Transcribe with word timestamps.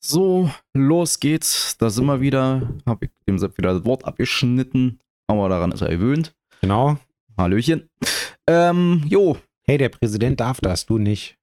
So, 0.00 0.50
los 0.74 1.20
geht's. 1.20 1.76
Da 1.78 1.90
sind 1.90 2.06
wir 2.06 2.20
wieder. 2.20 2.68
Hab 2.86 3.02
ich 3.02 3.10
dem 3.28 3.38
Sepp 3.38 3.56
wieder 3.58 3.74
das 3.74 3.84
Wort 3.84 4.04
abgeschnitten. 4.04 4.98
Aber 5.28 5.48
daran 5.48 5.72
ist 5.72 5.80
er 5.80 5.88
gewöhnt. 5.90 6.34
Genau. 6.60 6.98
Hallöchen. 7.36 7.88
Ähm, 8.46 9.04
jo, 9.06 9.38
Hey, 9.64 9.78
der 9.78 9.90
Präsident 9.90 10.40
darf 10.40 10.60
das, 10.60 10.86
du 10.86 10.98
nicht. 10.98 11.38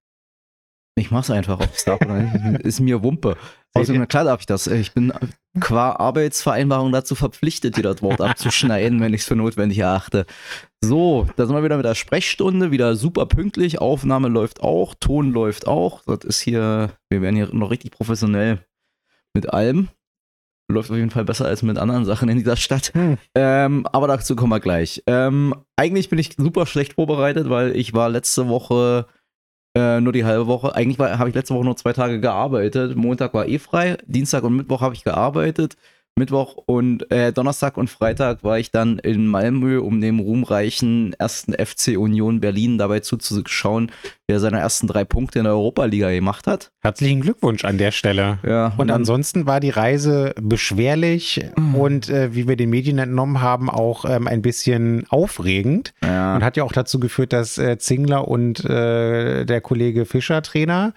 ich 0.96 1.10
mach's 1.10 1.30
einfach. 1.32 1.58
Darf 1.86 2.02
oder 2.02 2.16
nicht, 2.22 2.66
ist 2.66 2.82
mir 2.82 3.02
Wumpe. 3.02 3.38
Außerdem, 3.76 4.08
klar 4.08 4.24
darf 4.24 4.42
ich 4.42 4.46
das. 4.46 4.68
Ich 4.68 4.94
bin 4.94 5.14
qua 5.60 5.92
Arbeitsvereinbarung 5.94 6.92
dazu 6.92 7.16
verpflichtet, 7.16 7.78
dir 7.78 7.84
das 7.84 8.02
Wort 8.02 8.22
abzuschneiden, 8.22 9.00
wenn 9.00 9.14
ich 9.14 9.22
es 9.22 9.28
für 9.28 9.36
notwendig 9.36 9.78
erachte. 9.80 10.26
So, 10.82 11.28
da 11.36 11.46
sind 11.46 11.56
wir 11.56 11.64
wieder 11.64 11.78
mit 11.78 11.86
der 11.86 11.96
Sprechstunde, 11.96 12.72
wieder 12.72 12.96
super 12.96 13.26
pünktlich. 13.26 13.80
Aufnahme 13.80 14.28
läuft 14.28 14.62
auch, 14.62 14.96
Ton 15.00 15.32
läuft 15.32 15.68
auch. 15.68 16.02
Das 16.06 16.20
ist 16.24 16.40
hier, 16.40 16.92
wir 17.10 17.22
werden 17.22 17.36
hier 17.36 17.54
noch 17.54 17.72
richtig 17.72 17.92
professionell 17.92 18.60
mit 19.34 19.54
allem. 19.54 19.90
Läuft 20.72 20.92
auf 20.92 20.98
jeden 20.98 21.10
Fall 21.10 21.26
besser 21.26 21.46
als 21.46 21.64
mit 21.64 21.78
anderen 21.80 22.06
Sachen 22.06 22.30
in 22.30 22.38
dieser 22.38 22.56
Stadt. 22.56 22.92
Hm. 22.94 23.18
Ähm, 23.34 23.88
aber 23.88 24.08
dazu 24.08 24.36
kommen 24.36 24.52
wir 24.52 24.60
gleich. 24.60 25.04
Ähm, 25.08 25.56
eigentlich 25.76 26.10
bin 26.10 26.20
ich 26.20 26.36
super 26.38 26.68
schlecht 26.68 26.94
vorbereitet, 26.94 27.50
weil 27.50 27.76
ich 27.76 27.94
war 27.94 28.10
letzte 28.10 28.48
Woche 28.48 29.08
äh, 29.80 30.02
nur 30.02 30.14
die 30.14 30.26
halbe 30.26 30.48
Woche. 30.48 30.76
Eigentlich 30.76 31.00
habe 31.00 31.30
ich 31.30 31.36
letzte 31.36 31.56
Woche 31.56 31.66
nur 31.66 31.78
zwei 31.78 31.94
Tage 31.94 32.20
gearbeitet. 32.20 32.96
Montag 32.96 33.34
war 33.34 33.48
eh 33.48 33.60
frei. 33.60 33.98
Dienstag 34.06 34.44
und 34.44 34.56
Mittwoch 34.56 34.82
habe 34.82 34.94
ich 34.94 35.04
gearbeitet. 35.04 35.78
Mittwoch 36.20 36.56
und 36.68 37.12
äh, 37.12 37.34
Donnerstag 37.34 37.78
und 37.78 37.90
Freitag 37.90 38.44
war 38.44 38.60
ich 38.60 38.70
dann 38.70 39.00
in 39.00 39.26
Malmö, 39.26 39.80
um 39.82 40.00
dem 40.02 40.20
ruhmreichen 40.20 41.16
ersten 41.18 41.54
FC 41.54 41.98
Union 41.98 42.40
Berlin 42.40 42.78
dabei 42.78 43.00
zuzuschauen, 43.00 43.92
wie 44.28 44.34
er 44.34 44.40
seine 44.40 44.60
ersten 44.60 44.86
drei 44.86 45.04
Punkte 45.06 45.40
in 45.40 45.46
der 45.46 45.54
Europa-Liga 45.54 46.12
gemacht 46.12 46.46
hat. 46.46 46.72
Herzlichen 46.82 47.22
Glückwunsch 47.22 47.66
an 47.66 47.78
der 47.80 47.92
Stelle. 47.92 48.38
Ja, 48.48 48.74
Und 48.78 48.90
dann- 48.90 48.98
ansonsten 48.98 49.48
war 49.48 49.60
die 49.60 49.72
Reise 49.72 50.34
beschwerlich 50.40 51.42
Mhm. 51.58 51.76
und 51.76 52.10
äh, 52.10 52.36
wie 52.36 52.48
wir 52.48 52.56
den 52.56 52.70
Medien 52.70 53.00
entnommen 53.00 53.42
haben, 53.42 53.70
auch 53.70 54.06
ähm, 54.06 54.28
ein 54.28 54.42
bisschen 54.42 55.06
aufregend. 55.10 55.94
ja. 56.04 56.36
Und 56.36 56.44
hat 56.44 56.58
ja 56.58 56.64
auch 56.64 56.72
dazu 56.74 57.00
geführt, 57.00 57.34
dass 57.34 57.58
äh, 57.58 57.78
Zingler 57.80 58.28
und 58.28 58.64
äh, 58.66 59.46
der 59.46 59.62
Kollege 59.62 60.06
Fischer, 60.06 60.42
Trainer, 60.42 60.94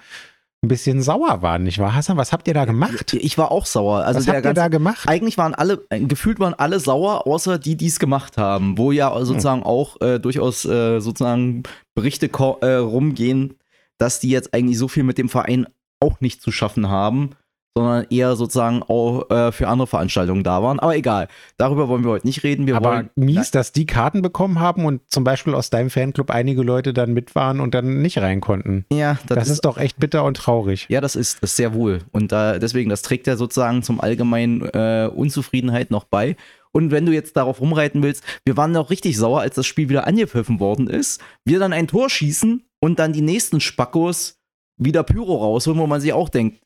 ein 0.64 0.68
bisschen 0.68 1.02
sauer 1.02 1.42
waren, 1.42 1.64
nicht 1.64 1.78
wahr, 1.78 1.94
Hassan? 1.94 2.16
Was 2.16 2.32
habt 2.32 2.46
ihr 2.46 2.55
da 2.55 2.64
gemacht? 2.64 3.14
ich 3.14 3.36
war 3.36 3.50
auch 3.50 3.66
sauer. 3.66 4.05
Also 4.05 4.20
Was 4.20 4.28
habt 4.28 4.38
ihr 4.38 4.42
ganze, 4.42 4.60
da 4.60 4.69
gemacht? 4.69 5.08
eigentlich 5.08 5.36
waren 5.36 5.54
alle, 5.54 5.84
äh, 5.91 6.00
gefühlt 6.00 6.38
waren 6.38 6.54
alle 6.54 6.78
sauer, 6.78 7.27
außer 7.27 7.58
die, 7.58 7.77
die 7.77 7.88
es 7.88 7.98
gemacht 7.98 8.38
haben, 8.38 8.78
wo 8.78 8.92
ja 8.92 9.12
sozusagen 9.24 9.64
auch 9.64 10.00
äh, 10.00 10.20
durchaus 10.20 10.64
äh, 10.64 11.00
sozusagen 11.00 11.64
Berichte 11.96 12.30
äh, 12.60 12.74
rumgehen, 12.74 13.58
dass 13.98 14.20
die 14.20 14.30
jetzt 14.30 14.54
eigentlich 14.54 14.78
so 14.78 14.86
viel 14.86 15.02
mit 15.02 15.19
dem 15.19 15.28
Verein 15.28 15.66
auch 16.00 16.20
nicht 16.20 16.41
zu 16.41 16.52
schaffen 16.52 16.88
haben, 16.88 17.30
sondern 17.75 18.06
eher 18.11 18.37
sozusagen 18.37 18.83
auch 18.83 19.31
äh, 19.31 19.51
für 19.53 19.69
andere 19.69 19.87
Veranstaltungen 19.87 20.45
da 20.45 20.62
waren. 20.62 20.78
Aber 20.78 20.97
egal, 20.97 21.28
darüber 21.56 21.89
wollen 21.89 22.05
wir 22.05 22.11
heute 22.11 22.27
nicht 22.27 22.42
reden. 22.42 22.67
Wir 22.67 22.77
Aber 22.77 22.91
wollen, 22.91 23.11
mies, 23.17 23.51
dass 23.51 23.73
die 23.73 23.87
Karten 23.87 24.20
bekommen 24.20 24.61
haben 24.61 24.84
und 24.84 25.01
zum 25.11 25.25
Beispiel 25.25 25.55
aus 25.55 25.70
deinem 25.70 25.91
Fanclub 25.91 26.31
einige 26.31 26.62
Leute 26.62 26.93
dann 26.93 27.12
mit 27.12 27.34
waren 27.34 27.61
und 27.61 27.75
dann 27.75 28.03
nicht 28.03 28.19
rein 28.19 28.41
konnten. 28.41 28.84
ja, 28.93 29.19
das, 29.27 29.39
Das, 29.39 29.48
ist, 29.48 29.65
doch 29.65 29.78
echt 29.78 29.98
bitter 29.98 30.25
und 30.25 30.37
traurig. 30.37 30.87
Ja, 30.89 31.00
das 31.00 31.17
ist, 31.17 31.43
das 31.43 31.50
ist 31.50 31.56
sehr 31.56 31.75
wohl. 31.75 32.00
Und 32.12 32.33
da, 32.33 32.59
deswegen, 32.59 32.91
das 32.91 33.03
trägt 33.03 33.27
ja 33.27 33.37
sozusagen 33.37 33.83
zum 33.83 34.00
allgemeinen 34.00 34.62
äh, 34.62 35.09
Unzufriedenheit 35.12 35.91
noch 35.91 36.05
bei. 36.05 36.37
Und 36.73 36.91
wenn 36.91 37.06
du 37.06 37.12
jetzt 37.12 37.37
darauf 37.37 37.61
rumreiten 37.61 38.03
willst, 38.03 38.25
wir 38.45 38.56
waren 38.56 38.73
noch 38.73 38.91
richtig 38.91 39.17
sauer, 39.17 39.41
als 39.41 39.55
das 39.55 39.67
Spiel 39.67 39.89
wieder 39.89 40.06
angepfiffen 40.06 40.59
worden 40.59 40.89
ist. 40.89 41.20
Wir 41.45 41.59
dann 41.59 41.73
ein 41.73 41.87
Tor 41.87 42.09
schießen 42.09 42.65
und 42.81 42.98
dann 42.98 43.12
die 43.12 43.20
nächsten 43.20 43.61
Spackos 43.61 44.39
wieder 44.78 45.03
Pyro 45.03 45.37
rausholen, 45.37 45.78
wo 45.78 45.87
man 45.87 46.00
sich 46.00 46.12
auch 46.12 46.28
denkt, 46.28 46.61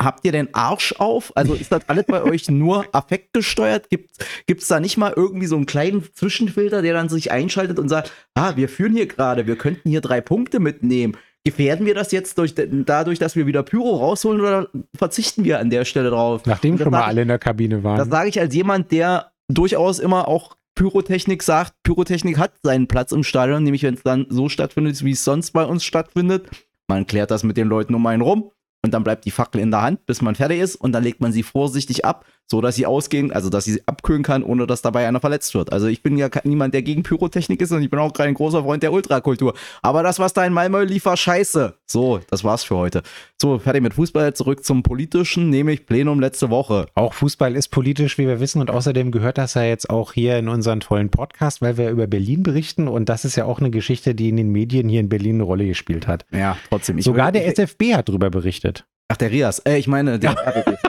habt 0.00 0.24
ihr 0.24 0.32
den 0.32 0.52
Arsch 0.54 0.94
auf? 0.98 1.32
Also 1.36 1.54
ist 1.54 1.70
das 1.70 1.88
alles 1.88 2.06
bei 2.06 2.22
euch 2.24 2.48
nur 2.48 2.86
affektgesteuert? 2.92 3.88
Gibt 3.90 4.62
es 4.62 4.68
da 4.68 4.80
nicht 4.80 4.96
mal 4.96 5.12
irgendwie 5.14 5.46
so 5.46 5.56
einen 5.56 5.66
kleinen 5.66 6.02
Zwischenfilter, 6.14 6.82
der 6.82 6.94
dann 6.94 7.08
sich 7.08 7.30
einschaltet 7.30 7.78
und 7.78 7.88
sagt, 7.88 8.12
ah, 8.34 8.56
wir 8.56 8.68
führen 8.68 8.92
hier 8.94 9.06
gerade, 9.06 9.46
wir 9.46 9.56
könnten 9.56 9.88
hier 9.88 10.00
drei 10.00 10.20
Punkte 10.20 10.60
mitnehmen. 10.60 11.16
Gefährden 11.44 11.86
wir 11.86 11.94
das 11.94 12.12
jetzt 12.12 12.36
durch, 12.36 12.54
dadurch, 12.54 13.18
dass 13.18 13.34
wir 13.34 13.46
wieder 13.46 13.62
Pyro 13.62 13.96
rausholen 13.96 14.40
oder 14.40 14.68
verzichten 14.94 15.44
wir 15.44 15.58
an 15.58 15.70
der 15.70 15.86
Stelle 15.86 16.10
drauf? 16.10 16.44
Nachdem 16.44 16.76
das 16.76 16.84
schon 16.84 16.92
mal 16.92 17.04
alle 17.04 17.22
in 17.22 17.28
der 17.28 17.38
Kabine 17.38 17.76
Das 17.76 17.84
waren. 17.84 18.10
sage 18.10 18.28
ich 18.28 18.38
als 18.40 18.54
jemand, 18.54 18.92
der 18.92 19.32
durchaus 19.48 19.98
immer 20.00 20.28
auch 20.28 20.56
Pyrotechnik 20.74 21.42
sagt. 21.42 21.72
Pyrotechnik 21.82 22.38
hat 22.38 22.52
seinen 22.62 22.88
Platz 22.88 23.12
im 23.12 23.24
Stadion, 23.24 23.62
nämlich 23.62 23.82
wenn 23.82 23.94
es 23.94 24.02
dann 24.02 24.26
so 24.28 24.48
stattfindet, 24.50 25.02
wie 25.02 25.12
es 25.12 25.24
sonst 25.24 25.52
bei 25.52 25.64
uns 25.64 25.82
stattfindet. 25.82 26.48
Man 26.88 27.06
klärt 27.06 27.30
das 27.30 27.42
mit 27.42 27.56
den 27.56 27.68
Leuten 27.68 27.94
um 27.94 28.06
einen 28.06 28.22
rum 28.22 28.50
und 28.82 28.92
dann 28.92 29.04
bleibt 29.04 29.24
die 29.24 29.30
Fackel 29.30 29.60
in 29.60 29.70
der 29.70 29.82
Hand, 29.82 30.06
bis 30.06 30.22
man 30.22 30.34
fertig 30.34 30.60
ist. 30.60 30.76
Und 30.76 30.92
dann 30.92 31.02
legt 31.04 31.20
man 31.20 31.32
sie 31.32 31.42
vorsichtig 31.42 32.04
ab, 32.04 32.24
so 32.50 32.60
dass 32.60 32.74
sie 32.74 32.84
ausgehen, 32.84 33.30
also 33.30 33.48
dass 33.48 33.64
sie 33.64 33.80
abkühlen 33.86 34.24
kann, 34.24 34.42
ohne 34.42 34.66
dass 34.66 34.82
dabei 34.82 35.06
einer 35.06 35.20
verletzt 35.20 35.54
wird. 35.54 35.72
Also 35.72 35.86
ich 35.86 36.02
bin 36.02 36.18
ja 36.18 36.28
niemand, 36.42 36.74
der 36.74 36.82
gegen 36.82 37.04
Pyrotechnik 37.04 37.60
ist 37.60 37.70
und 37.70 37.82
ich 37.82 37.90
bin 37.90 38.00
auch 38.00 38.12
kein 38.12 38.34
großer 38.34 38.64
Freund 38.64 38.82
der 38.82 38.92
Ultrakultur. 38.92 39.54
Aber 39.82 40.02
das, 40.02 40.18
was 40.18 40.32
da 40.32 40.44
in 40.44 40.52
Malmö 40.52 40.82
lief, 40.82 41.04
war 41.04 41.16
scheiße. 41.16 41.74
So, 41.86 42.20
das 42.28 42.42
war's 42.42 42.64
für 42.64 42.76
heute. 42.76 43.02
So, 43.40 43.58
fertig 43.58 43.82
mit 43.82 43.94
Fußball, 43.94 44.34
zurück 44.34 44.64
zum 44.64 44.82
Politischen, 44.82 45.50
nämlich 45.50 45.86
Plenum 45.86 46.18
letzte 46.18 46.50
Woche. 46.50 46.86
Auch 46.94 47.14
Fußball 47.14 47.54
ist 47.54 47.68
politisch, 47.68 48.18
wie 48.18 48.26
wir 48.26 48.40
wissen, 48.40 48.60
und 48.60 48.70
außerdem 48.70 49.12
gehört 49.12 49.38
das 49.38 49.54
ja 49.54 49.62
jetzt 49.62 49.88
auch 49.88 50.12
hier 50.12 50.36
in 50.38 50.48
unseren 50.48 50.80
tollen 50.80 51.10
Podcast, 51.10 51.62
weil 51.62 51.76
wir 51.76 51.90
über 51.90 52.08
Berlin 52.08 52.42
berichten 52.42 52.88
und 52.88 53.08
das 53.08 53.24
ist 53.24 53.36
ja 53.36 53.44
auch 53.44 53.60
eine 53.60 53.70
Geschichte, 53.70 54.14
die 54.14 54.28
in 54.28 54.36
den 54.36 54.50
Medien 54.50 54.88
hier 54.88 55.00
in 55.00 55.08
Berlin 55.08 55.36
eine 55.36 55.44
Rolle 55.44 55.66
gespielt 55.66 56.08
hat. 56.08 56.26
Ja, 56.32 56.56
trotzdem. 56.68 56.98
Ich 56.98 57.04
Sogar 57.04 57.30
der 57.30 57.46
SFB 57.46 57.94
hat 57.94 58.08
drüber 58.08 58.30
berichtet. 58.30 58.84
Ach, 59.12 59.16
der 59.16 59.32
Rias. 59.32 59.58
Äh, 59.60 59.76
ich 59.78 59.88
meine, 59.88 60.20
der 60.20 60.36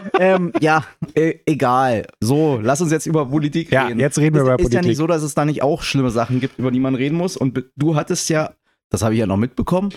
ähm, 0.19 0.53
Ja, 0.61 0.85
äh, 1.15 1.39
egal. 1.47 2.05
So, 2.19 2.59
lass 2.61 2.79
uns 2.79 2.91
jetzt 2.91 3.07
über 3.07 3.25
Politik 3.25 3.71
Ja, 3.71 3.87
reden. 3.87 3.99
jetzt 3.99 4.19
reden 4.19 4.35
wir 4.35 4.41
ist, 4.43 4.47
über 4.47 4.53
Ist 4.59 4.59
ja 4.61 4.67
Politik. 4.69 4.89
nicht 4.89 4.97
so, 4.97 5.07
dass 5.07 5.23
es 5.23 5.33
da 5.33 5.43
nicht 5.43 5.63
auch 5.63 5.81
schlimme 5.81 6.11
Sachen 6.11 6.39
gibt, 6.39 6.59
über 6.59 6.69
die 6.69 6.79
man 6.79 6.93
reden 6.93 7.17
muss. 7.17 7.35
Und 7.35 7.63
du 7.75 7.95
hattest 7.95 8.29
ja, 8.29 8.51
das 8.91 9.01
habe 9.01 9.15
ich 9.15 9.19
ja 9.19 9.25
noch 9.25 9.37
mitbekommen, 9.37 9.89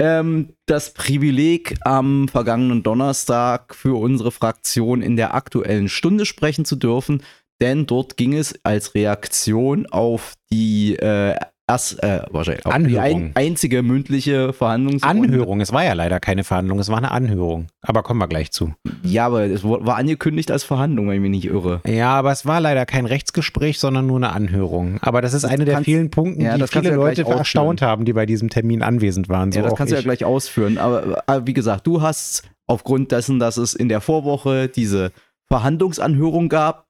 ähm, 0.00 0.54
das 0.66 0.92
Privileg, 0.92 1.76
am 1.82 2.26
vergangenen 2.26 2.82
Donnerstag 2.82 3.76
für 3.76 3.96
unsere 3.96 4.32
Fraktion 4.32 5.00
in 5.00 5.16
der 5.16 5.34
aktuellen 5.34 5.88
Stunde 5.88 6.26
sprechen 6.26 6.64
zu 6.64 6.74
dürfen. 6.74 7.22
Denn 7.60 7.86
dort 7.86 8.16
ging 8.16 8.34
es 8.34 8.58
als 8.64 8.96
Reaktion 8.96 9.86
auf 9.86 10.34
die 10.50 10.96
äh, 10.96 11.36
erst, 11.68 12.02
äh, 12.02 12.22
wahrscheinlich, 12.30 12.66
Anhörung. 12.66 13.24
ein, 13.24 13.32
einzige 13.34 13.82
mündliche 13.82 14.52
Verhandlungsrunde. 14.52 15.28
Anhörung, 15.28 15.60
es 15.60 15.72
war 15.72 15.84
ja 15.84 15.92
leider 15.92 16.18
keine 16.20 16.44
Verhandlung, 16.44 16.78
es 16.78 16.88
war 16.88 16.98
eine 16.98 17.10
Anhörung. 17.10 17.66
Aber 17.82 18.02
kommen 18.02 18.18
wir 18.18 18.28
gleich 18.28 18.50
zu. 18.50 18.74
Ja, 19.02 19.26
aber 19.26 19.44
es 19.44 19.62
war 19.62 19.96
angekündigt 19.96 20.50
als 20.50 20.64
Verhandlung, 20.64 21.08
wenn 21.08 21.16
ich 21.16 21.20
mich 21.20 21.30
nicht 21.30 21.44
irre. 21.46 21.80
Ja, 21.86 22.10
aber 22.10 22.32
es 22.32 22.46
war 22.46 22.60
leider 22.60 22.86
kein 22.86 23.06
Rechtsgespräch, 23.06 23.78
sondern 23.78 24.06
nur 24.06 24.16
eine 24.16 24.32
Anhörung. 24.32 24.98
Aber 25.02 25.20
das 25.20 25.34
ist 25.34 25.44
eine 25.44 25.64
der 25.64 25.82
vielen 25.82 26.10
Punkte, 26.10 26.42
ja, 26.42 26.54
die 26.54 26.60
das 26.60 26.70
viele 26.70 26.90
ja 26.90 26.96
Leute 26.96 27.24
erstaunt 27.24 27.82
haben, 27.82 28.04
die 28.04 28.12
bei 28.12 28.26
diesem 28.26 28.48
Termin 28.48 28.82
anwesend 28.82 29.28
waren. 29.28 29.52
So 29.52 29.60
ja, 29.60 29.64
das 29.64 29.76
kannst 29.76 29.92
du 29.92 29.96
ja 29.96 30.00
ich. 30.00 30.04
gleich 30.04 30.24
ausführen. 30.24 30.78
Aber, 30.78 31.22
aber 31.26 31.46
wie 31.46 31.54
gesagt, 31.54 31.86
du 31.86 32.02
hast 32.02 32.42
aufgrund 32.66 33.12
dessen, 33.12 33.38
dass 33.38 33.56
es 33.56 33.74
in 33.74 33.88
der 33.88 34.00
Vorwoche 34.00 34.68
diese 34.68 35.12
Verhandlungsanhörung 35.48 36.48
gab, 36.48 36.87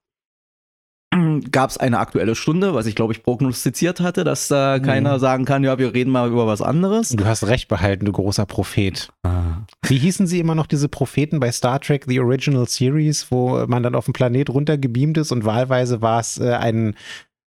gab 1.41 1.69
es 1.69 1.77
eine 1.77 1.99
aktuelle 1.99 2.35
Stunde, 2.35 2.73
was 2.73 2.85
ich 2.85 2.95
glaube 2.95 3.13
ich 3.13 3.23
prognostiziert 3.23 3.99
hatte, 3.99 4.23
dass 4.23 4.47
da 4.47 4.77
Mhm. 4.79 4.83
keiner 4.83 5.19
sagen 5.19 5.45
kann, 5.45 5.63
ja, 5.63 5.77
wir 5.77 5.93
reden 5.93 6.11
mal 6.11 6.29
über 6.29 6.47
was 6.47 6.61
anderes. 6.61 7.09
Du 7.09 7.25
hast 7.25 7.47
recht 7.47 7.67
behalten, 7.67 8.05
du 8.05 8.11
großer 8.11 8.45
Prophet. 8.45 9.09
Ah. 9.23 9.63
Wie 9.85 9.97
hießen 9.97 10.27
sie 10.27 10.39
immer 10.39 10.55
noch, 10.55 10.67
diese 10.67 10.89
Propheten 10.89 11.39
bei 11.39 11.51
Star 11.51 11.79
Trek 11.79 12.05
The 12.07 12.19
Original 12.19 12.67
Series, 12.67 13.27
wo 13.31 13.65
man 13.67 13.83
dann 13.83 13.95
auf 13.95 14.05
den 14.05 14.13
Planet 14.13 14.49
runtergebeamt 14.49 15.17
ist 15.17 15.31
und 15.31 15.45
wahlweise 15.45 16.01
war 16.01 16.19
es 16.19 16.37
äh, 16.39 16.53
ein 16.53 16.95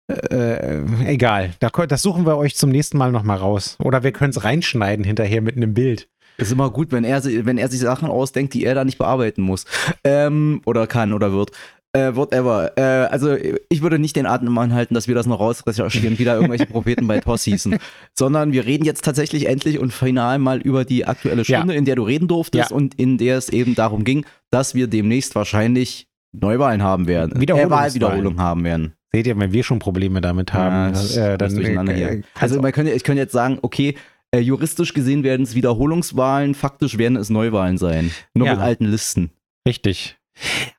äh, 0.07 0.81
egal, 1.05 1.51
das 1.59 2.01
suchen 2.03 2.25
wir 2.27 2.37
euch 2.37 2.55
zum 2.55 2.69
nächsten 2.69 2.97
Mal 2.97 3.11
nochmal 3.11 3.37
raus. 3.37 3.75
Oder 3.83 4.03
wir 4.03 4.11
können 4.11 4.29
es 4.29 4.43
reinschneiden 4.43 5.03
hinterher 5.03 5.41
mit 5.41 5.57
einem 5.57 5.73
Bild. 5.73 6.07
Ist 6.37 6.51
immer 6.51 6.69
gut, 6.69 6.91
wenn 6.91 7.05
er, 7.05 7.23
wenn 7.23 7.57
er 7.57 7.69
sich 7.69 7.79
Sachen 7.79 8.09
ausdenkt, 8.09 8.53
die 8.53 8.65
er 8.65 8.75
da 8.75 8.83
nicht 8.83 8.97
bearbeiten 8.97 9.41
muss. 9.41 9.65
Ähm, 10.03 10.61
oder 10.65 10.85
kann 10.85 11.13
oder 11.13 11.31
wird. 11.31 11.51
Äh, 11.95 12.15
whatever. 12.15 12.77
Äh, 12.77 12.81
also 13.07 13.35
ich 13.69 13.81
würde 13.81 13.99
nicht 13.99 14.15
den 14.15 14.25
Atem 14.25 14.57
anhalten, 14.57 14.93
dass 14.93 15.07
wir 15.07 15.15
das 15.15 15.25
noch 15.25 15.39
rausrecherchieren, 15.39 16.19
wie 16.19 16.25
da 16.25 16.35
irgendwelche 16.35 16.65
Propheten 16.65 17.07
bei 17.07 17.19
TOS 17.19 17.43
hießen. 17.43 17.77
Sondern 18.13 18.51
wir 18.51 18.65
reden 18.65 18.85
jetzt 18.85 19.03
tatsächlich 19.05 19.47
endlich 19.47 19.79
und 19.79 19.93
final 19.93 20.39
mal 20.39 20.59
über 20.61 20.85
die 20.85 21.05
aktuelle 21.05 21.45
Stunde, 21.45 21.73
in 21.75 21.85
der 21.85 21.95
du 21.95 22.03
reden 22.03 22.27
durftest 22.27 22.71
Ja. 22.71 22.75
und 22.75 22.95
in 22.95 23.17
der 23.17 23.37
es 23.37 23.49
eben 23.49 23.75
darum 23.75 24.03
ging, 24.03 24.25
dass 24.51 24.75
wir 24.75 24.87
demnächst 24.87 25.35
wahrscheinlich 25.35 26.07
Neuwahlen 26.33 26.83
haben 26.83 27.07
werden. 27.07 27.41
Äh, 27.41 27.69
Wahlwiederholung 27.69 28.39
haben 28.39 28.63
werden. 28.63 28.93
Seht 29.13 29.27
ihr, 29.27 29.39
wenn 29.39 29.53
wir 29.53 29.63
schon 29.63 29.79
Probleme 29.79 30.19
damit 30.19 30.49
Ja, 30.51 30.55
haben, 30.55 30.93
das 30.93 31.15
äh, 31.15 31.33
ist 31.35 31.41
dann 31.75 31.87
äh, 31.87 32.21
Also 32.37 32.61
man 32.61 32.73
könnte, 32.73 32.91
ich 32.91 33.03
könnte 33.05 33.21
jetzt 33.21 33.31
sagen, 33.31 33.59
okay, 33.61 33.95
äh, 34.31 34.39
juristisch 34.39 34.93
gesehen 34.93 35.23
werden 35.23 35.43
es 35.43 35.55
Wiederholungswahlen, 35.55 36.53
faktisch 36.55 36.97
werden 36.97 37.15
es 37.15 37.29
Neuwahlen 37.29 37.77
sein. 37.77 38.11
Nur 38.33 38.47
Ja. 38.47 38.55
mit 38.55 38.61
alten 38.63 38.85
Listen. 38.85 39.31
Richtig. 39.65 40.17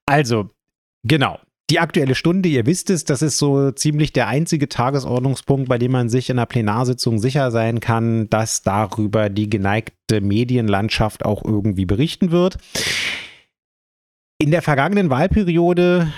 Also, 0.05 0.51
genau. 1.07 1.39
Die 1.69 1.81
aktuelle 1.81 2.15
Stunde, 2.15 2.49
ihr 2.49 2.65
wisst 2.65 2.91
es, 2.91 3.05
das 3.05 3.23
ist 3.23 3.39
so 3.39 3.73
ziemlich 3.73 4.13
der 4.13 4.29
einzige 4.29 4.69
Tagesordnungspunkt, 4.69 5.69
bei 5.69 5.79
dem 5.79 5.91
man 5.91 6.09
sich 6.09 6.31
in 6.31 6.39
einer 6.39 6.47
Plenarsitzung 6.47 7.19
sicher 7.19 7.51
sein 7.51 7.81
kann, 7.81 8.31
dass 8.31 8.63
darüber 8.63 9.31
die 9.31 9.51
geneigte 9.51 10.21
Medienlandschaft 10.21 11.25
auch 11.25 11.45
irgendwie 11.45 11.85
berichten 11.85 12.31
wird. 12.31 12.59
In 14.39 14.51
der 14.51 14.61
vergangenen 14.61 15.09
Wahlperiode 15.09 16.13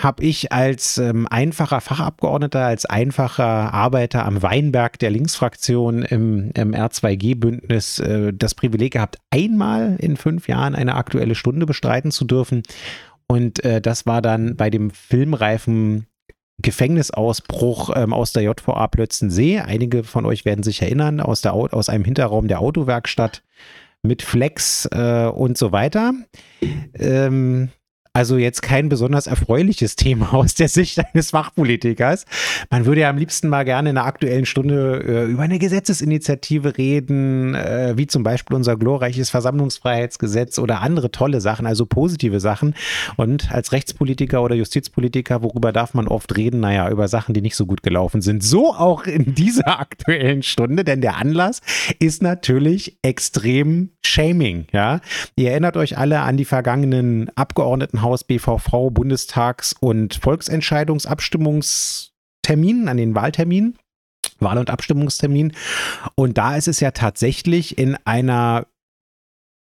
habe 0.00 0.22
ich 0.22 0.52
als 0.52 0.98
ähm, 0.98 1.26
einfacher 1.28 1.80
Fachabgeordneter, 1.80 2.64
als 2.64 2.84
einfacher 2.84 3.72
Arbeiter 3.72 4.26
am 4.26 4.42
Weinberg 4.42 4.98
der 4.98 5.10
Linksfraktion 5.10 6.02
im, 6.02 6.50
im 6.54 6.74
R2G-Bündnis 6.74 8.00
äh, 8.00 8.32
das 8.34 8.54
Privileg 8.54 8.92
gehabt, 8.92 9.16
einmal 9.30 9.96
in 9.98 10.18
fünf 10.18 10.46
Jahren 10.46 10.74
eine 10.74 10.94
aktuelle 10.94 11.34
Stunde 11.34 11.64
bestreiten 11.64 12.10
zu 12.10 12.26
dürfen. 12.26 12.62
Und 13.26 13.64
äh, 13.64 13.80
das 13.80 14.06
war 14.06 14.22
dann 14.22 14.56
bei 14.56 14.70
dem 14.70 14.90
filmreifen 14.90 16.06
Gefängnisausbruch 16.62 17.90
ähm, 17.96 18.12
aus 18.12 18.32
der 18.32 18.42
JVA 18.42 18.86
Plötzensee. 18.86 19.60
Einige 19.60 20.04
von 20.04 20.24
euch 20.24 20.44
werden 20.44 20.62
sich 20.62 20.82
erinnern, 20.82 21.20
aus, 21.20 21.40
der, 21.40 21.54
aus 21.54 21.88
einem 21.88 22.04
Hinterraum 22.04 22.48
der 22.48 22.60
Autowerkstatt 22.60 23.42
mit 24.02 24.22
Flex 24.22 24.86
äh, 24.92 25.26
und 25.26 25.58
so 25.58 25.72
weiter. 25.72 26.12
Ähm, 26.94 27.70
also 28.16 28.36
jetzt 28.36 28.62
kein 28.62 28.88
besonders 28.88 29.26
erfreuliches 29.26 29.96
Thema 29.96 30.32
aus 30.34 30.54
der 30.54 30.68
Sicht 30.68 31.00
eines 31.04 31.32
Fachpolitikers. 31.32 32.26
Man 32.70 32.86
würde 32.86 33.00
ja 33.00 33.10
am 33.10 33.18
liebsten 33.18 33.48
mal 33.48 33.64
gerne 33.64 33.90
in 33.90 33.98
einer 33.98 34.06
aktuellen 34.06 34.46
Stunde 34.46 35.02
äh, 35.04 35.24
über 35.24 35.42
eine 35.42 35.58
Gesetzesinitiative 35.58 36.78
reden, 36.78 37.56
äh, 37.56 37.94
wie 37.96 38.06
zum 38.06 38.22
Beispiel 38.22 38.54
unser 38.54 38.76
glorreiches 38.76 39.30
Versammlungsfreiheitsgesetz 39.30 40.60
oder 40.60 40.80
andere 40.80 41.10
tolle 41.10 41.40
Sachen, 41.40 41.66
also 41.66 41.86
positive 41.86 42.38
Sachen. 42.38 42.74
Und 43.16 43.50
als 43.50 43.72
Rechtspolitiker 43.72 44.42
oder 44.42 44.54
Justizpolitiker, 44.54 45.42
worüber 45.42 45.72
darf 45.72 45.92
man 45.94 46.06
oft 46.06 46.36
reden? 46.36 46.60
Naja, 46.60 46.88
über 46.90 47.08
Sachen, 47.08 47.34
die 47.34 47.42
nicht 47.42 47.56
so 47.56 47.66
gut 47.66 47.82
gelaufen 47.82 48.22
sind. 48.22 48.44
So 48.44 48.72
auch 48.72 49.06
in 49.06 49.34
dieser 49.34 49.80
aktuellen 49.80 50.44
Stunde, 50.44 50.84
denn 50.84 51.00
der 51.00 51.16
Anlass 51.16 51.62
ist 51.98 52.22
natürlich 52.22 52.96
extrem 53.02 53.90
Shaming. 54.06 54.66
Ja, 54.72 55.00
ihr 55.34 55.50
erinnert 55.50 55.76
euch 55.76 55.98
alle 55.98 56.20
an 56.20 56.36
die 56.36 56.44
vergangenen 56.44 57.28
Abgeordneten 57.34 58.03
Haus 58.04 58.22
BVV 58.22 58.90
Bundestags- 58.90 59.74
und 59.80 60.14
Volksentscheidungsabstimmungsterminen, 60.14 62.88
an 62.88 62.96
den 62.96 63.16
Wahlterminen, 63.16 63.76
Wahl- 64.38 64.58
und 64.58 64.70
Abstimmungsterminen. 64.70 65.56
Und 66.14 66.38
da 66.38 66.54
ist 66.56 66.68
es 66.68 66.78
ja 66.80 66.92
tatsächlich 66.92 67.76
in 67.78 67.96
einer 68.04 68.68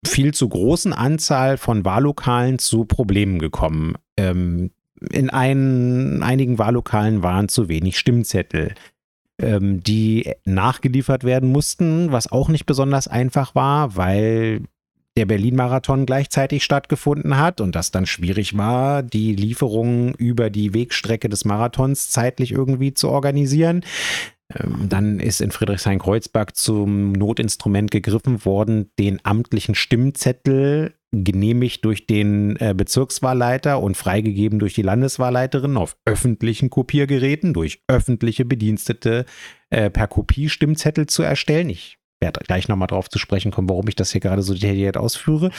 viel 0.07 0.33
zu 0.33 0.49
großen 0.49 0.95
Anzahl 0.95 1.59
von 1.59 1.85
Wahllokalen 1.85 2.59
zu 2.59 2.87
Problemen 2.87 3.39
gekommen. 3.39 3.97
Ähm, 4.17 4.71
in 5.13 5.29
ein, 5.31 6.23
einigen 6.23 6.59
Wahllokalen 6.59 7.23
waren 7.23 7.49
zu 7.49 7.69
wenig 7.69 7.99
Stimmzettel 7.99 8.75
ähm, 9.41 9.83
die 9.83 10.33
nachgeliefert 10.45 11.25
werden 11.25 11.51
mussten, 11.51 12.13
was 12.13 12.31
auch 12.31 12.49
nicht 12.49 12.67
besonders 12.67 13.09
einfach 13.09 13.55
war, 13.55 13.97
weil 13.97 14.63
der 15.19 15.27
Berlin-Marathon 15.27 16.07
gleichzeitig 16.07 16.63
stattgefunden 16.63 17.39
hat 17.39 17.61
und 17.61 17.75
das 17.75 17.91
dann 17.91 18.07
schwierig 18.07 18.57
war, 18.57 19.03
die 19.03 19.35
Lieferungen 19.35 20.15
über 20.15 20.49
die 20.49 20.75
Wegstrecke 20.75 21.29
des 21.29 21.45
Marathons 21.45 22.11
zeitlich 22.11 22.53
irgendwie 22.53 22.95
zu 22.95 23.09
organisieren. 23.09 23.83
Ähm, 24.55 24.89
dann 24.89 25.19
ist 25.19 25.41
in 25.41 25.51
Friedrichshain-Kreuzberg 25.51 26.55
zum 26.55 27.11
Notinstrument 27.11 27.91
gegriffen 27.91 28.45
worden, 28.45 28.93
den 28.97 29.19
amtlichen 29.25 29.75
Stimmzettel 29.75 30.95
genehmigt 31.11 31.85
durch 31.85 32.07
den 32.07 32.55
äh, 32.61 32.75
Bezirkswahlleiter 32.77 33.83
und 33.83 33.97
freigegeben 33.97 34.61
durch 34.61 34.75
die 34.75 34.83
Landeswahlleiterin 34.83 35.77
auf 35.77 35.97
öffentlichen 36.05 36.71
Kopiergeräten 36.71 37.55
durch 37.55 37.83
öffentliche 37.89 38.45
Bedienstete 38.45 39.25
äh, 39.71 39.91
per 39.91 40.07
Kopie 40.07 40.49
Stimmzettel 40.49 41.07
zu 41.09 41.25
erstellen. 41.25 41.71
Ich 41.71 41.98
werde 42.21 42.41
gleich 42.47 42.69
nochmal 42.69 42.89
drauf 42.89 43.09
zu 43.09 43.19
sprechen 43.19 43.51
kommen, 43.51 43.69
warum 43.69 43.89
ich 43.89 43.97
das 43.97 44.13
hier 44.13 44.21
gerade 44.21 44.43
so 44.43 44.55
detailliert 44.55 44.97
ausführe. 44.97 45.51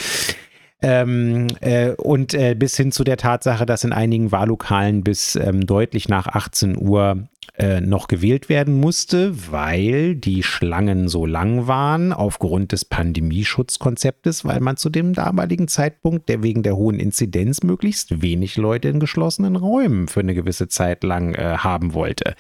Ähm, 0.81 1.47
äh, 1.59 1.91
und 1.91 2.33
äh, 2.33 2.56
bis 2.56 2.77
hin 2.77 2.94
zu 2.94 3.03
der 3.03 3.17
Tatsache, 3.17 3.65
dass 3.65 3.83
in 3.83 3.91
einigen 3.91 4.31
Wahllokalen 4.31 5.03
bis 5.03 5.35
ähm, 5.35 5.65
deutlich 5.65 6.07
nach 6.07 6.27
18 6.27 6.77
Uhr 6.77 7.27
äh, 7.57 7.81
noch 7.81 8.07
gewählt 8.07 8.47
werden 8.47 8.75
musste, 8.75 9.51
weil 9.51 10.15
die 10.15 10.41
Schlangen 10.44 11.09
so 11.09 11.25
lang 11.25 11.67
waren 11.67 12.13
aufgrund 12.13 12.71
des 12.71 12.85
Pandemieschutzkonzeptes, 12.85 14.45
weil 14.45 14.61
man 14.61 14.77
zu 14.77 14.89
dem 14.89 15.13
damaligen 15.13 15.67
Zeitpunkt, 15.67 16.29
der 16.29 16.44
wegen 16.44 16.63
der 16.63 16.77
hohen 16.77 16.97
Inzidenz 16.97 17.61
möglichst 17.61 18.21
wenig 18.21 18.56
Leute 18.56 18.88
in 18.88 19.01
geschlossenen 19.01 19.57
Räumen 19.57 20.07
für 20.07 20.21
eine 20.21 20.33
gewisse 20.33 20.69
Zeit 20.69 21.03
lang 21.03 21.35
äh, 21.35 21.57
haben 21.57 21.94
wollte. 21.94 22.35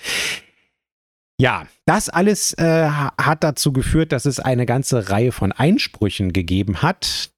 Ja, 1.39 1.67
das 1.85 2.09
alles 2.09 2.53
äh, 2.53 2.89
hat 2.89 3.45
dazu 3.45 3.71
geführt, 3.71 4.11
dass 4.11 4.25
es 4.25 4.41
eine 4.41 4.65
ganze 4.65 5.09
Reihe 5.09 5.31
von 5.31 5.53
Einsprüchen 5.53 6.33
gegeben 6.33 6.81
hat 6.81 7.31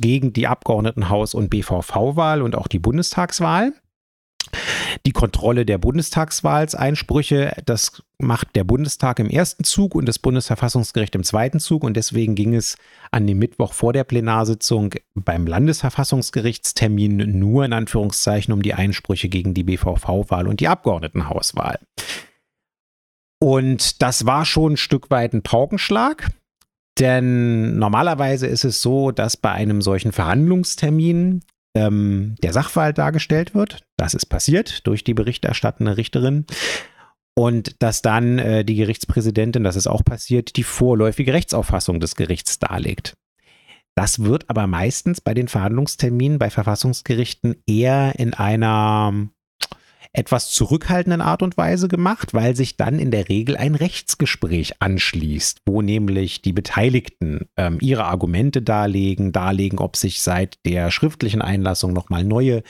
gegen 0.00 0.32
die 0.32 0.48
Abgeordnetenhaus- 0.48 1.36
und 1.36 1.50
BVV-Wahl 1.50 2.42
und 2.42 2.56
auch 2.56 2.66
die 2.66 2.80
Bundestagswahl. 2.80 3.72
Die 5.06 5.12
Kontrolle 5.12 5.64
der 5.64 5.78
Bundestagswahlseinsprüche, 5.78 7.62
das 7.64 8.02
macht 8.18 8.56
der 8.56 8.64
Bundestag 8.64 9.20
im 9.20 9.30
ersten 9.30 9.62
Zug 9.64 9.94
und 9.94 10.06
das 10.06 10.18
Bundesverfassungsgericht 10.18 11.14
im 11.14 11.22
zweiten 11.22 11.60
Zug. 11.60 11.84
Und 11.84 11.96
deswegen 11.96 12.34
ging 12.34 12.54
es 12.54 12.76
an 13.12 13.26
dem 13.26 13.38
Mittwoch 13.38 13.72
vor 13.72 13.92
der 13.92 14.04
Plenarsitzung 14.04 14.94
beim 15.14 15.46
Landesverfassungsgerichtstermin 15.46 17.38
nur 17.38 17.64
in 17.64 17.72
Anführungszeichen 17.72 18.52
um 18.52 18.62
die 18.62 18.74
Einsprüche 18.74 19.28
gegen 19.28 19.54
die 19.54 19.64
BVV-Wahl 19.64 20.48
und 20.48 20.60
die 20.60 20.68
Abgeordnetenhauswahl. 20.68 21.78
Und 23.40 24.02
das 24.02 24.26
war 24.26 24.44
schon 24.44 24.72
ein 24.72 24.76
Stück 24.76 25.10
weit 25.10 25.32
ein 25.32 25.42
Paukenschlag. 25.42 26.30
Denn 26.98 27.78
normalerweise 27.78 28.46
ist 28.46 28.64
es 28.64 28.80
so, 28.80 29.10
dass 29.10 29.36
bei 29.36 29.50
einem 29.50 29.82
solchen 29.82 30.12
Verhandlungstermin 30.12 31.42
ähm, 31.76 32.36
der 32.42 32.52
Sachverhalt 32.52 32.98
dargestellt 32.98 33.54
wird. 33.54 33.84
Das 33.96 34.14
ist 34.14 34.26
passiert 34.26 34.86
durch 34.86 35.02
die 35.02 35.14
berichterstattende 35.14 35.96
Richterin. 35.96 36.46
Und 37.36 37.82
dass 37.82 38.00
dann 38.00 38.38
äh, 38.38 38.64
die 38.64 38.76
Gerichtspräsidentin, 38.76 39.64
das 39.64 39.74
ist 39.74 39.88
auch 39.88 40.04
passiert, 40.04 40.56
die 40.56 40.62
vorläufige 40.62 41.32
Rechtsauffassung 41.32 41.98
des 41.98 42.14
Gerichts 42.14 42.60
darlegt. 42.60 43.14
Das 43.96 44.20
wird 44.22 44.48
aber 44.50 44.66
meistens 44.66 45.20
bei 45.20 45.34
den 45.34 45.48
Verhandlungsterminen 45.48 46.38
bei 46.38 46.50
Verfassungsgerichten 46.50 47.56
eher 47.66 48.18
in 48.18 48.34
einer 48.34 49.28
etwas 50.14 50.50
zurückhaltenden 50.50 51.20
Art 51.20 51.42
und 51.42 51.56
Weise 51.56 51.88
gemacht, 51.88 52.34
weil 52.34 52.54
sich 52.54 52.76
dann 52.76 52.98
in 53.00 53.10
der 53.10 53.28
Regel 53.28 53.56
ein 53.56 53.74
Rechtsgespräch 53.74 54.80
anschließt, 54.80 55.62
wo 55.66 55.82
nämlich 55.82 56.40
die 56.40 56.52
Beteiligten 56.52 57.48
ähm, 57.56 57.78
ihre 57.80 58.04
Argumente 58.04 58.62
darlegen, 58.62 59.32
darlegen, 59.32 59.80
ob 59.80 59.96
sich 59.96 60.22
seit 60.22 60.64
der 60.64 60.92
schriftlichen 60.92 61.42
Einlassung 61.42 61.92
nochmal 61.92 62.24
neue 62.24 62.62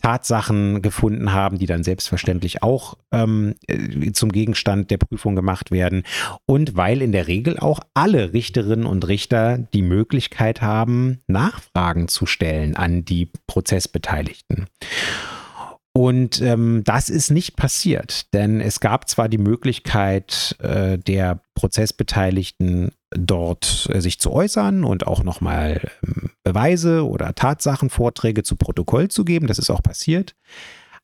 Tatsachen 0.00 0.82
gefunden 0.82 1.32
haben, 1.32 1.58
die 1.58 1.66
dann 1.66 1.82
selbstverständlich 1.82 2.62
auch 2.62 2.96
ähm, 3.10 3.56
äh, 3.66 4.12
zum 4.12 4.30
Gegenstand 4.30 4.92
der 4.92 4.98
Prüfung 4.98 5.34
gemacht 5.34 5.72
werden. 5.72 6.04
Und 6.46 6.76
weil 6.76 7.02
in 7.02 7.10
der 7.10 7.26
Regel 7.26 7.58
auch 7.58 7.80
alle 7.94 8.32
Richterinnen 8.32 8.86
und 8.86 9.08
Richter 9.08 9.58
die 9.58 9.82
Möglichkeit 9.82 10.62
haben, 10.62 11.22
Nachfragen 11.26 12.06
zu 12.06 12.26
stellen 12.26 12.76
an 12.76 13.04
die 13.04 13.30
Prozessbeteiligten. 13.48 14.66
Und 15.96 16.40
ähm, 16.40 16.82
das 16.84 17.08
ist 17.08 17.30
nicht 17.30 17.56
passiert, 17.56 18.34
denn 18.34 18.60
es 18.60 18.80
gab 18.80 19.08
zwar 19.08 19.28
die 19.28 19.38
Möglichkeit 19.38 20.56
äh, 20.58 20.98
der 20.98 21.40
Prozessbeteiligten 21.54 22.90
dort 23.10 23.88
äh, 23.92 24.00
sich 24.00 24.18
zu 24.18 24.32
äußern 24.32 24.82
und 24.82 25.06
auch 25.06 25.22
nochmal 25.22 25.88
ähm, 26.02 26.30
Beweise 26.42 27.06
oder 27.06 27.36
Tatsachenvorträge 27.36 28.42
zu 28.42 28.56
Protokoll 28.56 29.08
zu 29.08 29.24
geben, 29.24 29.46
das 29.46 29.60
ist 29.60 29.70
auch 29.70 29.84
passiert, 29.84 30.34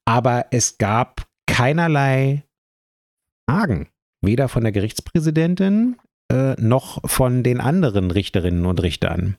aber 0.05 0.47
es 0.51 0.77
gab 0.77 1.29
keinerlei 1.47 2.43
Fragen, 3.49 3.89
weder 4.23 4.49
von 4.49 4.65
der 4.65 4.73
Gerichtspräsidentin 4.73 5.99
äh, 6.33 6.55
noch 6.61 7.09
von 7.09 7.45
den 7.45 7.61
anderen 7.61 8.11
Richterinnen 8.11 8.67
und 8.67 8.83
Richtern. 8.83 9.37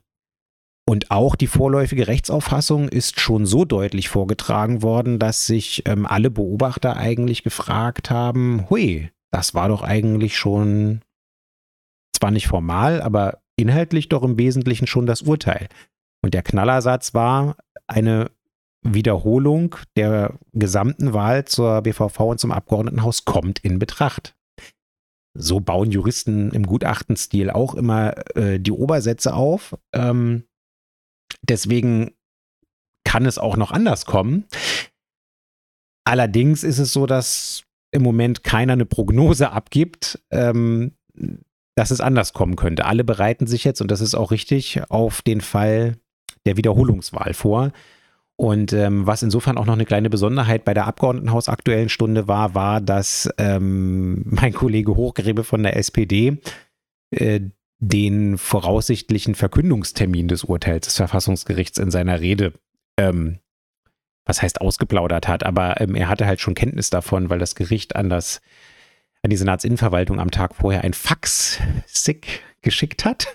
Und 0.87 1.11
auch 1.11 1.35
die 1.35 1.47
vorläufige 1.47 2.07
Rechtsauffassung 2.07 2.89
ist 2.89 3.19
schon 3.19 3.45
so 3.45 3.65
deutlich 3.65 4.09
vorgetragen 4.09 4.81
worden, 4.81 5.19
dass 5.19 5.45
sich 5.45 5.83
ähm, 5.85 6.05
alle 6.05 6.29
Beobachter 6.29 6.97
eigentlich 6.97 7.43
gefragt 7.43 8.09
haben, 8.09 8.69
hui, 8.69 9.09
das 9.31 9.53
war 9.53 9.69
doch 9.69 9.83
eigentlich 9.83 10.37
schon 10.37 11.01
zwar 12.13 12.31
nicht 12.31 12.47
formal, 12.47 13.01
aber 13.01 13.41
inhaltlich 13.55 14.09
doch 14.09 14.23
im 14.23 14.37
Wesentlichen 14.37 14.87
schon 14.87 15.05
das 15.05 15.21
Urteil. 15.21 15.69
Und 16.23 16.33
der 16.33 16.43
Knallersatz 16.43 17.13
war 17.13 17.55
eine 17.87 18.31
Wiederholung 18.83 19.75
der 19.95 20.39
gesamten 20.53 21.13
Wahl 21.13 21.45
zur 21.45 21.81
BVV 21.81 22.19
und 22.21 22.39
zum 22.39 22.51
Abgeordnetenhaus 22.51 23.25
kommt 23.25 23.59
in 23.59 23.79
Betracht. 23.79 24.35
So 25.33 25.59
bauen 25.59 25.91
Juristen 25.91 26.51
im 26.51 26.65
Gutachtenstil 26.65 27.49
auch 27.49 27.75
immer 27.75 28.35
äh, 28.35 28.59
die 28.59 28.71
Obersätze 28.71 29.33
auf. 29.33 29.77
Ähm, 29.93 30.43
Deswegen 31.47 32.11
kann 33.03 33.25
es 33.25 33.37
auch 33.37 33.57
noch 33.57 33.71
anders 33.71 34.05
kommen. 34.05 34.45
Allerdings 36.05 36.63
ist 36.63 36.79
es 36.79 36.93
so, 36.93 37.05
dass 37.05 37.63
im 37.91 38.03
Moment 38.03 38.43
keiner 38.43 38.73
eine 38.73 38.85
Prognose 38.85 39.51
abgibt, 39.51 40.19
ähm, 40.31 40.93
dass 41.75 41.91
es 41.91 42.01
anders 42.01 42.33
kommen 42.33 42.55
könnte. 42.55 42.85
Alle 42.85 43.03
bereiten 43.03 43.47
sich 43.47 43.63
jetzt, 43.63 43.81
und 43.81 43.91
das 43.91 44.01
ist 44.01 44.15
auch 44.15 44.31
richtig, 44.31 44.81
auf 44.89 45.21
den 45.21 45.41
Fall 45.41 45.97
der 46.45 46.57
Wiederholungswahl 46.57 47.33
vor. 47.33 47.71
Und 48.37 48.73
ähm, 48.73 49.05
was 49.05 49.21
insofern 49.21 49.57
auch 49.57 49.65
noch 49.65 49.73
eine 49.73 49.85
kleine 49.85 50.09
Besonderheit 50.09 50.65
bei 50.65 50.73
der 50.73 50.87
Abgeordnetenhaus 50.87 51.47
aktuellen 51.47 51.89
Stunde 51.89 52.27
war, 52.27 52.55
war, 52.55 52.81
dass 52.81 53.29
ähm, 53.37 54.23
mein 54.25 54.53
Kollege 54.53 54.95
Hochgräbe 54.95 55.43
von 55.43 55.63
der 55.63 55.77
SPD 55.77 56.39
äh, 57.11 57.41
den 57.81 58.37
voraussichtlichen 58.37 59.33
Verkündungstermin 59.35 60.27
des 60.27 60.43
Urteils 60.43 60.85
des 60.85 60.95
Verfassungsgerichts 60.95 61.79
in 61.79 61.89
seiner 61.89 62.21
Rede, 62.21 62.53
ähm, 62.97 63.39
was 64.25 64.41
heißt 64.41 64.61
ausgeplaudert 64.61 65.27
hat, 65.27 65.43
aber 65.43 65.81
ähm, 65.81 65.95
er 65.95 66.07
hatte 66.07 66.27
halt 66.27 66.39
schon 66.39 66.53
Kenntnis 66.53 66.91
davon, 66.91 67.29
weil 67.29 67.39
das 67.39 67.55
Gericht 67.55 67.95
an 67.95 68.09
das 68.09 68.39
an 69.23 69.29
die 69.29 69.37
Senatsinnenverwaltung 69.37 70.19
am 70.19 70.31
Tag 70.31 70.55
vorher 70.55 70.83
ein 70.83 70.93
Fax-Sick 70.93 72.41
geschickt 72.61 73.05
hat. 73.05 73.27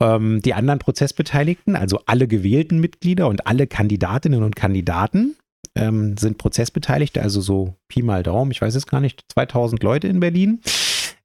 Ähm, 0.00 0.42
die 0.42 0.52
anderen 0.52 0.78
Prozessbeteiligten, 0.78 1.76
also 1.76 2.00
alle 2.04 2.28
gewählten 2.28 2.80
Mitglieder 2.80 3.28
und 3.28 3.46
alle 3.46 3.66
Kandidatinnen 3.66 4.42
und 4.42 4.56
Kandidaten, 4.56 5.36
ähm, 5.74 6.16
sind 6.16 6.38
Prozessbeteiligte, 6.38 7.22
also 7.22 7.40
so 7.40 7.76
Pi 7.88 8.02
mal 8.02 8.22
Daumen, 8.22 8.50
ich 8.50 8.60
weiß 8.60 8.74
es 8.74 8.86
gar 8.86 9.00
nicht, 9.00 9.24
2000 9.32 9.82
Leute 9.82 10.08
in 10.08 10.20
Berlin. 10.20 10.60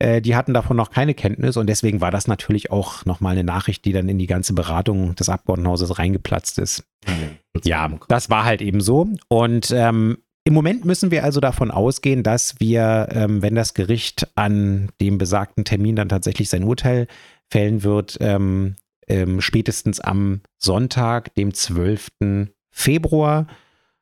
Äh, 0.01 0.20
die 0.20 0.36
hatten 0.36 0.53
davon 0.55 0.77
noch 0.77 0.89
keine 0.89 1.13
Kenntnis 1.13 1.58
und 1.58 1.67
deswegen 1.67 2.01
war 2.01 2.10
das 2.10 2.27
natürlich 2.27 2.72
auch 2.72 3.05
nochmal 3.05 3.34
eine 3.34 3.43
Nachricht, 3.43 3.86
die 3.86 3.93
dann 3.93 4.10
in 4.10 4.17
die 4.17 4.25
ganze 4.25 4.53
Beratung 4.53 5.13
des 5.15 5.29
Abgeordnetenhauses 5.29 6.00
reingeplatzt 6.00 6.58
ist. 6.58 6.84
Ja, 7.63 7.91
das 8.08 8.29
war 8.31 8.43
halt 8.43 8.63
eben 8.63 8.81
so. 8.81 9.08
Und 9.27 9.70
ähm, 9.70 10.17
im 10.43 10.55
Moment 10.55 10.86
müssen 10.86 11.12
wir 11.12 11.24
also 11.24 11.39
davon 11.39 11.70
ausgehen, 11.70 12.24
dass 12.24 12.60
wir, 12.60 13.10
ähm, 13.12 13.43
wenn 13.43 13.53
das 13.53 13.75
Gericht 13.75 14.27
an 14.34 14.89
dem 15.00 15.20
besagten 15.20 15.65
Termin 15.65 15.96
dann 15.96 16.10
tatsächlich 16.10 16.50
sein 16.50 16.63
Urteil 16.63 17.05
fällen 17.51 17.84
wird, 17.84 18.17
ähm, 18.22 18.75
ähm, 19.08 19.39
spätestens 19.39 20.00
am 20.00 20.41
Sonntag, 20.58 21.36
dem 21.36 21.53
12. 21.53 22.08
Februar, 22.72 23.46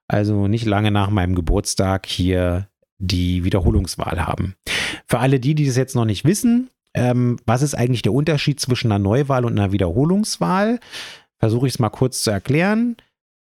also 0.08 0.48
nicht 0.48 0.66
lange 0.66 0.92
nach 0.92 1.10
meinem 1.10 1.36
Geburtstag, 1.36 2.06
hier 2.06 2.70
die 3.00 3.44
Wiederholungswahl 3.44 4.26
haben. 4.26 4.56
Für 5.08 5.20
alle 5.20 5.40
die, 5.40 5.56
die 5.56 5.66
das 5.66 5.78
jetzt 5.78 5.96
noch 5.96 6.06
nicht 6.06 6.26
wissen, 6.26 6.70
ähm, 6.94 7.38
was 7.46 7.62
ist 7.62 7.76
eigentlich 7.76 8.02
der 8.02 8.14
Unterschied 8.14 8.60
zwischen 8.60 8.92
einer 8.92 9.00
Neuwahl 9.00 9.46
und 9.46 9.58
einer 9.58 9.72
Wiederholungswahl? 9.72 10.80
Versuche 11.40 11.68
ich 11.68 11.74
es 11.74 11.80
mal 11.80 11.90
kurz 11.90 12.24
zu 12.24 12.32
erklären. 12.32 12.98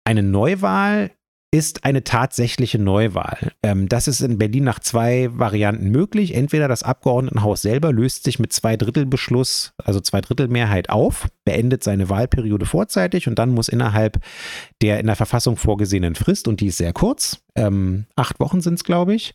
Eine 0.04 0.22
Neuwahl 0.22 1.10
ist 1.54 1.84
eine 1.84 2.02
tatsächliche 2.02 2.78
Neuwahl. 2.78 3.52
Ähm, 3.62 3.86
das 3.86 4.08
ist 4.08 4.22
in 4.22 4.38
Berlin 4.38 4.64
nach 4.64 4.80
zwei 4.80 5.28
Varianten 5.32 5.90
möglich. 5.90 6.34
Entweder 6.34 6.66
das 6.66 6.82
Abgeordnetenhaus 6.82 7.60
selber 7.60 7.92
löst 7.92 8.24
sich 8.24 8.38
mit 8.38 8.54
zwei 8.54 8.78
Drittel 8.78 9.04
Beschluss, 9.04 9.74
also 9.76 10.00
zwei 10.00 10.22
Drittel 10.22 10.48
Mehrheit 10.48 10.88
auf, 10.88 11.28
beendet 11.44 11.84
seine 11.84 12.08
Wahlperiode 12.08 12.64
vorzeitig 12.64 13.28
und 13.28 13.38
dann 13.38 13.50
muss 13.50 13.68
innerhalb 13.68 14.18
der 14.80 14.98
in 14.98 15.06
der 15.06 15.16
Verfassung 15.16 15.58
vorgesehenen 15.58 16.14
Frist, 16.14 16.48
und 16.48 16.60
die 16.60 16.68
ist 16.68 16.78
sehr 16.78 16.94
kurz, 16.94 17.42
ähm, 17.54 18.06
acht 18.16 18.40
Wochen 18.40 18.62
sind 18.62 18.74
es, 18.74 18.84
glaube 18.84 19.14
ich, 19.14 19.34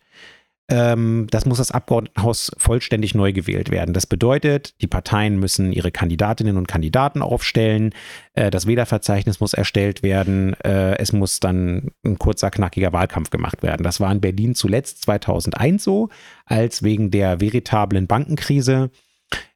ähm, 0.70 1.28
das 1.30 1.46
muss 1.46 1.60
das 1.60 1.72
Abgeordnetenhaus 1.72 2.52
vollständig 2.58 3.16
neu 3.16 3.32
gewählt 3.32 3.72
werden. 3.72 3.94
Das 3.94 4.06
bedeutet, 4.06 4.76
die 4.82 4.88
Parteien 4.88 5.40
müssen 5.40 5.72
ihre 5.72 5.92
Kandidatinnen 5.92 6.58
und 6.58 6.68
Kandidaten 6.68 7.22
aufstellen, 7.22 7.94
äh, 8.34 8.52
das 8.52 8.68
Wählerverzeichnis 8.68 9.40
muss 9.40 9.54
erstellt 9.54 10.04
werden, 10.04 10.54
äh, 10.62 10.98
es 10.98 11.14
muss 11.14 11.40
dann 11.40 11.92
ein 12.06 12.18
kurzer, 12.18 12.52
knackiger 12.52 12.92
Wahlkampf 12.92 13.30
gemacht 13.30 13.64
werden. 13.64 13.84
Das 13.84 14.02
war 14.02 14.12
in 14.12 14.20
Berlin 14.20 14.56
zuletzt 14.56 15.04
2001 15.04 15.84
so, 15.84 16.10
als 16.46 16.84
wegen 16.84 17.12
der 17.12 17.40
veritablen 17.40 18.08
Bankenkrise 18.08 18.92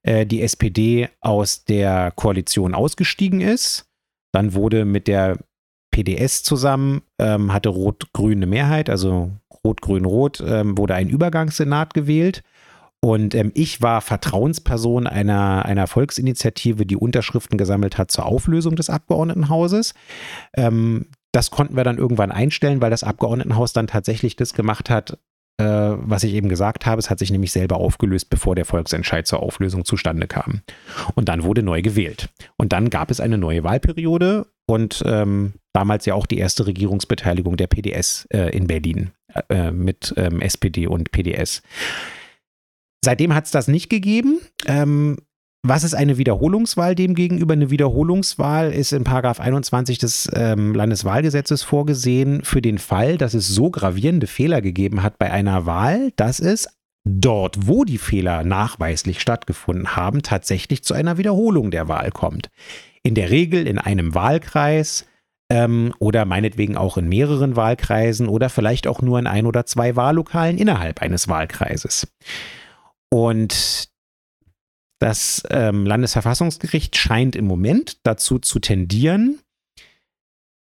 äh, 0.03 0.25
die 0.25 0.41
SPD 0.41 1.10
aus 1.20 1.65
der 1.65 2.12
Koalition 2.12 2.74
ausgestiegen 2.74 3.41
ist. 3.41 3.86
Dann 4.32 4.53
wurde 4.53 4.86
mit 4.86 5.08
der 5.08 5.39
PDS 5.91 6.44
zusammen, 6.44 7.01
ähm, 7.20 7.51
hatte 7.51 7.68
Rot-Grün 7.68 8.38
eine 8.38 8.46
Mehrheit, 8.48 8.89
also 8.89 9.32
Rot-Grün-Rot, 9.65 10.44
ähm, 10.46 10.77
wurde 10.77 10.96
ein 10.96 11.10
Übergangssenat 11.10 11.94
gewählt. 11.94 12.44
Und 13.03 13.34
ähm, 13.34 13.51
ich 13.56 13.82
war 13.82 14.01
Vertrauensperson 14.01 15.08
einer, 15.08 15.65
einer 15.65 15.88
Volksinitiative, 15.88 16.86
die 16.86 16.96
Unterschriften 16.96 17.58
gesammelt 17.58 17.98
hat 17.98 18.12
zur 18.12 18.25
Auflösung 18.25 18.75
des 18.75 18.91
Abgeordnetenhauses. 18.91 19.96
Ähm, 20.56 21.08
das 21.32 21.50
konnten 21.50 21.75
wir 21.75 21.84
dann 21.84 21.98
irgendwann 21.98 22.32
einstellen, 22.32 22.82
weil 22.82 22.91
das 22.91 23.03
Abgeordnetenhaus 23.03 23.74
dann 23.74 23.88
tatsächlich 23.88 24.36
das 24.36 24.53
gemacht 24.53 24.89
hat, 24.91 25.18
äh, 25.58 25.63
was 25.63 26.24
ich 26.24 26.34
eben 26.34 26.50
gesagt 26.50 26.86
habe. 26.86 27.00
Es 27.00 27.10
hat 27.10 27.18
sich 27.18 27.32
nämlich 27.32 27.51
selber 27.51 27.77
aufgelöst, 27.77 28.30
bevor 28.30 28.56
der 28.56 28.65
Volksentscheid 28.65 29.25
zur 29.25 29.41
Auflösung 29.41 29.84
zustande 29.84 30.27
kam. 30.27 30.62
Und 31.15 31.27
dann 31.27 31.44
wurde 31.44 31.63
neu 31.63 31.82
gewählt. 31.82 32.30
Und 32.58 32.72
dann 32.72 32.89
gab 32.91 33.10
es 33.10 33.20
eine 33.20 33.39
neue 33.39 33.63
Wahlperiode 33.63 34.46
und 34.68 35.03
ähm, 35.06 35.53
damals 35.74 36.06
ja 36.06 36.13
auch 36.13 36.25
die 36.25 36.38
erste 36.38 36.68
Regierungsbeteiligung 36.68 37.58
der 37.58 37.68
PDS 37.68 38.27
äh, 38.32 38.56
in 38.56 38.68
Berlin 38.68 39.12
äh, 39.50 39.72
mit 39.72 40.13
ähm, 40.18 40.41
SPD 40.41 40.88
und 40.88 41.12
PDS. 41.12 41.62
Seitdem 43.03 43.34
hat 43.34 43.46
es 43.46 43.51
das 43.51 43.68
nicht 43.68 43.89
gegeben. 43.89 44.39
Ähm, 44.68 45.18
was 45.63 45.84
ist 45.84 45.94
eine 45.94 46.18
Wiederholungswahl 46.18 46.96
demgegenüber? 46.96 47.53
Eine 47.53 47.70
Wiederholungswahl 47.70 48.72
ist 48.72 48.94
in 48.94 49.03
Paragraph 49.03 49.39
21 49.39 50.00
des 50.00 50.30
ähm, 50.34 50.74
Landeswahlgesetzes 50.74 51.62
vorgesehen 51.62 52.44
für 52.44 52.63
den 52.63 52.80
Fall, 52.80 53.18
dass 53.18 53.36
es 53.36 53.48
so 53.48 53.70
gravierende 53.70 54.25
Fehler 54.25 54.62
gegeben 54.62 55.03
hat 55.03 55.20
bei 55.20 55.32
einer 55.32 55.68
Wahl, 55.68 56.12
dass 56.15 56.39
es 56.39 56.68
dort, 57.03 57.68
wo 57.68 57.84
die 57.84 58.00
Fehler 58.00 58.44
nachweislich 58.44 59.22
stattgefunden 59.22 59.96
haben, 59.96 60.24
tatsächlich 60.24 60.84
zu 60.84 60.96
einer 60.96 61.20
Wiederholung 61.20 61.70
der 61.70 61.88
Wahl 61.88 62.12
kommt. 62.12 62.50
In 63.03 63.15
der 63.15 63.29
Regel 63.29 63.67
in 63.67 63.77
einem 63.77 64.13
Wahlkreis 64.13 65.05
ähm, 65.51 65.93
oder 66.00 66.25
meinetwegen 66.25 66.77
auch 66.77 66.98
in 66.98 67.10
mehreren 67.10 67.55
Wahlkreisen 67.55 68.27
oder 68.27 68.50
vielleicht 68.50 68.88
auch 68.88 69.01
nur 69.01 69.20
in 69.20 69.27
ein 69.27 69.46
oder 69.46 69.65
zwei 69.65 69.96
Wahllokalen 69.96 70.58
innerhalb 70.58 71.01
eines 71.01 71.27
Wahlkreises. 71.27 72.08
Und 73.12 73.89
das 75.00 75.43
ähm, 75.50 75.86
Landesverfassungsgericht 75.86 76.96
scheint 76.96 77.36
im 77.36 77.46
Moment 77.46 77.98
dazu 78.03 78.39
zu 78.39 78.60
tendieren, 78.60 79.39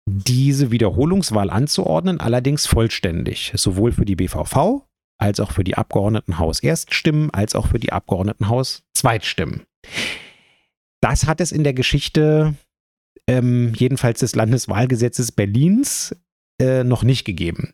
diese 0.08 0.72
Wiederholungswahl 0.72 1.50
anzuordnen, 1.50 2.20
allerdings 2.20 2.66
vollständig, 2.66 3.52
sowohl 3.56 3.92
für 3.92 4.06
die 4.06 4.16
BVV 4.16 4.86
als 5.18 5.40
auch 5.40 5.52
für 5.52 5.64
die 5.64 5.76
Abgeordnetenhaus 5.76 6.62
Erststimmen, 6.62 7.30
als 7.32 7.56
auch 7.56 7.68
für 7.68 7.80
die 7.80 7.92
Abgeordnetenhaus 7.92 8.84
Zweitstimmen. 8.96 9.64
Das 11.02 11.28
hat 11.28 11.42
es 11.42 11.52
in 11.52 11.64
der 11.64 11.74
Geschichte, 11.74 12.56
ähm, 13.28 13.74
jedenfalls 13.76 14.20
des 14.20 14.36
Landeswahlgesetzes 14.36 15.32
Berlins, 15.32 16.16
äh, 16.62 16.84
noch 16.84 17.04
nicht 17.04 17.26
gegeben. 17.26 17.74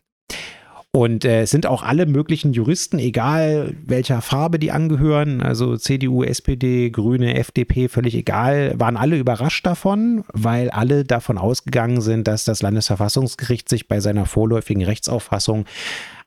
Und 0.90 1.26
äh, 1.26 1.42
es 1.42 1.50
sind 1.50 1.66
auch 1.66 1.82
alle 1.82 2.06
möglichen 2.06 2.54
Juristen, 2.54 2.98
egal 2.98 3.76
welcher 3.84 4.22
Farbe 4.22 4.58
die 4.58 4.72
angehören, 4.72 5.42
also 5.42 5.76
CDU, 5.76 6.24
SPD, 6.24 6.88
Grüne, 6.88 7.36
FDP, 7.36 7.88
völlig 7.88 8.14
egal, 8.14 8.72
waren 8.80 8.96
alle 8.96 9.18
überrascht 9.18 9.66
davon, 9.66 10.24
weil 10.32 10.70
alle 10.70 11.04
davon 11.04 11.36
ausgegangen 11.36 12.00
sind, 12.00 12.26
dass 12.26 12.44
das 12.44 12.62
Landesverfassungsgericht 12.62 13.68
sich 13.68 13.86
bei 13.86 14.00
seiner 14.00 14.24
vorläufigen 14.24 14.82
Rechtsauffassung 14.82 15.66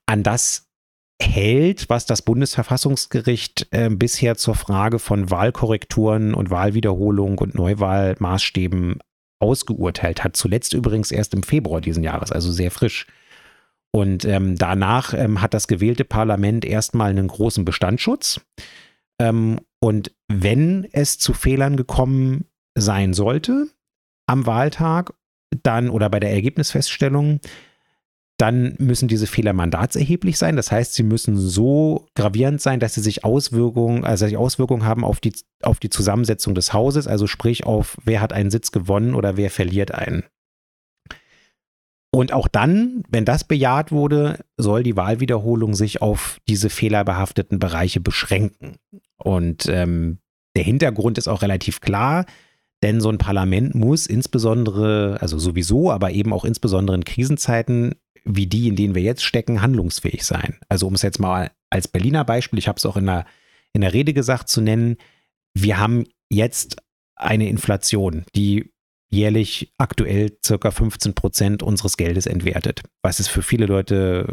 an 0.06 0.22
das 0.22 0.71
hält, 1.24 1.90
was 1.90 2.06
das 2.06 2.22
Bundesverfassungsgericht 2.22 3.68
äh, 3.72 3.90
bisher 3.90 4.36
zur 4.36 4.56
Frage 4.56 5.00
von 5.00 5.30
Wahlkorrekturen 5.30 6.34
und 6.34 6.50
Wahlwiederholung 6.50 7.38
und 7.38 7.56
Neuwahlmaßstäben 7.56 9.00
ausgeurteilt 9.40 10.24
hat. 10.24 10.38
Zuletzt 10.38 10.74
übrigens 10.74 11.12
erst 11.12 11.34
im 11.34 11.44
Februar 11.44 11.82
diesen 11.82 12.04
Jahres, 12.04 12.32
also 12.32 12.52
sehr 12.52 12.72
frisch. 12.72 13.08
Und 13.94 14.24
ähm, 14.24 14.56
danach 14.58 15.14
ähm, 15.14 15.42
hat 15.42 15.54
das 15.54 15.68
gewählte 15.68 16.06
Parlament 16.06 16.64
erstmal 16.64 17.10
einen 17.10 17.28
großen 17.28 17.66
Bestandsschutz. 17.66 18.42
Ähm, 19.20 19.60
und 19.80 20.14
wenn 20.30 20.88
es 20.92 21.18
zu 21.18 21.34
Fehlern 21.34 21.76
gekommen 21.76 22.46
sein 22.76 23.14
sollte 23.14 23.68
am 24.28 24.46
Wahltag, 24.46 25.14
dann 25.64 25.90
oder 25.90 26.10
bei 26.10 26.22
der 26.22 26.32
Ergebnisfeststellung, 26.32 27.42
dann 28.42 28.74
müssen 28.80 29.08
diese 29.08 29.28
Fehler 29.28 29.54
mandatserheblich 29.54 30.40
sein. 30.40 30.56
Das 30.56 30.72
heißt, 30.72 30.96
sie 30.96 31.04
müssen 31.04 31.38
so 31.38 32.08
gravierend 32.16 32.60
sein, 32.60 32.80
dass 32.80 32.96
sie 32.96 33.02
sich 33.02 33.24
Auswirkungen, 33.24 34.04
also 34.04 34.26
die 34.26 34.36
Auswirkungen 34.36 34.84
haben 34.84 35.04
auf 35.04 35.20
die, 35.20 35.34
auf 35.62 35.80
die 35.80 35.92
Zusammensetzung 35.92 36.56
des 36.56 36.74
Hauses, 36.74 37.06
also 37.08 37.28
sprich 37.28 37.68
auf, 37.68 37.98
wer 38.04 38.20
hat 38.20 38.34
einen 38.34 38.50
Sitz 38.50 38.72
gewonnen 38.72 39.14
oder 39.14 39.38
wer 39.38 39.52
verliert 39.52 39.94
einen. 39.94 40.24
Und 42.12 42.34
auch 42.34 42.48
dann, 42.48 43.04
wenn 43.10 43.26
das 43.26 43.44
bejaht 43.44 43.92
wurde, 43.92 44.40
soll 44.58 44.82
die 44.82 44.98
Wahlwiederholung 44.98 45.76
sich 45.76 46.02
auf 46.02 46.40
diese 46.48 46.72
fehlerbehafteten 46.72 47.60
Bereiche 47.60 48.02
beschränken. 48.02 48.78
Und 49.18 49.68
ähm, 49.68 50.18
der 50.56 50.64
Hintergrund 50.64 51.20
ist 51.20 51.28
auch 51.28 51.44
relativ 51.44 51.80
klar. 51.80 52.26
Denn 52.84 53.00
so 53.00 53.10
ein 53.10 53.18
Parlament 53.18 53.76
muss 53.76 54.08
insbesondere, 54.08 55.18
also 55.22 55.38
sowieso, 55.38 55.92
aber 55.92 56.12
eben 56.12 56.34
auch 56.34 56.46
insbesondere 56.46 56.96
in 56.96 57.06
Krisenzeiten 57.06 57.96
wie 58.24 58.48
die, 58.48 58.68
in 58.68 58.76
denen 58.76 58.96
wir 58.96 59.02
jetzt 59.02 59.24
stecken, 59.24 59.62
handlungsfähig 59.62 60.24
sein. 60.24 60.58
Also 60.70 60.88
um 60.88 60.94
es 60.94 61.02
jetzt 61.02 61.20
mal 61.20 61.52
als 61.70 61.88
Berliner 61.88 62.24
Beispiel, 62.24 62.60
ich 62.60 62.68
habe 62.68 62.78
es 62.78 62.86
auch 62.86 62.98
in 62.98 63.06
der, 63.06 63.26
in 63.74 63.82
der 63.82 63.94
Rede 63.94 64.14
gesagt, 64.14 64.50
zu 64.50 64.62
nennen, 64.62 64.98
wir 65.54 65.80
haben 65.80 66.06
jetzt 66.30 66.78
eine 67.16 67.50
Inflation, 67.50 68.26
die 68.36 68.72
jährlich 69.12 69.74
aktuell 69.78 70.32
circa 70.44 70.72
15 70.72 71.14
Prozent 71.14 71.64
unseres 71.64 71.98
Geldes 71.98 72.26
entwertet, 72.26 72.82
was 73.04 73.20
es 73.20 73.28
für 73.28 73.42
viele 73.42 73.66
Leute 73.66 74.26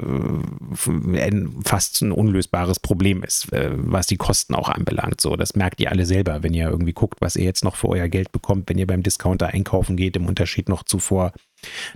äh, 0.77 1.33
fast 1.65 2.01
ein 2.01 2.13
unlösbares 2.13 2.79
Problem 2.79 3.25
ist, 3.25 3.53
äh, 3.53 3.71
was 3.75 4.07
die 4.07 4.17
Kosten 4.17 4.55
auch 4.55 4.69
anbelangt. 4.69 5.21
So, 5.21 5.37
das 5.37 5.57
merkt 5.57 5.81
ihr 5.81 5.91
alle 5.91 6.07
selber, 6.07 6.45
wenn 6.45 6.55
ihr 6.55 6.69
irgendwie 6.69 6.93
guckt, 6.93 7.21
was 7.21 7.35
ihr 7.35 7.45
jetzt 7.45 7.65
noch 7.65 7.75
für 7.75 7.89
euer 7.89 8.09
Geld 8.09 8.31
bekommt, 8.31 8.71
wenn 8.71 8.79
ihr 8.79 8.87
beim 8.87 9.03
Discounter 9.03 9.49
einkaufen 9.49 9.97
geht, 9.97 10.17
im 10.17 10.27
Unterschied 10.27 10.69
noch 10.69 10.85
zu 10.85 11.01
vor 11.01 11.33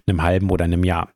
einem 0.07 0.23
halben 0.23 0.51
oder 0.51 0.65
einem 0.65 0.83
Jahr. 0.83 1.12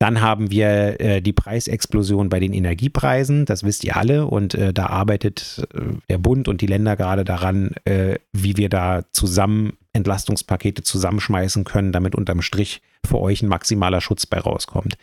Dann 0.00 0.20
haben 0.20 0.50
wir 0.50 1.00
äh, 1.00 1.20
die 1.20 1.32
Preisexplosion 1.32 2.28
bei 2.28 2.38
den 2.38 2.52
Energiepreisen, 2.52 3.46
das 3.46 3.64
wisst 3.64 3.82
ihr 3.82 3.96
alle. 3.96 4.26
Und 4.26 4.54
äh, 4.54 4.72
da 4.72 4.86
arbeitet 4.86 5.66
äh, 5.74 5.80
der 6.08 6.18
Bund 6.18 6.46
und 6.46 6.60
die 6.60 6.66
Länder 6.66 6.96
gerade 6.96 7.24
daran, 7.24 7.72
äh, 7.84 8.18
wie 8.32 8.56
wir 8.56 8.68
da 8.68 9.02
zusammen 9.12 9.72
Entlastungspakete 9.98 10.82
zusammenschmeißen 10.82 11.64
können, 11.64 11.92
damit 11.92 12.14
unterm 12.14 12.42
Strich 12.42 12.80
für 13.06 13.18
euch 13.18 13.42
ein 13.42 13.48
maximaler 13.48 14.00
Schutz 14.00 14.26
bei 14.26 14.38
rauskommt. 14.38 14.96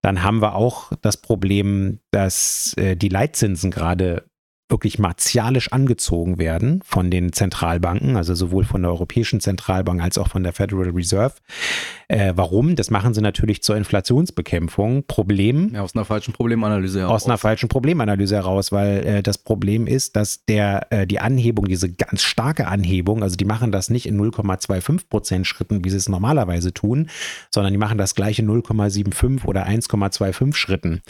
Dann 0.00 0.22
haben 0.22 0.40
wir 0.40 0.54
auch 0.54 0.92
das 1.02 1.16
Problem, 1.16 1.98
dass 2.12 2.74
äh, 2.76 2.96
die 2.96 3.08
Leitzinsen 3.08 3.70
gerade 3.70 4.27
wirklich 4.68 4.98
martialisch 4.98 5.72
angezogen 5.72 6.38
werden 6.38 6.80
von 6.84 7.10
den 7.10 7.32
Zentralbanken, 7.32 8.16
also 8.16 8.34
sowohl 8.34 8.64
von 8.64 8.82
der 8.82 8.90
Europäischen 8.90 9.40
Zentralbank 9.40 10.02
als 10.02 10.18
auch 10.18 10.28
von 10.28 10.42
der 10.42 10.52
Federal 10.52 10.90
Reserve. 10.90 11.34
Äh, 12.08 12.32
warum? 12.36 12.76
Das 12.76 12.90
machen 12.90 13.14
sie 13.14 13.20
natürlich 13.20 13.62
zur 13.62 13.76
Inflationsbekämpfung. 13.76 15.04
Problem. 15.06 15.72
Ja, 15.74 15.82
aus 15.82 15.94
einer 15.94 16.04
falschen 16.04 16.32
Problemanalyse 16.32 17.00
heraus. 17.00 17.22
Aus 17.22 17.26
einer 17.26 17.38
falschen 17.38 17.68
Problemanalyse 17.68 18.36
heraus, 18.36 18.72
weil 18.72 19.06
äh, 19.06 19.22
das 19.22 19.38
Problem 19.38 19.86
ist, 19.86 20.16
dass 20.16 20.44
der, 20.44 20.86
äh, 20.90 21.06
die 21.06 21.20
Anhebung, 21.20 21.66
diese 21.66 21.90
ganz 21.90 22.22
starke 22.22 22.66
Anhebung, 22.68 23.22
also 23.22 23.36
die 23.36 23.44
machen 23.44 23.72
das 23.72 23.88
nicht 23.88 24.06
in 24.06 24.20
0,25 24.20 25.08
Prozent 25.08 25.46
Schritten, 25.46 25.84
wie 25.84 25.90
sie 25.90 25.96
es 25.96 26.08
normalerweise 26.08 26.74
tun, 26.74 27.08
sondern 27.50 27.72
die 27.72 27.78
machen 27.78 27.98
das 27.98 28.14
gleich 28.14 28.38
in 28.38 28.48
0,75 28.48 29.46
oder 29.46 29.66
1,25 29.66 30.54
Schritten. 30.54 31.02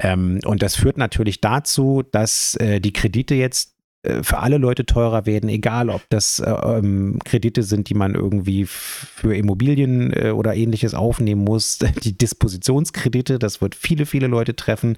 Ähm, 0.00 0.40
und 0.44 0.62
das 0.62 0.76
führt 0.76 0.96
natürlich 0.96 1.40
dazu, 1.40 2.02
dass 2.10 2.54
äh, 2.56 2.80
die 2.80 2.92
Kredite 2.92 3.34
jetzt 3.34 3.74
äh, 4.02 4.22
für 4.22 4.38
alle 4.38 4.58
Leute 4.58 4.86
teurer 4.86 5.26
werden, 5.26 5.48
egal 5.48 5.90
ob 5.90 6.02
das 6.08 6.38
äh, 6.38 6.50
ähm, 6.50 7.18
Kredite 7.24 7.62
sind, 7.62 7.88
die 7.88 7.94
man 7.94 8.14
irgendwie 8.14 8.64
für 8.66 9.34
Immobilien 9.34 10.12
äh, 10.12 10.30
oder 10.30 10.54
ähnliches 10.54 10.94
aufnehmen 10.94 11.44
muss. 11.44 11.78
Die 12.04 12.16
Dispositionskredite, 12.16 13.38
das 13.38 13.60
wird 13.60 13.74
viele, 13.74 14.06
viele 14.06 14.28
Leute 14.28 14.54
treffen, 14.54 14.96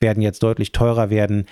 werden 0.00 0.22
jetzt 0.22 0.42
deutlich 0.42 0.72
teurer 0.72 1.08
werden. 1.08 1.46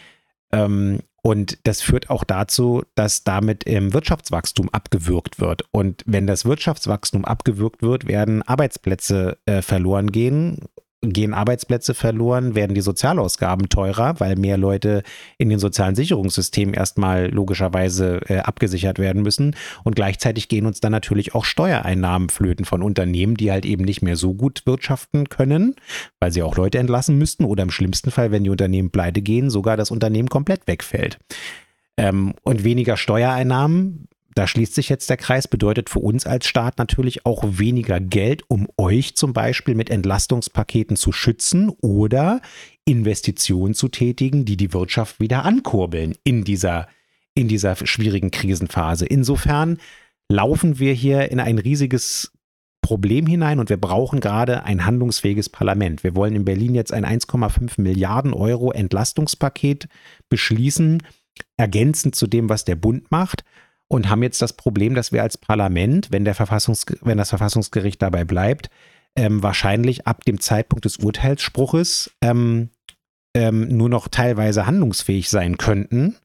Ähm, 0.52 1.00
und 1.22 1.58
das 1.64 1.82
führt 1.82 2.08
auch 2.08 2.24
dazu, 2.24 2.82
dass 2.94 3.24
damit 3.24 3.64
im 3.64 3.92
Wirtschaftswachstum 3.92 4.70
abgewürgt 4.70 5.38
wird. 5.38 5.64
Und 5.70 6.02
wenn 6.06 6.26
das 6.26 6.46
Wirtschaftswachstum 6.46 7.26
abgewürgt 7.26 7.82
wird, 7.82 8.06
werden 8.06 8.42
Arbeitsplätze 8.42 9.36
äh, 9.44 9.60
verloren 9.60 10.12
gehen 10.12 10.60
gehen 11.02 11.32
Arbeitsplätze 11.32 11.94
verloren, 11.94 12.54
werden 12.54 12.74
die 12.74 12.82
Sozialausgaben 12.82 13.70
teurer, 13.70 14.20
weil 14.20 14.36
mehr 14.36 14.58
Leute 14.58 15.02
in 15.38 15.48
den 15.48 15.58
sozialen 15.58 15.94
Sicherungssystemen 15.94 16.74
erstmal 16.74 17.30
logischerweise 17.30 18.20
äh, 18.28 18.38
abgesichert 18.38 18.98
werden 18.98 19.22
müssen. 19.22 19.56
Und 19.82 19.96
gleichzeitig 19.96 20.48
gehen 20.48 20.66
uns 20.66 20.80
dann 20.80 20.92
natürlich 20.92 21.34
auch 21.34 21.44
Steuereinnahmen 21.44 22.28
flöten 22.28 22.66
von 22.66 22.82
Unternehmen, 22.82 23.34
die 23.34 23.50
halt 23.50 23.64
eben 23.64 23.84
nicht 23.84 24.02
mehr 24.02 24.16
so 24.16 24.34
gut 24.34 24.62
wirtschaften 24.66 25.28
können, 25.30 25.74
weil 26.18 26.32
sie 26.32 26.42
auch 26.42 26.56
Leute 26.56 26.78
entlassen 26.78 27.16
müssten 27.16 27.44
oder 27.44 27.62
im 27.62 27.70
schlimmsten 27.70 28.10
Fall, 28.10 28.30
wenn 28.30 28.44
die 28.44 28.50
Unternehmen 28.50 28.90
pleite 28.90 29.22
gehen, 29.22 29.48
sogar 29.48 29.78
das 29.78 29.90
Unternehmen 29.90 30.28
komplett 30.28 30.66
wegfällt. 30.66 31.18
Ähm, 31.96 32.34
und 32.42 32.62
weniger 32.62 32.98
Steuereinnahmen 32.98 34.06
da 34.40 34.46
schließt 34.46 34.74
sich 34.74 34.88
jetzt 34.88 35.10
der 35.10 35.18
Kreis, 35.18 35.46
bedeutet 35.46 35.90
für 35.90 35.98
uns 35.98 36.24
als 36.24 36.46
Staat 36.46 36.78
natürlich 36.78 37.26
auch 37.26 37.44
weniger 37.46 38.00
Geld, 38.00 38.42
um 38.48 38.68
euch 38.78 39.14
zum 39.14 39.34
Beispiel 39.34 39.74
mit 39.74 39.90
Entlastungspaketen 39.90 40.96
zu 40.96 41.12
schützen 41.12 41.68
oder 41.82 42.40
Investitionen 42.86 43.74
zu 43.74 43.88
tätigen, 43.88 44.46
die 44.46 44.56
die 44.56 44.72
Wirtschaft 44.72 45.20
wieder 45.20 45.44
ankurbeln 45.44 46.14
in 46.24 46.42
dieser, 46.42 46.88
in 47.34 47.48
dieser 47.48 47.76
schwierigen 47.84 48.30
Krisenphase. 48.30 49.04
Insofern 49.04 49.76
laufen 50.30 50.78
wir 50.78 50.94
hier 50.94 51.30
in 51.30 51.38
ein 51.38 51.58
riesiges 51.58 52.32
Problem 52.80 53.26
hinein 53.26 53.58
und 53.58 53.68
wir 53.68 53.76
brauchen 53.76 54.20
gerade 54.20 54.64
ein 54.64 54.86
handlungsfähiges 54.86 55.50
Parlament. 55.50 56.02
Wir 56.02 56.16
wollen 56.16 56.34
in 56.34 56.46
Berlin 56.46 56.74
jetzt 56.74 56.94
ein 56.94 57.04
1,5 57.04 57.78
Milliarden 57.78 58.32
Euro 58.32 58.72
Entlastungspaket 58.72 59.86
beschließen, 60.30 61.02
ergänzend 61.58 62.14
zu 62.14 62.26
dem, 62.26 62.48
was 62.48 62.64
der 62.64 62.76
Bund 62.76 63.10
macht 63.10 63.44
und 63.90 64.08
haben 64.08 64.22
jetzt 64.22 64.40
das 64.40 64.52
Problem, 64.52 64.94
dass 64.94 65.10
wir 65.10 65.22
als 65.22 65.36
Parlament, 65.36 66.08
wenn, 66.12 66.24
der 66.24 66.34
Verfassungs 66.34 66.86
wenn 67.02 67.18
das 67.18 67.30
Verfassungsgericht 67.30 68.00
dabei 68.00 68.24
bleibt, 68.24 68.70
ähm, 69.16 69.42
wahrscheinlich 69.42 70.06
ab 70.06 70.24
dem 70.24 70.40
Zeitpunkt 70.40 70.84
des 70.84 70.98
Urteilsspruches 70.98 72.12
ähm, 72.22 72.70
ähm, 73.34 73.76
nur 73.76 73.88
noch 73.88 74.06
teilweise 74.06 74.66
handlungsfähig 74.66 75.28
sein 75.28 75.58
könnten, 75.58 76.16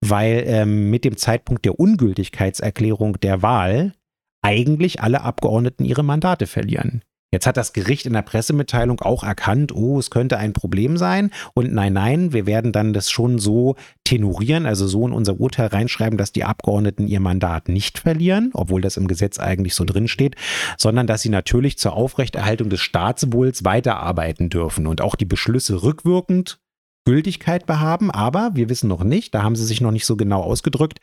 weil 0.00 0.44
ähm, 0.46 0.88
mit 0.90 1.04
dem 1.04 1.18
Zeitpunkt 1.18 1.66
der 1.66 1.78
Ungültigkeitserklärung 1.78 3.20
der 3.20 3.42
Wahl 3.42 3.92
eigentlich 4.40 5.02
alle 5.02 5.20
Abgeordneten 5.20 5.84
ihre 5.84 6.02
Mandate 6.02 6.46
verlieren. 6.46 7.02
Jetzt 7.32 7.46
hat 7.46 7.56
das 7.56 7.72
Gericht 7.72 8.04
in 8.04 8.12
der 8.12 8.20
Pressemitteilung 8.20 9.00
auch 9.00 9.24
erkannt, 9.24 9.74
oh, 9.74 9.98
es 9.98 10.10
könnte 10.10 10.36
ein 10.36 10.52
Problem 10.52 10.98
sein. 10.98 11.30
Und 11.54 11.72
nein, 11.72 11.94
nein, 11.94 12.34
wir 12.34 12.44
werden 12.44 12.72
dann 12.72 12.92
das 12.92 13.10
schon 13.10 13.38
so 13.38 13.76
tenorieren, 14.04 14.66
also 14.66 14.86
so 14.86 15.06
in 15.06 15.14
unser 15.14 15.40
Urteil 15.40 15.68
reinschreiben, 15.68 16.18
dass 16.18 16.32
die 16.32 16.44
Abgeordneten 16.44 17.08
ihr 17.08 17.20
Mandat 17.20 17.70
nicht 17.70 17.98
verlieren, 17.98 18.50
obwohl 18.52 18.82
das 18.82 18.98
im 18.98 19.08
Gesetz 19.08 19.38
eigentlich 19.38 19.74
so 19.74 19.86
drin 19.86 20.08
steht, 20.08 20.36
sondern 20.76 21.06
dass 21.06 21.22
sie 21.22 21.30
natürlich 21.30 21.78
zur 21.78 21.94
Aufrechterhaltung 21.94 22.68
des 22.68 22.80
Staatswohls 22.80 23.64
weiterarbeiten 23.64 24.50
dürfen 24.50 24.86
und 24.86 25.00
auch 25.00 25.16
die 25.16 25.24
Beschlüsse 25.24 25.82
rückwirkend 25.82 26.58
Gültigkeit 27.04 27.66
behaben, 27.66 28.10
aber 28.10 28.52
wir 28.54 28.68
wissen 28.68 28.88
noch 28.88 29.04
nicht, 29.04 29.34
da 29.34 29.42
haben 29.42 29.56
sie 29.56 29.64
sich 29.64 29.80
noch 29.80 29.90
nicht 29.90 30.06
so 30.06 30.16
genau 30.16 30.42
ausgedrückt, 30.42 31.00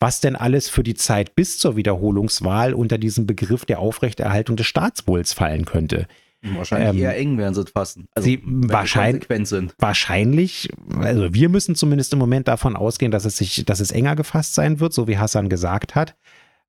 was 0.00 0.20
denn 0.20 0.36
alles 0.36 0.68
für 0.68 0.82
die 0.82 0.94
Zeit 0.94 1.34
bis 1.34 1.58
zur 1.58 1.76
Wiederholungswahl 1.76 2.74
unter 2.74 2.98
diesem 2.98 3.26
Begriff 3.26 3.64
der 3.64 3.78
Aufrechterhaltung 3.78 4.56
des 4.56 4.66
Staatswohls 4.66 5.32
fallen 5.32 5.64
könnte. 5.64 6.06
Wahrscheinlich 6.42 6.90
ähm, 6.90 6.98
eher 6.98 7.16
eng 7.16 7.38
werden 7.38 7.54
sie 7.54 7.64
fassen. 7.64 8.06
Also, 8.14 8.28
sie 8.28 8.40
wahrscheinlich, 8.44 9.26
sind. 9.48 9.74
wahrscheinlich, 9.78 10.68
also 11.00 11.34
wir 11.34 11.48
müssen 11.48 11.74
zumindest 11.74 12.12
im 12.12 12.20
Moment 12.20 12.46
davon 12.46 12.76
ausgehen, 12.76 13.10
dass 13.10 13.24
es 13.24 13.36
sich, 13.36 13.64
dass 13.64 13.80
es 13.80 13.90
enger 13.90 14.14
gefasst 14.14 14.54
sein 14.54 14.78
wird, 14.78 14.92
so 14.92 15.08
wie 15.08 15.18
Hassan 15.18 15.48
gesagt 15.48 15.96
hat, 15.96 16.16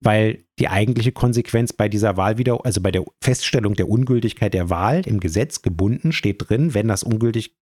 weil 0.01 0.43
die 0.57 0.69
eigentliche 0.69 1.11
Konsequenz 1.11 1.71
bei 1.73 1.87
dieser 1.87 2.17
Wahl 2.17 2.39
wieder, 2.39 2.65
also 2.65 2.81
bei 2.81 2.91
der 2.91 3.03
Feststellung 3.21 3.75
der 3.75 3.89
Ungültigkeit 3.89 4.55
der 4.55 4.71
Wahl 4.71 5.03
im 5.05 5.19
Gesetz 5.19 5.61
gebunden 5.61 6.13
steht 6.13 6.49
drin, 6.49 6.73
wenn 6.73 6.87
das 6.87 7.03
ungültig 7.03 7.55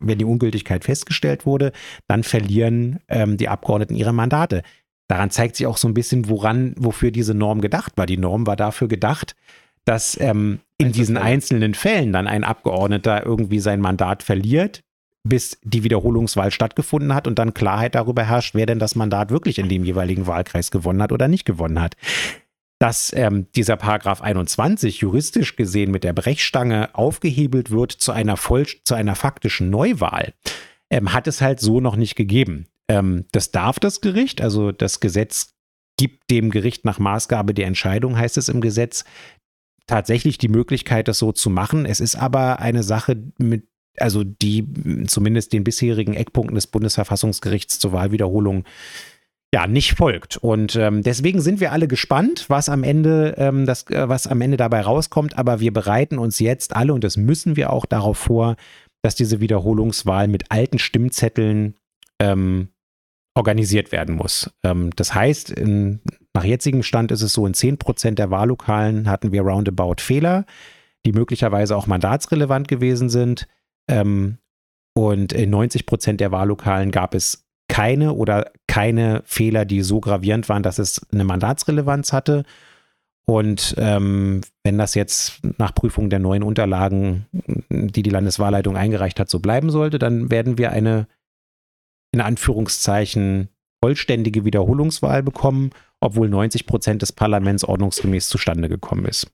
wenn 0.00 0.18
die 0.18 0.24
Ungültigkeit 0.24 0.84
festgestellt 0.84 1.46
wurde, 1.46 1.72
dann 2.08 2.22
verlieren 2.22 2.98
ähm, 3.08 3.36
die 3.36 3.48
Abgeordneten 3.48 3.94
ihre 3.94 4.12
Mandate. 4.12 4.62
Daran 5.08 5.30
zeigt 5.30 5.56
sich 5.56 5.66
auch 5.66 5.76
so 5.76 5.88
ein 5.88 5.94
bisschen, 5.94 6.28
woran, 6.28 6.74
wofür 6.76 7.10
diese 7.10 7.34
Norm 7.34 7.60
gedacht 7.60 7.92
war. 7.96 8.06
Die 8.06 8.16
Norm 8.16 8.46
war 8.46 8.56
dafür 8.56 8.88
gedacht, 8.88 9.34
dass 9.84 10.18
ähm, 10.20 10.60
in 10.78 10.92
diesen 10.92 11.16
einzelnen 11.16 11.74
Fällen 11.74 12.12
dann 12.12 12.26
ein 12.26 12.44
Abgeordneter 12.44 13.24
irgendwie 13.24 13.60
sein 13.60 13.80
Mandat 13.80 14.22
verliert, 14.22 14.82
bis 15.24 15.58
die 15.62 15.84
Wiederholungswahl 15.84 16.50
stattgefunden 16.50 17.14
hat 17.14 17.26
und 17.26 17.38
dann 17.38 17.54
Klarheit 17.54 17.94
darüber 17.94 18.24
herrscht, 18.24 18.54
wer 18.54 18.66
denn 18.66 18.78
das 18.78 18.94
Mandat 18.94 19.30
wirklich 19.30 19.58
in 19.58 19.68
dem 19.68 19.84
jeweiligen 19.84 20.26
Wahlkreis 20.26 20.70
gewonnen 20.70 21.02
hat 21.02 21.12
oder 21.12 21.28
nicht 21.28 21.44
gewonnen 21.44 21.80
hat 21.80 21.96
dass 22.80 23.12
ähm, 23.14 23.46
dieser 23.54 23.76
Paragraph 23.76 24.22
21 24.22 25.00
juristisch 25.00 25.54
gesehen 25.54 25.90
mit 25.90 26.02
der 26.02 26.14
Brechstange 26.14 26.94
aufgehebelt 26.94 27.70
wird 27.70 27.92
zu 27.92 28.10
einer 28.10 28.38
voll, 28.38 28.66
zu 28.84 28.94
einer 28.94 29.14
faktischen 29.14 29.68
Neuwahl, 29.68 30.32
ähm, 30.88 31.12
hat 31.12 31.26
es 31.28 31.42
halt 31.42 31.60
so 31.60 31.80
noch 31.80 31.96
nicht 31.96 32.16
gegeben. 32.16 32.66
Ähm, 32.88 33.26
das 33.32 33.50
darf 33.50 33.78
das 33.78 34.00
Gericht, 34.00 34.40
also 34.40 34.72
das 34.72 35.00
Gesetz 35.00 35.54
gibt 35.98 36.30
dem 36.30 36.50
Gericht 36.50 36.86
nach 36.86 36.98
Maßgabe 36.98 37.52
der 37.52 37.66
Entscheidung, 37.66 38.16
heißt 38.16 38.38
es 38.38 38.48
im 38.48 38.62
Gesetz, 38.62 39.04
tatsächlich 39.86 40.38
die 40.38 40.48
Möglichkeit, 40.48 41.06
das 41.06 41.18
so 41.18 41.32
zu 41.32 41.50
machen. 41.50 41.84
Es 41.84 42.00
ist 42.00 42.16
aber 42.16 42.60
eine 42.60 42.82
Sache, 42.82 43.22
mit, 43.36 43.68
also 43.98 44.24
die 44.24 44.66
zumindest 45.06 45.52
den 45.52 45.64
bisherigen 45.64 46.14
Eckpunkten 46.14 46.54
des 46.54 46.68
Bundesverfassungsgerichts 46.68 47.78
zur 47.78 47.92
Wahlwiederholung 47.92 48.64
ja, 49.52 49.66
nicht 49.66 49.96
folgt. 49.96 50.36
Und 50.36 50.76
ähm, 50.76 51.02
deswegen 51.02 51.40
sind 51.40 51.60
wir 51.60 51.72
alle 51.72 51.88
gespannt, 51.88 52.44
was 52.48 52.68
am 52.68 52.84
Ende, 52.84 53.34
ähm, 53.36 53.66
das, 53.66 53.88
äh, 53.90 54.08
was 54.08 54.26
am 54.26 54.40
Ende 54.40 54.56
dabei 54.56 54.82
rauskommt. 54.82 55.36
Aber 55.38 55.58
wir 55.60 55.72
bereiten 55.72 56.18
uns 56.18 56.38
jetzt 56.38 56.76
alle, 56.76 56.94
und 56.94 57.02
das 57.02 57.16
müssen 57.16 57.56
wir 57.56 57.72
auch 57.72 57.84
darauf 57.84 58.16
vor, 58.16 58.56
dass 59.02 59.16
diese 59.16 59.40
Wiederholungswahl 59.40 60.28
mit 60.28 60.50
alten 60.50 60.78
Stimmzetteln 60.78 61.74
ähm, 62.20 62.68
organisiert 63.34 63.90
werden 63.90 64.14
muss. 64.14 64.50
Ähm, 64.62 64.90
das 64.94 65.14
heißt, 65.14 65.50
in, 65.50 66.00
nach 66.32 66.44
jetzigem 66.44 66.84
Stand 66.84 67.10
ist 67.10 67.22
es 67.22 67.32
so, 67.32 67.44
in 67.44 67.54
10% 67.54 68.12
der 68.14 68.30
Wahllokalen 68.30 69.08
hatten 69.08 69.32
wir 69.32 69.42
roundabout 69.42 69.96
Fehler, 70.00 70.44
die 71.04 71.12
möglicherweise 71.12 71.76
auch 71.76 71.88
mandatsrelevant 71.88 72.68
gewesen 72.68 73.08
sind. 73.08 73.48
Ähm, 73.88 74.38
und 74.94 75.32
in 75.32 75.52
90% 75.52 76.18
der 76.18 76.30
Wahllokalen 76.30 76.90
gab 76.92 77.14
es 77.14 77.49
keine 77.70 78.14
oder 78.14 78.50
keine 78.66 79.22
Fehler, 79.24 79.64
die 79.64 79.82
so 79.82 80.00
gravierend 80.00 80.48
waren, 80.48 80.64
dass 80.64 80.78
es 80.78 81.00
eine 81.12 81.24
Mandatsrelevanz 81.24 82.12
hatte. 82.12 82.42
Und 83.26 83.76
ähm, 83.78 84.40
wenn 84.64 84.76
das 84.76 84.94
jetzt 84.96 85.40
nach 85.58 85.72
Prüfung 85.72 86.10
der 86.10 86.18
neuen 86.18 86.42
Unterlagen, 86.42 87.26
die 87.70 88.02
die 88.02 88.10
Landeswahlleitung 88.10 88.76
eingereicht 88.76 89.20
hat, 89.20 89.30
so 89.30 89.38
bleiben 89.38 89.70
sollte, 89.70 90.00
dann 90.00 90.30
werden 90.30 90.58
wir 90.58 90.72
eine 90.72 91.06
in 92.12 92.20
Anführungszeichen 92.20 93.48
vollständige 93.80 94.44
Wiederholungswahl 94.44 95.22
bekommen, 95.22 95.70
obwohl 96.00 96.28
90 96.28 96.66
Prozent 96.66 97.02
des 97.02 97.12
Parlaments 97.12 97.62
ordnungsgemäß 97.62 98.28
zustande 98.28 98.68
gekommen 98.68 99.04
ist. 99.04 99.30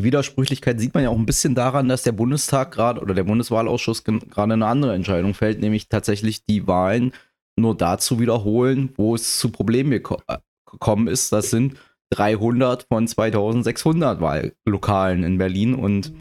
Die 0.00 0.04
Widersprüchlichkeit 0.04 0.80
sieht 0.80 0.94
man 0.94 1.02
ja 1.02 1.10
auch 1.10 1.18
ein 1.18 1.26
bisschen 1.26 1.54
daran, 1.54 1.86
dass 1.86 2.04
der 2.04 2.12
Bundestag 2.12 2.72
gerade 2.72 3.02
oder 3.02 3.12
der 3.12 3.24
Bundeswahlausschuss 3.24 4.02
gerade 4.02 4.54
eine 4.54 4.64
andere 4.64 4.94
Entscheidung 4.94 5.34
fällt, 5.34 5.60
nämlich 5.60 5.90
tatsächlich 5.90 6.46
die 6.46 6.66
Wahlen 6.66 7.12
nur 7.54 7.76
dazu 7.76 8.18
wiederholen, 8.18 8.94
wo 8.96 9.14
es 9.14 9.38
zu 9.38 9.50
Problemen 9.50 9.92
äh, 9.92 10.00
gekommen 10.00 11.06
ist. 11.06 11.34
Das 11.34 11.50
sind 11.50 11.76
300 12.14 12.86
von 12.90 13.06
2600 13.06 14.22
Wahllokalen 14.22 15.22
in 15.22 15.36
Berlin 15.36 15.74
und 15.74 16.14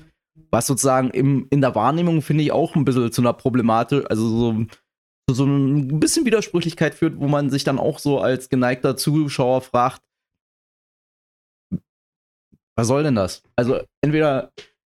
was 0.52 0.68
sozusagen 0.68 1.12
im, 1.12 1.48
in 1.50 1.62
der 1.62 1.74
Wahrnehmung 1.74 2.22
finde 2.22 2.44
ich 2.44 2.52
auch 2.52 2.76
ein 2.76 2.84
bisschen 2.84 3.14
zu 3.14 3.22
einer 3.22 3.32
Problematik, 3.32 4.08
also 4.10 4.28
so, 4.28 4.66
so 5.32 5.46
ein 5.46 6.02
bisschen 6.02 6.26
Widersprüchlichkeit 6.26 6.96
führt, 6.96 7.18
wo 7.18 7.30
man 7.30 7.50
sich 7.50 7.64
dann 7.64 7.80
auch 7.80 8.00
so 8.00 8.20
als 8.20 8.50
geneigter 8.50 8.98
Zuschauer 8.98 9.62
fragt, 9.62 10.02
was 12.80 12.88
soll 12.88 13.04
denn 13.04 13.16
das? 13.16 13.44
Also 13.58 13.82
entweder, 14.02 14.52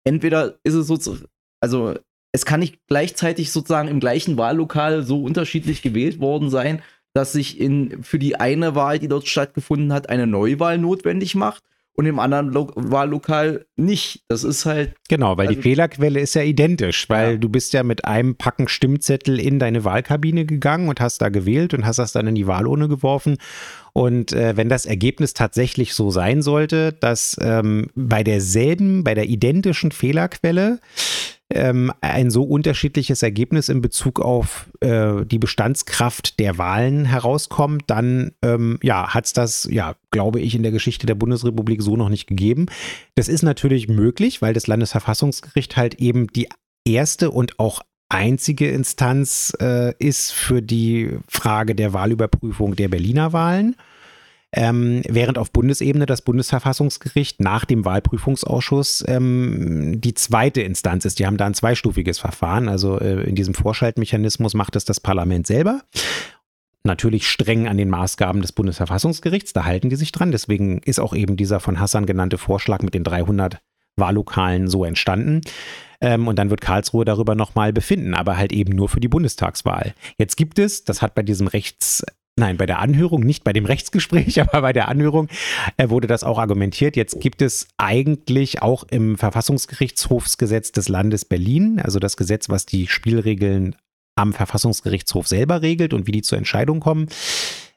entweder 0.06 0.58
ist 0.64 0.74
es 0.74 0.88
so, 0.88 1.18
also 1.62 1.96
es 2.32 2.46
kann 2.46 2.62
nicht 2.62 2.80
gleichzeitig 2.88 3.52
sozusagen 3.52 3.90
im 3.90 4.00
gleichen 4.00 4.38
Wahllokal 4.38 5.04
so 5.04 5.22
unterschiedlich 5.22 5.82
gewählt 5.82 6.20
worden 6.22 6.50
sein, 6.50 6.82
dass 7.14 7.34
sich 7.34 7.60
in, 7.60 8.02
für 8.02 8.20
die 8.20 8.38
eine 8.38 8.74
Wahl, 8.74 9.00
die 9.00 9.10
dort 9.10 9.28
stattgefunden 9.28 9.92
hat, 9.92 10.10
eine 10.10 10.28
Neuwahl 10.28 10.78
notwendig 10.78 11.36
macht 11.36 11.64
und 11.96 12.06
im 12.06 12.20
anderen 12.20 12.50
Lo 12.50 12.72
Wahllokal 12.76 13.66
nicht. 13.76 14.24
Das 14.28 14.44
ist 14.44 14.66
halt. 14.66 14.96
Genau, 15.10 15.38
weil 15.38 15.48
also, 15.48 15.60
die 15.60 15.62
Fehlerquelle 15.62 16.20
ist 16.20 16.34
ja 16.34 16.42
identisch, 16.42 17.08
weil 17.10 17.34
ja. 17.34 17.38
du 17.38 17.50
bist 17.50 17.74
ja 17.74 17.84
mit 17.84 18.06
einem 18.06 18.36
Packen 18.36 18.68
Stimmzettel 18.68 19.40
in 19.40 19.60
deine 19.60 19.84
Wahlkabine 19.84 20.46
gegangen 20.46 20.90
und 20.90 21.00
hast 21.00 21.22
da 21.22 21.30
gewählt 21.30 21.74
und 21.74 21.86
hast 21.86 22.00
das 22.00 22.12
dann 22.12 22.28
in 22.28 22.36
die 22.36 22.48
Wahlurne 22.48 22.88
geworfen. 22.88 23.38
Und 23.94 24.34
äh, 24.34 24.58
wenn 24.58 24.70
das 24.70 24.88
Ergebnis 24.88 25.36
tatsächlich 25.36 25.94
so 25.94 26.10
sein 26.10 26.42
sollte, 26.42 26.94
dass 26.94 27.38
ähm, 27.40 27.92
bei 27.94 28.24
derselben, 28.24 29.04
bei 29.04 29.14
der 29.14 29.30
identischen 29.30 29.92
Fehlerquelle 29.92 30.80
ähm, 31.54 31.92
ein 32.02 32.32
so 32.32 32.44
unterschiedliches 32.44 33.24
Ergebnis 33.24 33.70
in 33.70 33.82
Bezug 33.82 34.20
auf 34.20 34.70
äh, 34.82 35.26
die 35.26 35.40
Bestandskraft 35.40 36.40
der 36.40 36.58
Wahlen 36.58 37.06
herauskommt, 37.06 37.84
dann 37.88 38.32
ähm, 38.42 38.80
ja, 38.82 39.14
hat 39.14 39.26
es 39.26 39.34
das, 39.34 39.68
ja, 39.72 39.96
glaube 40.12 40.40
ich, 40.40 40.56
in 40.56 40.64
der 40.64 40.72
Geschichte 40.72 41.06
der 41.06 41.16
Bundesrepublik 41.16 41.82
so 41.82 41.96
noch 41.96 42.10
nicht 42.10 42.28
gegeben. 42.28 42.66
Das 43.16 43.28
ist 43.28 43.44
natürlich 43.44 43.88
möglich, 43.88 44.42
weil 44.42 44.54
das 44.54 44.68
Landesverfassungsgericht 44.68 45.78
halt 45.78 45.96
eben 45.96 46.28
die 46.28 46.50
erste 46.86 47.32
und 47.32 47.60
auch 47.60 47.82
einzige 48.10 48.70
Instanz 48.70 49.54
äh, 49.60 49.94
ist 49.98 50.32
für 50.32 50.62
die 50.62 51.18
Frage 51.28 51.76
der 51.76 51.94
Wahlüberprüfung 51.94 52.76
der 52.76 52.90
Berliner 52.90 53.34
Wahlen. 53.34 53.76
Ähm, 54.56 55.02
während 55.10 55.40
auf 55.40 55.52
Bundesebene 55.52 56.06
das 56.06 56.22
Bundesverfassungsgericht 56.22 57.42
nach 57.42 57.66
dem 57.66 57.86
Wahlprüfungsausschuss 57.86 59.04
ähm, 59.08 60.00
die 60.00 60.14
zweite 60.14 60.62
Instanz 60.62 61.06
ist. 61.06 61.18
Die 61.18 61.26
haben 61.26 61.38
da 61.38 61.48
ein 61.48 61.56
zweistufiges 61.56 62.20
Verfahren. 62.20 62.70
Also 62.70 63.00
äh, 63.00 63.24
in 63.24 63.34
diesem 63.34 63.56
Vorschaltmechanismus 63.56 64.54
macht 64.54 64.76
es 64.76 64.86
das 64.86 65.00
Parlament 65.00 65.48
selber. 65.48 65.82
Natürlich 66.84 67.28
streng 67.28 67.68
an 67.68 67.78
den 67.78 67.90
Maßgaben 67.90 68.42
des 68.42 68.52
Bundesverfassungsgerichts, 68.52 69.54
da 69.54 69.64
halten 69.64 69.90
die 69.90 69.96
sich 69.96 70.12
dran. 70.12 70.32
Deswegen 70.32 70.80
ist 70.80 71.00
auch 71.00 71.16
eben 71.16 71.38
dieser 71.38 71.60
von 71.60 71.80
Hassan 71.80 72.06
genannte 72.06 72.38
Vorschlag 72.38 72.82
mit 72.82 72.94
den 72.94 73.06
300 73.06 73.60
Wahllokalen 73.96 74.68
so 74.68 74.84
entstanden. 74.84 75.42
Ähm, 76.02 76.28
und 76.28 76.38
dann 76.38 76.50
wird 76.50 76.62
Karlsruhe 76.62 77.06
darüber 77.06 77.36
nochmal 77.36 77.72
befinden, 77.72 78.14
aber 78.14 78.38
halt 78.38 78.52
eben 78.52 78.76
nur 78.76 78.90
für 78.90 79.00
die 79.00 79.08
Bundestagswahl. 79.08 79.94
Jetzt 80.18 80.36
gibt 80.36 80.60
es, 80.60 80.84
das 80.84 81.02
hat 81.02 81.16
bei 81.16 81.24
diesem 81.24 81.48
Rechts, 81.48 82.04
Nein, 82.36 82.58
bei 82.58 82.66
der 82.66 82.80
Anhörung, 82.80 83.22
nicht 83.22 83.44
bei 83.44 83.54
dem 83.54 83.66
Rechtsgespräch, 83.74 84.42
aber 84.42 84.62
bei 84.62 84.74
der 84.74 84.88
Anhörung 84.88 85.28
äh, 85.78 85.90
wurde 85.90 86.08
das 86.08 86.24
auch 86.24 86.40
argumentiert. 86.40 86.96
Jetzt 86.96 87.20
gibt 87.20 87.42
es 87.42 87.68
eigentlich 87.78 88.62
auch 88.62 88.84
im 88.90 89.18
Verfassungsgerichtshofsgesetz 89.18 90.72
des 90.72 90.90
Landes 90.90 91.26
Berlin, 91.26 91.80
also 91.80 92.00
das 92.00 92.18
Gesetz, 92.18 92.50
was 92.50 92.66
die 92.66 92.88
Spielregeln 92.88 93.76
am 94.16 94.34
Verfassungsgerichtshof 94.34 95.28
selber 95.28 95.62
regelt 95.62 95.94
und 95.94 96.08
wie 96.08 96.12
die 96.12 96.22
zur 96.22 96.38
Entscheidung 96.38 96.80
kommen, 96.80 97.08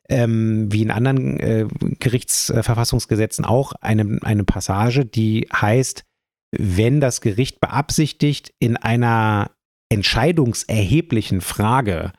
ähm, 0.09 0.71
wie 0.71 0.83
in 0.83 0.91
anderen 0.91 1.41
äh, 1.41 1.67
Gerichtsverfassungsgesetzen 1.99 3.45
auch 3.45 3.73
eine, 3.81 4.19
eine 4.23 4.45
Passage, 4.45 5.05
die 5.05 5.49
heißt, 5.53 6.05
wenn 6.53 7.01
das 7.01 7.21
Gericht 7.21 7.61
beabsichtigt, 7.61 8.55
in 8.59 8.77
einer 8.77 9.51
entscheidungserheblichen 9.89 11.41
Frage 11.41 12.13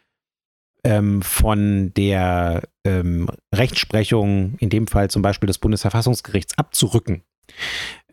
ähm, 0.83 1.21
von 1.21 1.93
der 1.95 2.63
ähm, 2.85 3.29
Rechtsprechung, 3.53 4.55
in 4.59 4.69
dem 4.69 4.87
Fall 4.87 5.09
zum 5.09 5.21
Beispiel 5.21 5.47
des 5.47 5.57
Bundesverfassungsgerichts, 5.57 6.57
abzurücken, 6.57 7.23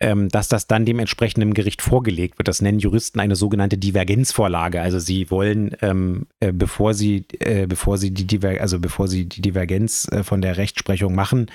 ähm, 0.00 0.28
dass 0.28 0.48
das 0.48 0.66
dann 0.66 0.84
dem 0.84 0.98
entsprechenden 0.98 1.54
Gericht 1.54 1.82
vorgelegt 1.82 2.38
wird. 2.38 2.48
Das 2.48 2.62
nennen 2.62 2.78
Juristen 2.78 3.20
eine 3.20 3.36
sogenannte 3.36 3.78
Divergenzvorlage. 3.78 4.80
Also 4.80 4.98
sie 4.98 5.30
wollen, 5.30 5.76
ähm, 5.82 6.26
äh, 6.40 6.52
bevor 6.52 6.94
sie, 6.94 7.26
äh, 7.40 7.66
bevor 7.66 7.98
sie 7.98 8.12
die 8.12 8.26
Diver 8.26 8.60
also 8.60 8.80
bevor 8.80 9.08
sie 9.08 9.28
die 9.28 9.42
Divergenz 9.42 10.08
äh, 10.10 10.22
von 10.22 10.40
der 10.40 10.56
Rechtsprechung 10.56 11.14
machen, 11.14 11.46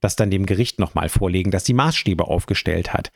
das 0.00 0.16
dann 0.16 0.30
dem 0.30 0.46
Gericht 0.46 0.78
nochmal 0.78 1.08
vorlegen, 1.08 1.50
dass 1.50 1.64
die 1.64 1.72
Maßstäbe 1.72 2.24
aufgestellt 2.24 2.92
hat. 2.92 3.10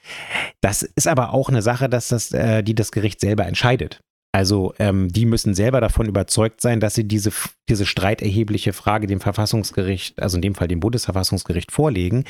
Das 0.61 0.83
ist 0.83 1.07
aber 1.07 1.35
auch 1.35 1.49
eine 1.49 1.63
Sache, 1.63 1.89
dass 1.89 2.09
das, 2.09 2.33
äh, 2.33 2.63
die 2.63 2.75
das 2.75 2.93
Gericht 2.93 3.21
selber 3.21 3.47
entscheidet. 3.47 4.01
Also 4.33 4.75
ähm, 4.79 5.09
die 5.09 5.25
müssen 5.25 5.55
selber 5.55 5.81
davon 5.81 6.07
überzeugt 6.07 6.61
sein, 6.61 6.81
dass 6.81 6.95
sie 6.95 7.05
diese, 7.05 7.33
diese 7.69 7.87
streiterhebliche 7.87 8.73
Frage 8.73 9.07
dem 9.07 9.21
Verfassungsgericht, 9.21 10.21
also 10.21 10.37
in 10.37 10.43
dem 10.43 10.55
Fall 10.55 10.69
dem 10.69 10.81
Bundesverfassungsgericht 10.81 11.73
vorlegen. 11.73 12.25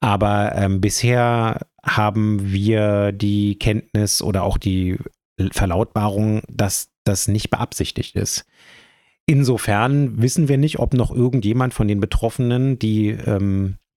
Aber 0.00 0.54
ähm, 0.54 0.80
bisher 0.80 1.66
haben 1.84 2.52
wir 2.52 3.12
die 3.12 3.58
Kenntnis 3.58 4.22
oder 4.22 4.42
auch 4.42 4.58
die 4.58 4.98
Verlautbarung, 5.52 6.42
dass 6.48 6.90
das 7.04 7.28
nicht 7.28 7.50
beabsichtigt 7.50 8.16
ist. 8.16 8.44
Insofern 9.26 10.20
wissen 10.20 10.48
wir 10.48 10.58
nicht, 10.58 10.78
ob 10.78 10.92
noch 10.92 11.10
irgendjemand 11.14 11.72
von 11.72 11.88
den 11.88 12.00
Betroffenen, 12.00 12.78
die 12.78 13.10
ähm, 13.10 13.76
äh, 13.76 13.89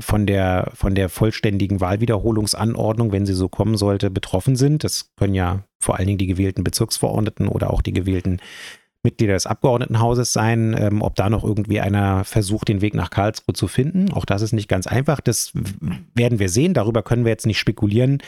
von 0.00 0.26
der, 0.26 0.70
von 0.74 0.94
der 0.94 1.08
vollständigen 1.08 1.80
Wahlwiederholungsanordnung, 1.80 3.12
wenn 3.12 3.26
sie 3.26 3.34
so 3.34 3.48
kommen 3.48 3.76
sollte, 3.76 4.10
betroffen 4.10 4.56
sind. 4.56 4.84
Das 4.84 5.14
können 5.16 5.34
ja 5.34 5.64
vor 5.78 5.96
allen 5.96 6.06
Dingen 6.06 6.18
die 6.18 6.26
gewählten 6.26 6.64
Bezirksverordneten 6.64 7.48
oder 7.48 7.70
auch 7.72 7.82
die 7.82 7.92
gewählten 7.92 8.40
Mitglieder 9.02 9.34
des 9.34 9.46
Abgeordnetenhauses 9.46 10.32
sein, 10.32 10.74
ähm, 10.78 11.00
ob 11.00 11.14
da 11.14 11.30
noch 11.30 11.44
irgendwie 11.44 11.80
einer 11.80 12.24
versucht, 12.24 12.68
den 12.68 12.80
Weg 12.80 12.94
nach 12.94 13.10
Karlsruhe 13.10 13.54
zu 13.54 13.68
finden. 13.68 14.12
Auch 14.12 14.24
das 14.24 14.42
ist 14.42 14.52
nicht 14.52 14.68
ganz 14.68 14.86
einfach. 14.86 15.20
Das 15.20 15.52
werden 16.14 16.38
wir 16.38 16.48
sehen. 16.48 16.74
Darüber 16.74 17.02
können 17.02 17.24
wir 17.24 17.30
jetzt 17.30 17.46
nicht 17.46 17.58
spekulieren. 17.58 18.18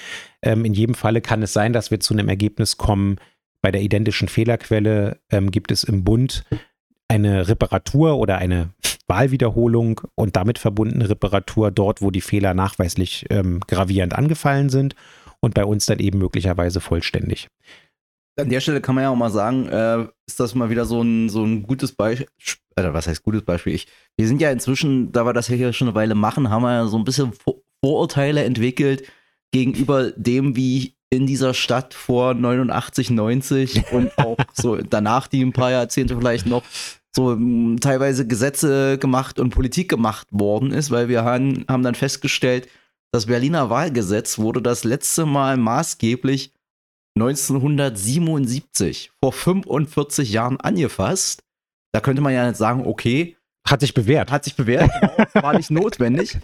Ähm, 0.40 0.64
in 0.64 0.74
jedem 0.74 0.94
Falle 0.94 1.20
kann 1.20 1.42
es 1.42 1.52
sein, 1.52 1.72
dass 1.72 1.90
wir 1.90 2.00
zu 2.00 2.14
einem 2.14 2.28
Ergebnis 2.28 2.76
kommen. 2.76 3.16
Bei 3.60 3.72
der 3.72 3.82
identischen 3.82 4.28
Fehlerquelle 4.28 5.18
ähm, 5.30 5.50
gibt 5.50 5.72
es 5.72 5.82
im 5.82 6.04
Bund 6.04 6.44
eine 7.08 7.48
Reparatur 7.48 8.16
oder 8.18 8.38
eine 8.38 8.70
Wahlwiederholung 9.08 10.00
und 10.14 10.36
damit 10.36 10.58
verbundene 10.58 11.08
Reparatur 11.08 11.70
dort, 11.70 12.02
wo 12.02 12.10
die 12.10 12.20
Fehler 12.20 12.54
nachweislich 12.54 13.26
ähm, 13.30 13.60
gravierend 13.66 14.14
angefallen 14.14 14.68
sind 14.68 14.94
und 15.40 15.54
bei 15.54 15.64
uns 15.64 15.86
dann 15.86 15.98
eben 15.98 16.18
möglicherweise 16.18 16.80
vollständig. 16.80 17.48
An 18.38 18.50
der 18.50 18.60
Stelle 18.60 18.80
kann 18.80 18.94
man 18.94 19.02
ja 19.02 19.10
auch 19.10 19.16
mal 19.16 19.30
sagen, 19.30 19.68
äh, 19.68 20.06
ist 20.26 20.38
das 20.38 20.54
mal 20.54 20.70
wieder 20.70 20.84
so 20.84 21.02
ein, 21.02 21.28
so 21.28 21.42
ein 21.42 21.64
gutes 21.64 21.92
Beispiel, 21.92 22.28
äh, 22.76 22.92
was 22.92 23.06
heißt 23.08 23.22
gutes 23.22 23.42
Beispiel? 23.42 23.74
Ich, 23.74 23.88
wir 24.16 24.28
sind 24.28 24.40
ja 24.40 24.50
inzwischen, 24.50 25.10
da 25.10 25.26
wir 25.26 25.32
das 25.32 25.48
hier 25.48 25.72
schon 25.72 25.88
eine 25.88 25.94
Weile 25.94 26.14
machen, 26.14 26.50
haben 26.50 26.62
wir 26.62 26.72
ja 26.72 26.86
so 26.86 26.98
ein 26.98 27.04
bisschen 27.04 27.32
Vorurteile 27.82 28.44
entwickelt 28.44 29.04
gegenüber 29.50 30.12
dem, 30.12 30.56
wie 30.56 30.94
in 31.10 31.26
dieser 31.26 31.54
Stadt 31.54 31.94
vor 31.94 32.34
89, 32.34 33.10
90 33.10 33.92
und 33.92 34.16
auch 34.18 34.36
so 34.52 34.76
danach 34.76 35.26
die 35.26 35.42
ein 35.42 35.52
paar 35.52 35.70
Jahrzehnte 35.70 36.16
vielleicht 36.16 36.46
noch 36.46 36.62
so 37.18 37.76
teilweise 37.80 38.26
Gesetze 38.26 38.96
gemacht 38.98 39.40
und 39.40 39.50
Politik 39.50 39.88
gemacht 39.88 40.28
worden 40.30 40.70
ist, 40.70 40.90
weil 40.92 41.08
wir 41.08 41.24
haben, 41.24 41.64
haben 41.68 41.82
dann 41.82 41.96
festgestellt, 41.96 42.68
das 43.12 43.26
Berliner 43.26 43.70
Wahlgesetz 43.70 44.38
wurde 44.38 44.62
das 44.62 44.84
letzte 44.84 45.26
Mal 45.26 45.56
maßgeblich 45.56 46.52
1977, 47.16 49.10
vor 49.22 49.32
45 49.32 50.30
Jahren 50.30 50.60
angefasst. 50.60 51.42
Da 51.92 52.00
könnte 52.00 52.22
man 52.22 52.32
ja 52.32 52.46
jetzt 52.46 52.58
sagen, 52.58 52.86
okay, 52.86 53.36
Hat 53.68 53.80
sich 53.80 53.92
bewährt. 53.92 54.30
Hat 54.30 54.44
sich 54.44 54.54
bewährt, 54.54 54.90
genau, 55.00 55.42
war 55.42 55.56
nicht 55.56 55.70
notwendig. 55.70 56.38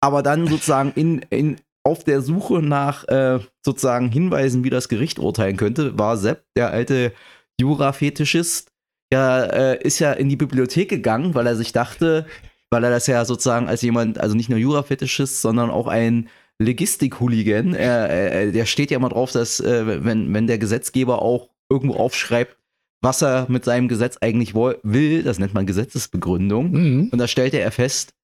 Aber 0.00 0.22
dann 0.22 0.46
sozusagen 0.46 0.92
in, 0.94 1.20
in, 1.30 1.56
auf 1.84 2.04
der 2.04 2.20
Suche 2.20 2.62
nach 2.62 3.08
äh, 3.08 3.40
sozusagen 3.64 4.10
Hinweisen, 4.10 4.62
wie 4.64 4.70
das 4.70 4.88
Gericht 4.88 5.18
urteilen 5.18 5.56
könnte, 5.56 5.98
war 5.98 6.18
Sepp, 6.18 6.44
der 6.56 6.70
alte 6.70 7.12
Jura-Fetischist, 7.60 8.70
ja, 9.12 9.44
äh, 9.44 9.82
ist 9.82 9.98
ja 9.98 10.12
in 10.12 10.28
die 10.28 10.36
Bibliothek 10.36 10.88
gegangen, 10.88 11.34
weil 11.34 11.46
er 11.46 11.56
sich 11.56 11.72
dachte, 11.72 12.26
weil 12.70 12.84
er 12.84 12.90
das 12.90 13.06
ja 13.06 13.24
sozusagen 13.24 13.68
als 13.68 13.82
jemand, 13.82 14.18
also 14.18 14.36
nicht 14.36 14.50
nur 14.50 14.58
Jura-Fetischist, 14.58 15.40
sondern 15.40 15.70
auch 15.70 15.86
ein 15.86 16.28
Legistik-Hooligan, 16.58 17.74
äh, 17.74 18.52
der 18.52 18.66
steht 18.66 18.90
ja 18.90 18.98
immer 18.98 19.08
drauf, 19.08 19.32
dass 19.32 19.60
äh, 19.60 20.04
wenn, 20.04 20.32
wenn 20.34 20.46
der 20.46 20.58
Gesetzgeber 20.58 21.22
auch 21.22 21.50
irgendwo 21.70 21.94
aufschreibt, 21.94 22.56
was 23.00 23.22
er 23.22 23.46
mit 23.48 23.64
seinem 23.64 23.88
Gesetz 23.88 24.18
eigentlich 24.20 24.54
will, 24.54 25.22
das 25.22 25.38
nennt 25.38 25.54
man 25.54 25.66
Gesetzesbegründung. 25.66 26.72
Mhm. 26.72 27.08
Und 27.12 27.18
da 27.18 27.28
stellte 27.28 27.60
er 27.60 27.70
fest, 27.70 28.14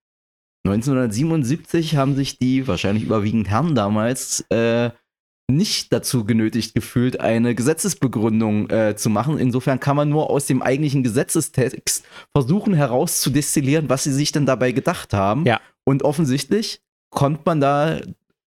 1977 0.67 1.97
haben 1.97 2.17
sich 2.17 2.39
die 2.39 2.67
wahrscheinlich 2.67 3.05
überwiegend 3.05 3.49
Herren 3.49 3.75
damals 3.75 4.41
äh, 4.51 4.91
nicht 5.51 5.93
dazu 5.93 6.25
genötigt 6.25 6.75
gefühlt, 6.75 7.21
eine 7.21 7.55
Gesetzesbegründung 7.55 8.71
äh, 8.71 8.97
zu 8.97 9.11
machen. 9.11 9.39
Insofern 9.39 9.79
kann 9.79 9.97
man 9.97 10.09
nur 10.09 10.31
aus 10.31 10.47
dem 10.47 10.63
eigentlichen 10.63 11.03
Gesetzestext 11.03 12.05
versuchen 12.33 12.73
herauszudestillieren, 12.73 13.89
was 13.91 14.05
sie 14.05 14.13
sich 14.13 14.33
denn 14.33 14.47
dabei 14.47 14.73
gedacht 14.73 15.13
haben. 15.13 15.45
Ja. 15.45 15.61
Und 15.85 16.03
offensichtlich 16.03 16.81
konnte 17.11 17.43
man 17.45 17.61
da, 17.61 18.01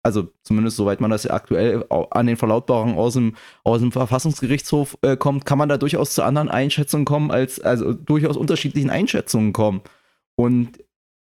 also 0.03 0.33
zumindest 0.43 0.75
soweit 0.75 0.99
man 0.99 1.11
das 1.11 1.23
ja 1.23 1.31
aktuell 1.31 1.85
an 1.89 2.27
den 2.27 2.35
Verlautbarungen 2.35 2.97
aus 2.97 3.13
dem, 3.13 3.35
aus 3.63 3.79
dem 3.79 3.93
Verfassungsgerichtshof 3.93 4.97
äh, 5.01 5.15
kommt, 5.15 5.45
kann 5.45 5.57
man 5.57 5.69
da 5.69 5.77
durchaus 5.77 6.13
zu 6.13 6.23
anderen 6.23 6.49
Einschätzungen 6.49 7.05
kommen, 7.05 7.31
als 7.31 7.61
also 7.61 7.93
durchaus 7.93 8.35
unterschiedlichen 8.35 8.89
Einschätzungen 8.89 9.53
kommen. 9.53 9.81
Und 10.35 10.83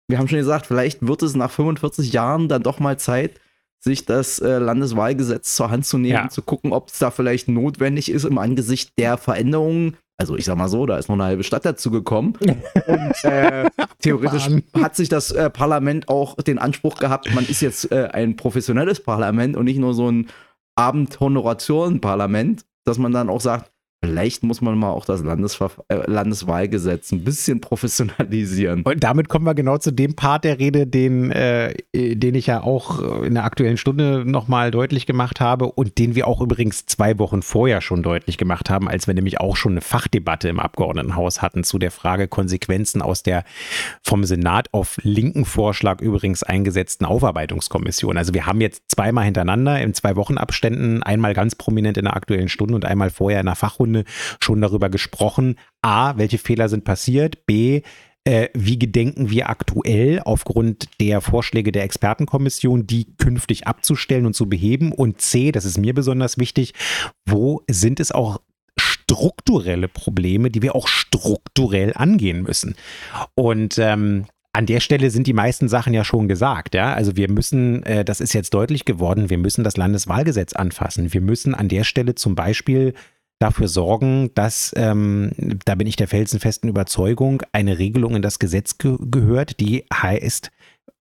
wir 0.09 0.17
haben 0.17 0.27
schon 0.27 0.39
gesagt, 0.39 0.67
vielleicht 0.67 1.07
wird 1.07 1.23
es 1.23 1.35
nach 1.35 1.51
45 1.51 2.11
Jahren 2.11 2.49
dann 2.49 2.63
doch 2.63 2.79
mal 2.79 2.99
Zeit, 2.99 3.39
sich 3.83 4.05
das 4.05 4.39
äh, 4.39 4.59
Landeswahlgesetz 4.59 5.55
zur 5.55 5.69
Hand 5.69 5.85
zu 5.85 5.97
nehmen, 5.97 6.13
ja. 6.13 6.29
zu 6.29 6.41
gucken, 6.41 6.71
ob 6.71 6.89
es 6.89 6.99
da 6.99 7.11
vielleicht 7.11 7.49
notwendig 7.49 8.09
ist 8.09 8.23
im 8.23 8.37
Angesicht 8.37 8.97
der 8.97 9.17
Veränderungen. 9.17 9.97
Also 10.17 10.37
ich 10.37 10.45
sag 10.45 10.57
mal 10.57 10.69
so, 10.69 10.85
da 10.85 10.97
ist 10.97 11.09
noch 11.09 11.15
eine 11.15 11.25
halbe 11.25 11.43
Stadt 11.43 11.65
dazu 11.65 11.91
gekommen. 11.91 12.37
Und 12.87 13.23
äh, 13.23 13.69
theoretisch 13.99 14.47
hat 14.73 14.95
sich 14.95 15.09
das 15.09 15.31
äh, 15.31 15.49
Parlament 15.49 16.07
auch 16.07 16.35
den 16.35 16.59
Anspruch 16.59 16.95
gehabt, 16.95 17.33
man 17.35 17.45
ist 17.45 17.61
jetzt 17.61 17.91
äh, 17.91 18.09
ein 18.13 18.37
professionelles 18.37 19.01
Parlament 19.01 19.57
und 19.57 19.65
nicht 19.65 19.79
nur 19.79 19.93
so 19.93 20.09
ein 20.09 20.29
Abendhonoratorenparlament, 20.75 22.65
dass 22.85 22.97
man 22.97 23.11
dann 23.11 23.29
auch 23.29 23.41
sagt, 23.41 23.72
Vielleicht 24.03 24.43
muss 24.43 24.59
man 24.59 24.77
mal 24.77 24.89
auch 24.89 25.05
das 25.05 25.23
Landesver 25.23 25.71
äh, 25.87 26.11
Landeswahlgesetz 26.11 27.13
ein 27.13 27.23
bisschen 27.23 27.61
professionalisieren. 27.61 28.81
Und 28.81 29.01
damit 29.01 29.29
kommen 29.29 29.45
wir 29.45 29.53
genau 29.53 29.77
zu 29.77 29.91
dem 29.91 30.13
Part 30.13 30.43
der 30.43 30.59
Rede, 30.59 30.85
den, 30.85 31.31
äh, 31.31 31.73
den 31.93 32.35
ich 32.35 32.47
ja 32.47 32.63
auch 32.63 33.23
in 33.23 33.33
der 33.33 33.45
aktuellen 33.45 33.77
Stunde 33.77 34.25
nochmal 34.25 34.71
deutlich 34.71 35.05
gemacht 35.05 35.39
habe 35.39 35.71
und 35.71 35.97
den 35.99 36.15
wir 36.15 36.27
auch 36.27 36.41
übrigens 36.41 36.85
zwei 36.85 37.17
Wochen 37.17 37.41
vorher 37.41 37.79
schon 37.79 38.03
deutlich 38.03 38.37
gemacht 38.37 38.69
haben, 38.69 38.89
als 38.89 39.07
wir 39.07 39.13
nämlich 39.13 39.39
auch 39.39 39.55
schon 39.55 39.71
eine 39.71 39.81
Fachdebatte 39.81 40.49
im 40.49 40.59
Abgeordnetenhaus 40.59 41.41
hatten 41.41 41.63
zu 41.63 41.79
der 41.79 41.91
Frage 41.91 42.27
Konsequenzen 42.27 43.01
aus 43.01 43.23
der 43.23 43.45
vom 44.01 44.25
Senat 44.25 44.67
auf 44.73 44.97
linken 45.03 45.45
Vorschlag 45.45 46.01
übrigens 46.01 46.43
eingesetzten 46.43 47.05
Aufarbeitungskommission. 47.05 48.17
Also 48.17 48.33
wir 48.33 48.47
haben 48.47 48.59
jetzt 48.59 48.83
zweimal 48.91 49.23
hintereinander 49.23 49.79
in 49.79 49.93
zwei 49.93 50.17
Wochen 50.17 50.37
Abständen, 50.37 51.03
einmal 51.03 51.33
ganz 51.33 51.55
prominent 51.55 51.97
in 51.97 52.03
der 52.03 52.17
aktuellen 52.17 52.49
Stunde 52.49 52.75
und 52.75 52.83
einmal 52.83 53.09
vorher 53.09 53.39
in 53.39 53.45
der 53.45 53.55
Fachrunde 53.55 53.92
Stunde 53.93 54.03
schon 54.39 54.61
darüber 54.61 54.89
gesprochen. 54.89 55.55
A, 55.81 56.17
welche 56.17 56.37
Fehler 56.37 56.69
sind 56.69 56.83
passiert? 56.83 57.45
B, 57.45 57.81
äh, 58.25 58.49
wie 58.53 58.79
gedenken 58.79 59.29
wir 59.29 59.49
aktuell 59.49 60.21
aufgrund 60.23 60.87
der 60.99 61.21
Vorschläge 61.21 61.71
der 61.71 61.83
Expertenkommission, 61.83 62.87
die 62.87 63.15
künftig 63.17 63.67
abzustellen 63.67 64.25
und 64.25 64.33
zu 64.33 64.47
beheben? 64.47 64.91
Und 64.91 65.21
C, 65.21 65.51
das 65.51 65.65
ist 65.65 65.77
mir 65.77 65.93
besonders 65.93 66.37
wichtig, 66.37 66.73
wo 67.25 67.61
sind 67.69 67.99
es 67.99 68.11
auch 68.11 68.39
strukturelle 68.77 69.87
Probleme, 69.87 70.49
die 70.49 70.61
wir 70.61 70.75
auch 70.75 70.87
strukturell 70.87 71.93
angehen 71.95 72.43
müssen? 72.43 72.75
Und 73.35 73.77
ähm, 73.77 74.25
an 74.55 74.67
der 74.67 74.79
Stelle 74.79 75.09
sind 75.09 75.25
die 75.25 75.33
meisten 75.33 75.67
Sachen 75.67 75.93
ja 75.93 76.03
schon 76.03 76.27
gesagt, 76.27 76.75
ja. 76.75 76.93
Also 76.93 77.17
wir 77.17 77.29
müssen, 77.29 77.81
äh, 77.83 78.05
das 78.05 78.21
ist 78.21 78.33
jetzt 78.33 78.53
deutlich 78.53 78.85
geworden, 78.85 79.31
wir 79.31 79.39
müssen 79.39 79.63
das 79.63 79.77
Landeswahlgesetz 79.77 80.53
anfassen. 80.53 81.11
Wir 81.11 81.21
müssen 81.21 81.55
an 81.55 81.69
der 81.69 81.83
Stelle 81.83 82.13
zum 82.13 82.35
Beispiel 82.35 82.93
dafür 83.43 83.67
sorgen, 83.67 84.31
dass, 84.33 84.73
ähm, 84.75 85.31
da 85.65 85.75
bin 85.75 85.85
ich 85.85 85.97
der 85.97 86.07
felsenfesten 86.07 86.69
Überzeugung, 86.69 87.43
eine 87.51 87.77
Regelung 87.77 88.15
in 88.15 88.21
das 88.21 88.39
Gesetz 88.39 88.77
ge 88.77 88.95
gehört, 88.99 89.59
die 89.59 89.85
heißt, 89.93 90.49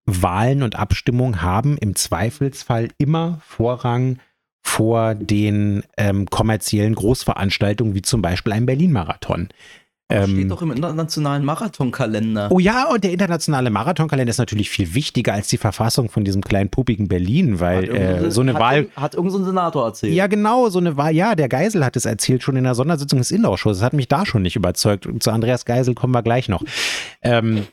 Wahlen 0.05 0.64
und 0.64 0.74
Abstimmungen 0.74 1.42
haben 1.42 1.78
im 1.78 1.94
Zweifelsfall 1.94 2.88
immer 2.98 3.40
Vorrang 3.46 4.18
vor 4.61 5.14
den 5.14 5.85
ähm, 5.96 6.26
kommerziellen 6.26 6.96
Großveranstaltungen, 6.96 7.94
wie 7.94 8.02
zum 8.02 8.22
Beispiel 8.22 8.52
einem 8.52 8.66
Berlin-Marathon. 8.66 9.48
Ähm, 10.12 10.31
steht 10.31 10.51
doch 10.51 10.62
im 10.62 10.72
internationalen 10.72 11.44
Marathonkalender. 11.44 12.48
Oh 12.51 12.59
ja, 12.59 12.88
und 12.88 13.03
der 13.03 13.12
internationale 13.12 13.70
Marathonkalender 13.70 14.31
ist 14.31 14.38
natürlich 14.38 14.70
viel 14.70 14.94
wichtiger 14.94 15.33
als 15.33 15.48
die 15.48 15.57
Verfassung 15.57 16.09
von 16.09 16.25
diesem 16.25 16.42
kleinen 16.42 16.70
puppigen 16.70 17.09
Berlin, 17.09 17.61
weil 17.61 17.88
äh, 17.88 18.31
so 18.31 18.42
eine 18.42 18.55
hat, 18.55 18.61
Wahl. 18.61 18.88
Hat 18.96 19.14
irgendein 19.14 19.40
so 19.40 19.44
Senator 19.46 19.87
erzählt. 19.87 20.14
Ja, 20.14 20.27
genau, 20.27 20.68
so 20.68 20.79
eine 20.79 20.96
Wahl. 20.96 21.14
Ja, 21.14 21.35
der 21.35 21.48
Geisel 21.48 21.85
hat 21.85 21.96
es 21.96 22.05
erzählt 22.05 22.42
schon 22.42 22.57
in 22.57 22.64
der 22.64 22.75
Sondersitzung 22.75 23.18
des 23.18 23.31
Innerausschusses. 23.31 23.79
Das 23.79 23.87
hat 23.87 23.92
mich 23.94 24.09
da 24.09 24.27
schon 24.27 24.42
nicht 24.42 24.57
überzeugt. 24.57 25.09
Zu 25.20 25.31
Andreas 25.31 25.64
Geisel 25.64 25.94
kommen 25.94 26.12
wir 26.12 26.22
gleich 26.22 26.48
noch. 26.48 26.62
Ähm, 27.22 27.66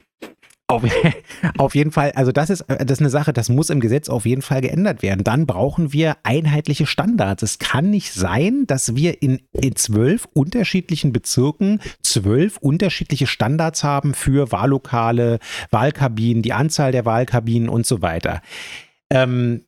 auf, 0.69 0.83
auf, 1.57 1.75
jeden 1.75 1.91
Fall, 1.91 2.11
also 2.11 2.31
das 2.31 2.49
ist, 2.49 2.65
das 2.67 2.91
ist 2.91 2.99
eine 2.99 3.09
Sache, 3.09 3.33
das 3.33 3.49
muss 3.49 3.69
im 3.69 3.79
Gesetz 3.79 4.07
auf 4.07 4.25
jeden 4.25 4.41
Fall 4.41 4.61
geändert 4.61 5.01
werden. 5.01 5.23
Dann 5.23 5.45
brauchen 5.45 5.93
wir 5.93 6.17
einheitliche 6.23 6.85
Standards. 6.85 7.43
Es 7.43 7.59
kann 7.59 7.89
nicht 7.89 8.13
sein, 8.13 8.65
dass 8.67 8.95
wir 8.95 9.21
in, 9.21 9.41
in 9.51 9.75
zwölf 9.75 10.27
unterschiedlichen 10.33 11.11
Bezirken 11.11 11.81
zwölf 12.03 12.57
unterschiedliche 12.57 13.27
Standards 13.27 13.83
haben 13.83 14.13
für 14.13 14.51
Wahllokale, 14.51 15.39
Wahlkabinen, 15.71 16.43
die 16.43 16.53
Anzahl 16.53 16.91
der 16.91 17.05
Wahlkabinen 17.05 17.67
und 17.67 17.85
so 17.85 18.01
weiter. 18.01 18.41
Ähm, 19.09 19.63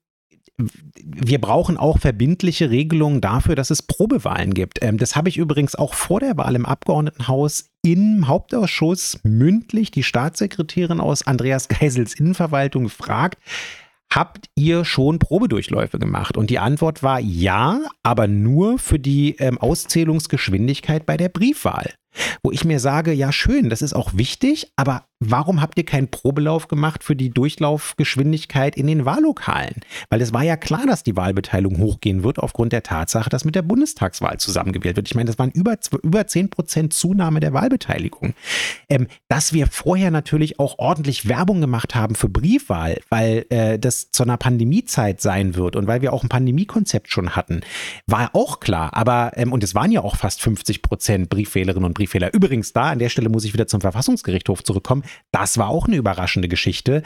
wir 1.03 1.41
brauchen 1.41 1.77
auch 1.77 1.99
verbindliche 1.99 2.69
Regelungen 2.69 3.21
dafür, 3.21 3.55
dass 3.55 3.69
es 3.69 3.81
Probewahlen 3.81 4.53
gibt. 4.53 4.79
Ähm, 4.81 4.97
das 4.97 5.15
habe 5.15 5.29
ich 5.29 5.37
übrigens 5.37 5.75
auch 5.75 5.93
vor 5.93 6.19
der 6.19 6.37
Wahl 6.37 6.55
im 6.55 6.65
Abgeordnetenhaus 6.65 7.69
im 7.83 8.27
Hauptausschuss 8.27 9.19
mündlich 9.23 9.91
die 9.91 10.03
Staatssekretärin 10.03 10.99
aus 10.99 11.25
Andreas 11.25 11.67
Geisels 11.67 12.13
Innenverwaltung 12.13 12.83
gefragt. 12.85 13.39
Habt 14.13 14.49
ihr 14.55 14.83
schon 14.83 15.19
Probedurchläufe 15.19 15.97
gemacht? 15.97 16.35
Und 16.35 16.49
die 16.49 16.59
Antwort 16.59 17.01
war 17.01 17.19
ja, 17.19 17.79
aber 18.03 18.27
nur 18.27 18.77
für 18.77 18.99
die 18.99 19.37
ähm, 19.39 19.57
Auszählungsgeschwindigkeit 19.57 21.05
bei 21.05 21.15
der 21.15 21.29
Briefwahl 21.29 21.93
wo 22.43 22.51
ich 22.51 22.65
mir 22.65 22.79
sage, 22.79 23.13
ja 23.13 23.31
schön, 23.31 23.69
das 23.69 23.81
ist 23.81 23.93
auch 23.93 24.15
wichtig, 24.15 24.71
aber 24.75 25.05
warum 25.21 25.61
habt 25.61 25.77
ihr 25.77 25.85
keinen 25.85 26.09
Probelauf 26.09 26.67
gemacht 26.67 27.03
für 27.03 27.15
die 27.15 27.29
Durchlaufgeschwindigkeit 27.29 28.75
in 28.75 28.87
den 28.87 29.05
Wahllokalen? 29.05 29.75
Weil 30.09 30.21
es 30.21 30.33
war 30.33 30.43
ja 30.43 30.57
klar, 30.57 30.85
dass 30.87 31.03
die 31.03 31.15
Wahlbeteiligung 31.15 31.77
hochgehen 31.77 32.23
wird 32.23 32.39
aufgrund 32.39 32.73
der 32.73 32.83
Tatsache, 32.83 33.29
dass 33.29 33.45
mit 33.45 33.55
der 33.55 33.61
Bundestagswahl 33.61 34.39
zusammengewählt 34.39 34.95
wird. 34.95 35.07
Ich 35.07 35.15
meine, 35.15 35.27
das 35.27 35.37
waren 35.39 35.51
über, 35.51 35.77
über 36.03 36.25
10 36.27 36.49
Prozent 36.49 36.93
Zunahme 36.93 37.39
der 37.39 37.53
Wahlbeteiligung. 37.53 38.33
Ähm, 38.89 39.07
dass 39.29 39.53
wir 39.53 39.67
vorher 39.67 40.11
natürlich 40.11 40.59
auch 40.59 40.79
ordentlich 40.79 41.29
Werbung 41.29 41.61
gemacht 41.61 41.93
haben 41.93 42.15
für 42.15 42.27
Briefwahl, 42.27 42.99
weil 43.09 43.45
äh, 43.49 43.77
das 43.77 44.11
zu 44.11 44.23
einer 44.23 44.37
Pandemiezeit 44.37 45.21
sein 45.21 45.55
wird 45.55 45.75
und 45.75 45.85
weil 45.85 46.01
wir 46.01 46.13
auch 46.13 46.23
ein 46.23 46.29
Pandemiekonzept 46.29 47.11
schon 47.11 47.35
hatten, 47.35 47.61
war 48.07 48.31
auch 48.33 48.59
klar. 48.59 48.95
Aber, 48.95 49.33
ähm, 49.35 49.53
und 49.53 49.63
es 49.63 49.75
waren 49.75 49.91
ja 49.91 50.01
auch 50.01 50.15
fast 50.15 50.41
50 50.41 50.81
Prozent 50.81 51.29
Briefwählerinnen 51.29 51.85
und 51.85 51.93
Brieffehler. 51.93 52.33
Übrigens, 52.33 52.73
da 52.73 52.89
an 52.89 52.99
der 52.99 53.09
Stelle 53.09 53.29
muss 53.29 53.45
ich 53.45 53.53
wieder 53.53 53.67
zum 53.67 53.81
Verfassungsgerichtshof 53.81 54.63
zurückkommen. 54.63 55.03
Das 55.31 55.57
war 55.57 55.69
auch 55.69 55.87
eine 55.87 55.95
überraschende 55.95 56.49
Geschichte. 56.49 57.03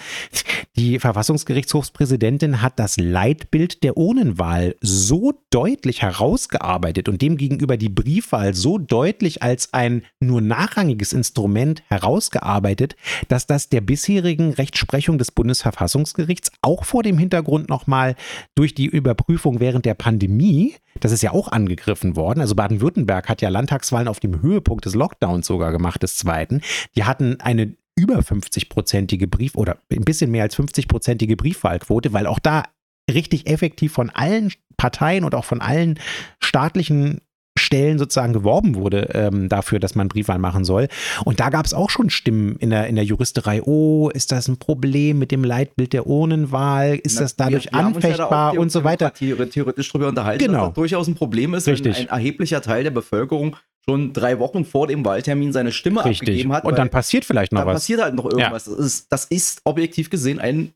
Die 0.76 1.00
Verfassungsgerichtshofspräsidentin 1.00 2.62
hat 2.62 2.80
das 2.80 2.98
Leitbild 2.98 3.84
der 3.84 3.98
Urnenwahl 3.98 4.76
so 4.82 5.34
deutlich 5.52 6.02
herausgearbeitet 6.02 7.08
und 7.08 7.22
demgegenüber 7.22 7.78
die 7.78 7.90
Briefwahl 7.90 8.56
so 8.56 8.78
deutlich 8.78 9.44
als 9.44 9.74
ein 9.74 10.04
nur 10.20 10.42
nachrangiges 10.42 11.14
Instrument 11.14 11.84
herausgearbeitet, 11.88 12.96
dass 13.28 13.46
das 13.46 13.70
der 13.70 13.82
bisherigen 13.82 14.54
Rechtsprechung 14.54 15.18
des 15.20 15.32
Bundesverfassungsgerichts 15.32 16.52
auch 16.62 16.84
vor 16.84 17.04
dem 17.04 17.18
Hintergrund 17.18 17.70
nochmal 17.70 18.16
durch 18.56 18.74
die 18.74 18.88
Überprüfung 18.88 19.60
während 19.60 19.86
der 19.86 19.94
Pandemie 19.94 20.76
das 21.00 21.12
ist 21.12 21.24
ja 21.24 21.32
auch 21.32 21.50
angegriffen 21.50 22.16
worden. 22.16 22.42
Also 22.42 22.56
Baden-Württemberg 22.56 23.30
hat 23.30 23.42
ja 23.42 23.50
Landtagswahlen 23.50 24.08
auf 24.08 24.20
dem 24.20 24.42
Höhepunkt 24.42 24.86
des 24.86 24.96
Lockdowns 24.96 25.48
sogar 25.48 25.72
gemacht, 25.72 26.04
des 26.04 26.18
zweiten. 26.18 26.62
Die 26.96 27.04
hatten 27.04 27.40
eine 27.40 27.76
über 27.98 28.20
50-prozentige 28.20 29.28
Brief- 29.28 29.56
oder 29.56 29.78
ein 29.92 30.04
bisschen 30.04 30.32
mehr 30.32 30.44
als 30.44 30.58
50-prozentige 30.58 31.38
Briefwahlquote, 31.38 32.14
weil 32.14 32.28
auch 32.28 32.40
da 32.40 32.64
richtig 33.12 33.48
effektiv 33.48 33.94
von 33.94 34.10
allen 34.10 34.52
Parteien 34.78 35.24
und 35.24 35.36
auch 35.36 35.46
von 35.46 35.62
allen 35.62 36.00
staatlichen 36.40 37.22
Stellen 37.58 37.98
sozusagen 37.98 38.34
geworben 38.34 38.76
wurde 38.76 39.10
ähm, 39.14 39.50
dafür, 39.50 39.80
dass 39.80 39.96
man 39.96 40.10
Briefwahl 40.10 40.40
machen 40.40 40.66
soll. 40.66 40.88
Und 41.24 41.40
da 41.40 41.50
gab 41.50 41.66
es 41.66 41.74
auch 41.74 41.90
schon 41.90 42.10
Stimmen 42.10 42.58
in 42.58 42.70
der, 42.70 42.88
in 42.88 42.96
der 42.96 43.06
Juristerei. 43.06 43.62
Oh, 43.64 44.10
ist 44.14 44.32
das 44.32 44.48
ein 44.48 44.58
Problem 44.58 45.20
mit 45.20 45.32
dem 45.32 45.44
Leitbild 45.44 45.94
der 45.94 46.06
Urnenwahl? 46.06 47.00
Ist 47.02 47.16
Na, 47.16 47.22
das 47.22 47.36
dadurch 47.36 47.66
wir, 47.66 47.72
wir 47.72 47.80
anfechtbar 47.80 48.54
ja 48.54 48.60
und 48.60 48.72
so 48.72 48.84
weiter? 48.84 49.14
Theoretisch 49.14 49.90
darüber 49.90 50.10
unterhalten, 50.10 50.46
genau. 50.46 50.58
dass 50.58 50.68
das 50.68 50.74
durchaus 50.76 51.08
ein 51.08 51.16
Problem 51.16 51.54
ist, 51.54 51.68
Richtig. 51.68 51.96
wenn 51.96 52.04
ein 52.04 52.10
erheblicher 52.10 52.62
Teil 52.62 52.84
der 52.84 52.92
Bevölkerung 52.92 53.56
schon 53.88 54.14
drei 54.14 54.40
Wochen 54.40 54.66
vor 54.66 54.88
dem 54.88 55.06
Wahltermin 55.06 55.54
seine 55.54 55.72
Stimme 55.72 56.04
Richtig. 56.04 56.22
abgegeben 56.22 56.54
hat. 56.54 56.66
Und 56.66 56.78
dann 56.78 56.90
passiert 56.90 57.24
vielleicht 57.24 57.52
noch 57.52 57.62
dann 57.62 57.68
was. 57.68 57.74
Dann 57.74 57.82
passiert 57.82 58.02
halt 58.02 58.16
noch 58.16 58.26
irgendwas. 58.26 58.66
Ja. 58.66 58.76
Das, 58.76 58.86
ist, 58.86 59.12
das 59.12 59.26
ist 59.26 59.62
objektiv 59.64 60.10
gesehen 60.10 60.40
ein 60.40 60.74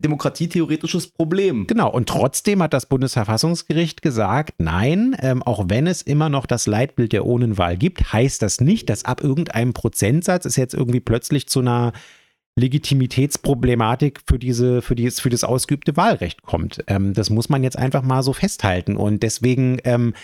demokratietheoretisches 0.00 1.08
Problem. 1.08 1.66
Genau, 1.66 1.90
und 1.90 2.08
trotzdem 2.08 2.62
hat 2.62 2.72
das 2.72 2.86
Bundesverfassungsgericht 2.86 4.02
gesagt, 4.02 4.54
nein, 4.58 5.16
ähm, 5.20 5.42
auch 5.42 5.66
wenn 5.68 5.86
es 5.86 6.02
immer 6.02 6.28
noch 6.28 6.46
das 6.46 6.66
Leitbild 6.66 7.12
der 7.12 7.26
Ohnenwahl 7.26 7.76
gibt, 7.76 8.12
heißt 8.12 8.42
das 8.42 8.60
nicht, 8.60 8.90
dass 8.90 9.04
ab 9.04 9.22
irgendeinem 9.22 9.72
Prozentsatz 9.72 10.44
es 10.44 10.56
jetzt 10.56 10.74
irgendwie 10.74 11.00
plötzlich 11.00 11.48
zu 11.48 11.60
einer 11.60 11.92
Legitimitätsproblematik 12.56 14.20
für 14.26 14.38
diese, 14.38 14.82
für 14.82 14.94
dieses, 14.94 15.20
für 15.20 15.30
das 15.30 15.44
ausgeübte 15.44 15.96
Wahlrecht 15.96 16.42
kommt. 16.42 16.82
Ähm, 16.86 17.14
das 17.14 17.30
muss 17.30 17.48
man 17.48 17.62
jetzt 17.62 17.78
einfach 17.78 18.02
mal 18.02 18.22
so 18.22 18.32
festhalten. 18.32 18.96
Und 18.96 19.22
deswegen 19.22 19.78
ähm, 19.84 20.14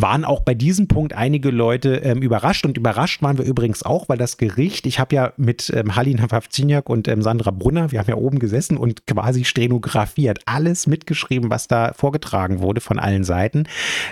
waren 0.00 0.24
auch 0.24 0.40
bei 0.40 0.54
diesem 0.54 0.88
Punkt 0.88 1.12
einige 1.12 1.50
Leute 1.50 1.96
ähm, 1.96 2.22
überrascht. 2.22 2.64
Und 2.64 2.76
überrascht 2.76 3.22
waren 3.22 3.38
wir 3.38 3.44
übrigens 3.44 3.82
auch, 3.82 4.08
weil 4.08 4.18
das 4.18 4.36
Gericht, 4.36 4.86
ich 4.86 4.98
habe 4.98 5.14
ja 5.14 5.32
mit 5.36 5.70
ähm, 5.74 5.96
Halina 5.96 6.26
Pawziniak 6.26 6.88
und 6.88 7.08
ähm, 7.08 7.22
Sandra 7.22 7.50
Brunner, 7.50 7.92
wir 7.92 7.98
haben 7.98 8.08
ja 8.08 8.16
oben 8.16 8.38
gesessen 8.38 8.76
und 8.76 9.06
quasi 9.06 9.44
stenografiert, 9.44 10.40
alles 10.46 10.86
mitgeschrieben, 10.86 11.50
was 11.50 11.68
da 11.68 11.92
vorgetragen 11.92 12.60
wurde 12.60 12.80
von 12.80 12.98
allen 12.98 13.24
Seiten, 13.24 13.64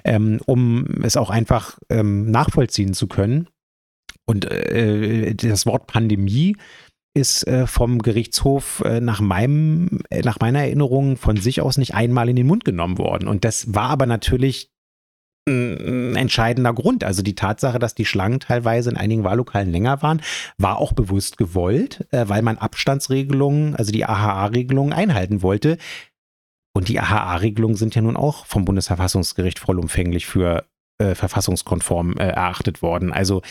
ähm, 0.04 0.40
um 0.46 0.86
es 1.02 1.16
auch 1.16 1.30
einfach 1.30 1.78
ähm, 1.90 2.30
nachvollziehen 2.30 2.94
zu 2.94 3.06
können. 3.06 3.48
Und 4.26 4.50
äh, 4.50 5.34
das 5.34 5.66
Wort 5.66 5.86
Pandemie 5.86 6.56
ist 7.14 7.46
äh, 7.46 7.66
vom 7.66 8.00
Gerichtshof 8.00 8.82
äh, 8.84 9.00
nach 9.00 9.20
meinem, 9.20 10.00
äh, 10.10 10.22
nach 10.22 10.38
meiner 10.40 10.60
Erinnerung 10.60 11.16
von 11.16 11.36
sich 11.36 11.60
aus 11.60 11.78
nicht 11.78 11.94
einmal 11.94 12.28
in 12.28 12.36
den 12.36 12.46
Mund 12.46 12.64
genommen 12.64 12.98
worden. 12.98 13.26
Und 13.28 13.44
das 13.44 13.74
war 13.74 13.90
aber 13.90 14.06
natürlich 14.06 14.70
ein 15.48 16.16
entscheidender 16.16 16.72
Grund. 16.72 17.04
Also 17.04 17.22
die 17.22 17.34
Tatsache, 17.34 17.78
dass 17.78 17.94
die 17.94 18.04
Schlangen 18.04 18.40
teilweise 18.40 18.90
in 18.90 18.96
einigen 18.96 19.24
Wahllokalen 19.24 19.70
länger 19.70 20.02
waren, 20.02 20.22
war 20.56 20.78
auch 20.78 20.92
bewusst 20.92 21.38
gewollt, 21.38 22.06
äh, 22.10 22.28
weil 22.28 22.42
man 22.42 22.58
Abstandsregelungen, 22.58 23.74
also 23.74 23.92
die 23.92 24.04
AHA-Regelungen 24.04 24.92
einhalten 24.92 25.42
wollte. 25.42 25.78
Und 26.74 26.88
die 26.88 27.00
AHA-Regelungen 27.00 27.76
sind 27.76 27.94
ja 27.94 28.02
nun 28.02 28.16
auch 28.16 28.46
vom 28.46 28.64
Bundesverfassungsgericht 28.64 29.58
vollumfänglich 29.58 30.26
für 30.26 30.64
äh, 30.98 31.14
verfassungskonform 31.14 32.16
äh, 32.18 32.28
erachtet 32.28 32.82
worden. 32.82 33.12
Also 33.12 33.42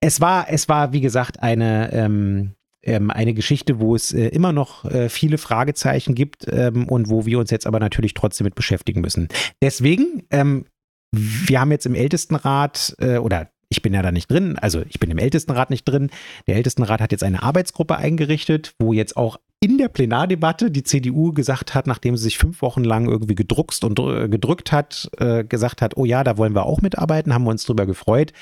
es 0.00 0.20
war, 0.20 0.46
es 0.48 0.68
war, 0.68 0.92
wie 0.92 1.00
gesagt, 1.00 1.42
eine, 1.42 1.92
ähm, 1.92 2.54
ähm, 2.82 3.10
eine 3.10 3.34
Geschichte, 3.34 3.78
wo 3.78 3.94
es 3.94 4.12
äh, 4.12 4.26
immer 4.28 4.52
noch 4.52 4.84
äh, 4.84 5.08
viele 5.08 5.38
Fragezeichen 5.38 6.14
gibt 6.14 6.46
ähm, 6.50 6.88
und 6.88 7.08
wo 7.08 7.26
wir 7.26 7.38
uns 7.38 7.50
jetzt 7.50 7.66
aber 7.66 7.78
natürlich 7.78 8.14
trotzdem 8.14 8.44
mit 8.44 8.56
beschäftigen 8.56 9.00
müssen. 9.00 9.28
Deswegen 9.62 10.24
ähm, 10.30 10.66
wir 11.12 11.60
haben 11.60 11.70
jetzt 11.70 11.86
im 11.86 11.94
Ältestenrat 11.94 12.94
äh, 12.98 13.18
oder 13.18 13.48
ich 13.68 13.80
bin 13.80 13.94
ja 13.94 14.02
da 14.02 14.12
nicht 14.12 14.30
drin, 14.30 14.58
also 14.58 14.82
ich 14.88 15.00
bin 15.00 15.10
im 15.10 15.18
Ältestenrat 15.18 15.70
nicht 15.70 15.84
drin. 15.84 16.10
Der 16.46 16.56
Ältestenrat 16.56 17.00
hat 17.00 17.10
jetzt 17.10 17.24
eine 17.24 17.42
Arbeitsgruppe 17.42 17.96
eingerichtet, 17.96 18.74
wo 18.78 18.92
jetzt 18.92 19.16
auch 19.16 19.38
in 19.60 19.78
der 19.78 19.88
Plenardebatte 19.88 20.70
die 20.70 20.82
CDU 20.82 21.32
gesagt 21.32 21.72
hat, 21.72 21.86
nachdem 21.86 22.16
sie 22.16 22.24
sich 22.24 22.36
fünf 22.36 22.62
Wochen 22.62 22.82
lang 22.82 23.08
irgendwie 23.08 23.36
gedruckst 23.36 23.84
und 23.84 23.94
gedrückt 23.94 24.72
hat, 24.72 25.08
äh, 25.18 25.44
gesagt 25.44 25.80
hat, 25.82 25.96
oh 25.96 26.04
ja, 26.04 26.24
da 26.24 26.36
wollen 26.36 26.54
wir 26.54 26.66
auch 26.66 26.82
mitarbeiten, 26.82 27.32
haben 27.32 27.44
wir 27.44 27.50
uns 27.50 27.64
drüber 27.64 27.86
gefreut. 27.86 28.32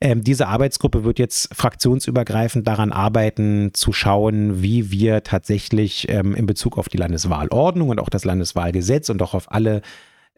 Ähm, 0.00 0.24
diese 0.24 0.48
Arbeitsgruppe 0.48 1.04
wird 1.04 1.18
jetzt 1.18 1.54
fraktionsübergreifend 1.54 2.66
daran 2.66 2.90
arbeiten, 2.90 3.74
zu 3.74 3.92
schauen, 3.92 4.62
wie 4.62 4.90
wir 4.90 5.22
tatsächlich 5.22 6.08
ähm, 6.08 6.34
in 6.34 6.46
Bezug 6.46 6.78
auf 6.78 6.88
die 6.88 6.96
Landeswahlordnung 6.96 7.90
und 7.90 8.00
auch 8.00 8.08
das 8.08 8.24
Landeswahlgesetz 8.24 9.10
und 9.10 9.20
auch 9.20 9.34
auf 9.34 9.52
alle 9.52 9.82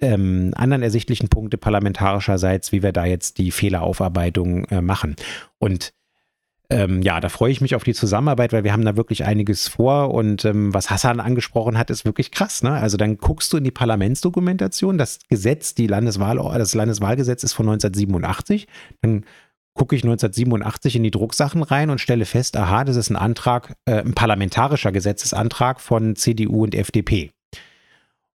ähm, 0.00 0.52
anderen 0.56 0.82
ersichtlichen 0.82 1.28
Punkte 1.28 1.58
parlamentarischerseits, 1.58 2.72
wie 2.72 2.82
wir 2.82 2.92
da 2.92 3.04
jetzt 3.04 3.38
die 3.38 3.50
Fehleraufarbeitung 3.50 4.64
äh, 4.66 4.80
machen. 4.80 5.16
Und 5.58 5.92
ähm, 6.70 7.02
ja, 7.02 7.20
da 7.20 7.28
freue 7.28 7.52
ich 7.52 7.60
mich 7.60 7.74
auf 7.74 7.84
die 7.84 7.94
Zusammenarbeit, 7.94 8.52
weil 8.52 8.64
wir 8.64 8.72
haben 8.72 8.84
da 8.84 8.96
wirklich 8.96 9.24
einiges 9.24 9.68
vor 9.68 10.14
und 10.14 10.44
ähm, 10.44 10.72
was 10.72 10.90
Hassan 10.90 11.20
angesprochen 11.20 11.76
hat, 11.76 11.90
ist 11.90 12.04
wirklich 12.04 12.30
krass. 12.30 12.62
Ne? 12.62 12.72
Also 12.72 12.96
dann 12.96 13.18
guckst 13.18 13.52
du 13.52 13.58
in 13.58 13.64
die 13.64 13.70
Parlamentsdokumentation, 13.70 14.96
das 14.96 15.18
Gesetz, 15.28 15.74
die 15.74 15.86
Landeswahl, 15.86 16.36
das 16.58 16.74
Landeswahlgesetz 16.74 17.44
ist 17.44 17.52
von 17.52 17.68
1987, 17.68 18.66
dann 19.02 19.24
gucke 19.74 19.94
ich 19.94 20.04
1987 20.04 20.96
in 20.96 21.02
die 21.02 21.10
Drucksachen 21.10 21.62
rein 21.62 21.90
und 21.90 22.00
stelle 22.00 22.24
fest, 22.24 22.56
aha, 22.56 22.84
das 22.84 22.96
ist 22.96 23.10
ein 23.10 23.16
Antrag, 23.16 23.74
äh, 23.84 24.00
ein 24.00 24.14
parlamentarischer 24.14 24.92
Gesetzesantrag 24.92 25.80
von 25.80 26.16
CDU 26.16 26.62
und 26.62 26.74
FDP. 26.74 27.30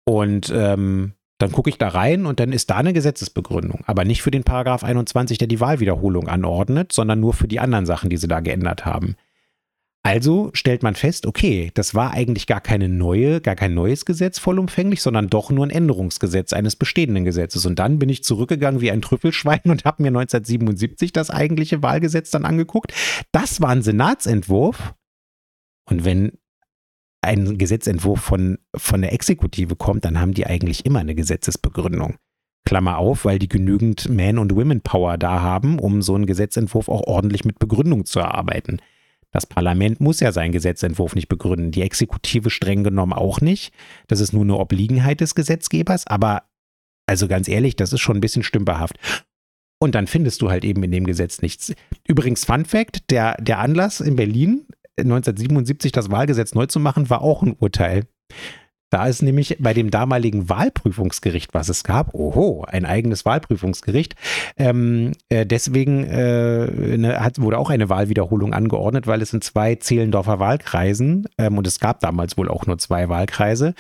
Und 0.05 0.51
ähm, 0.55 1.13
dann 1.39 1.53
gucke 1.53 1.71
ich 1.71 1.79
da 1.79 1.89
rein 1.89 2.27
und 2.27 2.39
dann 2.41 2.53
ist 2.53 2.71
da 2.71 2.77
eine 2.77 2.93
Gesetzesbegründung. 2.93 3.83
Aber 3.87 4.05
nicht 4.05 4.23
für 4.23 4.31
den 4.31 4.45
Paragraph 4.45 4.85
21, 4.85 5.39
der 5.39 5.49
die 5.49 5.61
Wahlwiederholung 5.61 6.29
anordnet, 6.29 6.93
sondern 6.93 7.21
nur 7.21 7.35
für 7.35 7.49
die 7.49 7.61
anderen 7.61 7.87
Sachen, 7.87 8.11
die 8.11 8.17
sie 8.17 8.29
da 8.29 8.41
geändert 8.41 8.85
haben. 8.85 9.17
Also 10.07 10.51
stellt 10.53 10.83
man 10.83 10.95
fest, 10.97 11.25
okay, 11.25 11.71
das 11.73 11.95
war 11.95 12.13
eigentlich 12.13 12.47
gar 12.47 12.61
keine 12.61 12.91
neue, 12.91 13.41
gar 13.41 13.57
kein 13.57 13.73
neues 13.73 14.05
Gesetz 14.05 14.39
vollumfänglich, 14.39 15.01
sondern 15.01 15.31
doch 15.31 15.51
nur 15.51 15.67
ein 15.67 15.71
Änderungsgesetz 15.71 16.53
eines 16.53 16.77
bestehenden 16.77 17.25
Gesetzes. 17.25 17.65
Und 17.65 17.79
dann 17.79 17.99
bin 17.99 18.11
ich 18.11 18.23
zurückgegangen 18.23 18.83
wie 18.83 18.91
ein 18.91 19.01
Trüffelschwein 19.01 19.63
und 19.65 19.87
habe 19.87 20.03
mir 20.03 20.09
1977 20.09 21.13
das 21.13 21.31
eigentliche 21.31 21.83
Wahlgesetz 21.83 22.31
dann 22.31 22.45
angeguckt. 22.45 22.93
Das 23.33 23.63
war 23.63 23.71
ein 23.71 23.83
Senatsentwurf. 23.83 24.95
Und 25.89 26.05
wenn 26.05 26.33
ein 27.25 27.59
Gesetzentwurf 27.59 28.21
von, 28.21 28.59
von 28.75 29.03
der 29.03 29.13
Exekutive 29.13 29.77
kommt, 29.77 30.05
dann 30.05 30.21
haben 30.21 30.35
die 30.35 30.47
eigentlich 30.47 30.87
immer 30.87 31.01
eine 31.01 31.15
Gesetzesbegründung. 31.15 32.17
Klammer 32.65 32.99
auf, 32.99 33.25
weil 33.25 33.39
die 33.39 33.49
genügend 33.49 34.09
Man- 34.09 34.39
und 34.39 34.55
Women-Power 34.55 35.19
da 35.19 35.43
haben, 35.43 35.79
um 35.79 36.01
so 36.01 36.15
einen 36.15 36.27
Gesetzentwurf 36.27 36.89
auch 36.89 37.03
ordentlich 37.03 37.45
mit 37.45 37.59
Begründung 37.59 38.07
zu 38.07 38.21
erarbeiten. 38.21 38.81
Das 39.33 39.47
Parlament 39.47 40.01
muss 40.01 40.21
ja 40.21 40.33
seinen 40.33 40.53
Gesetzentwurf 40.53 41.15
nicht 41.15 41.29
begründen, 41.29 41.73
die 41.73 41.83
Exekutive 41.83 42.51
streng 42.51 42.85
genommen 42.85 43.13
auch 43.13 43.41
nicht. 43.41 43.75
Das 44.07 44.21
ist 44.21 44.33
nur 44.33 44.43
eine 44.43 44.57
Obliegenheit 44.57 45.21
des 45.21 45.35
Gesetzgebers, 45.35 46.07
aber 46.07 46.45
also 47.07 47.29
ganz 47.29 47.49
ehrlich, 47.49 47.77
das 47.77 47.93
ist 47.93 48.01
schon 48.01 48.17
ein 48.17 48.21
bisschen 48.21 48.45
stümperhaft. 48.45 48.97
Und 49.79 49.95
dann 49.95 50.07
findest 50.07 50.41
du 50.41 50.51
halt 50.51 50.65
eben 50.65 50.83
in 50.85 50.93
dem 50.93 51.05
Gesetz 51.05 51.43
nichts. 51.43 51.75
Übrigens, 52.07 52.45
Fun 52.45 52.65
Fact: 52.65 53.11
der, 53.11 53.35
der 53.41 53.59
Anlass 53.59 54.01
in 54.01 54.17
Berlin 54.17 54.67
1977 54.99 55.93
das 55.93 56.11
Wahlgesetz 56.11 56.55
neu 56.55 56.67
zu 56.67 56.81
machen, 56.81 57.11
war 57.11 57.23
auch 57.23 57.43
ein 57.43 57.57
Urteil. 57.59 58.05
Da 58.95 59.07
ist 59.07 59.23
nämlich 59.23 59.57
bei 59.59 59.75
dem 59.75 59.91
damaligen 59.91 60.49
Wahlprüfungsgericht, 60.49 61.53
was 61.53 61.69
es 61.69 61.83
gab, 61.83 62.15
oho, 62.15 62.65
ein 62.69 62.85
eigenes 62.85 63.25
Wahlprüfungsgericht. 63.25 64.15
Ähm, 64.57 65.13
äh, 65.31 65.45
deswegen 65.45 66.05
äh, 66.05 66.97
ne, 66.97 67.19
hat, 67.19 67.41
wurde 67.41 67.59
auch 67.59 67.71
eine 67.71 67.89
Wahlwiederholung 67.89 68.55
angeordnet, 68.55 69.09
weil 69.09 69.21
es 69.21 69.33
in 69.33 69.41
zwei 69.41 69.75
Zehlendorfer 69.75 70.39
Wahlkreisen, 70.39 71.27
ähm, 71.39 71.59
und 71.59 71.67
es 71.67 71.81
gab 71.81 71.99
damals 72.01 72.37
wohl 72.37 72.49
auch 72.49 72.67
nur 72.67 72.79
zwei 72.79 73.09
Wahlkreise, 73.09 73.75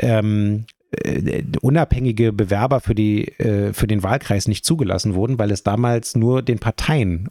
ähm, 0.00 0.64
äh, 0.90 1.44
unabhängige 1.60 2.32
Bewerber 2.32 2.80
für, 2.80 2.96
die, 2.96 3.28
äh, 3.38 3.72
für 3.72 3.86
den 3.86 4.02
Wahlkreis 4.02 4.48
nicht 4.48 4.64
zugelassen 4.64 5.14
wurden, 5.14 5.38
weil 5.38 5.52
es 5.52 5.62
damals 5.62 6.16
nur 6.16 6.42
den 6.42 6.58
Parteien 6.58 7.28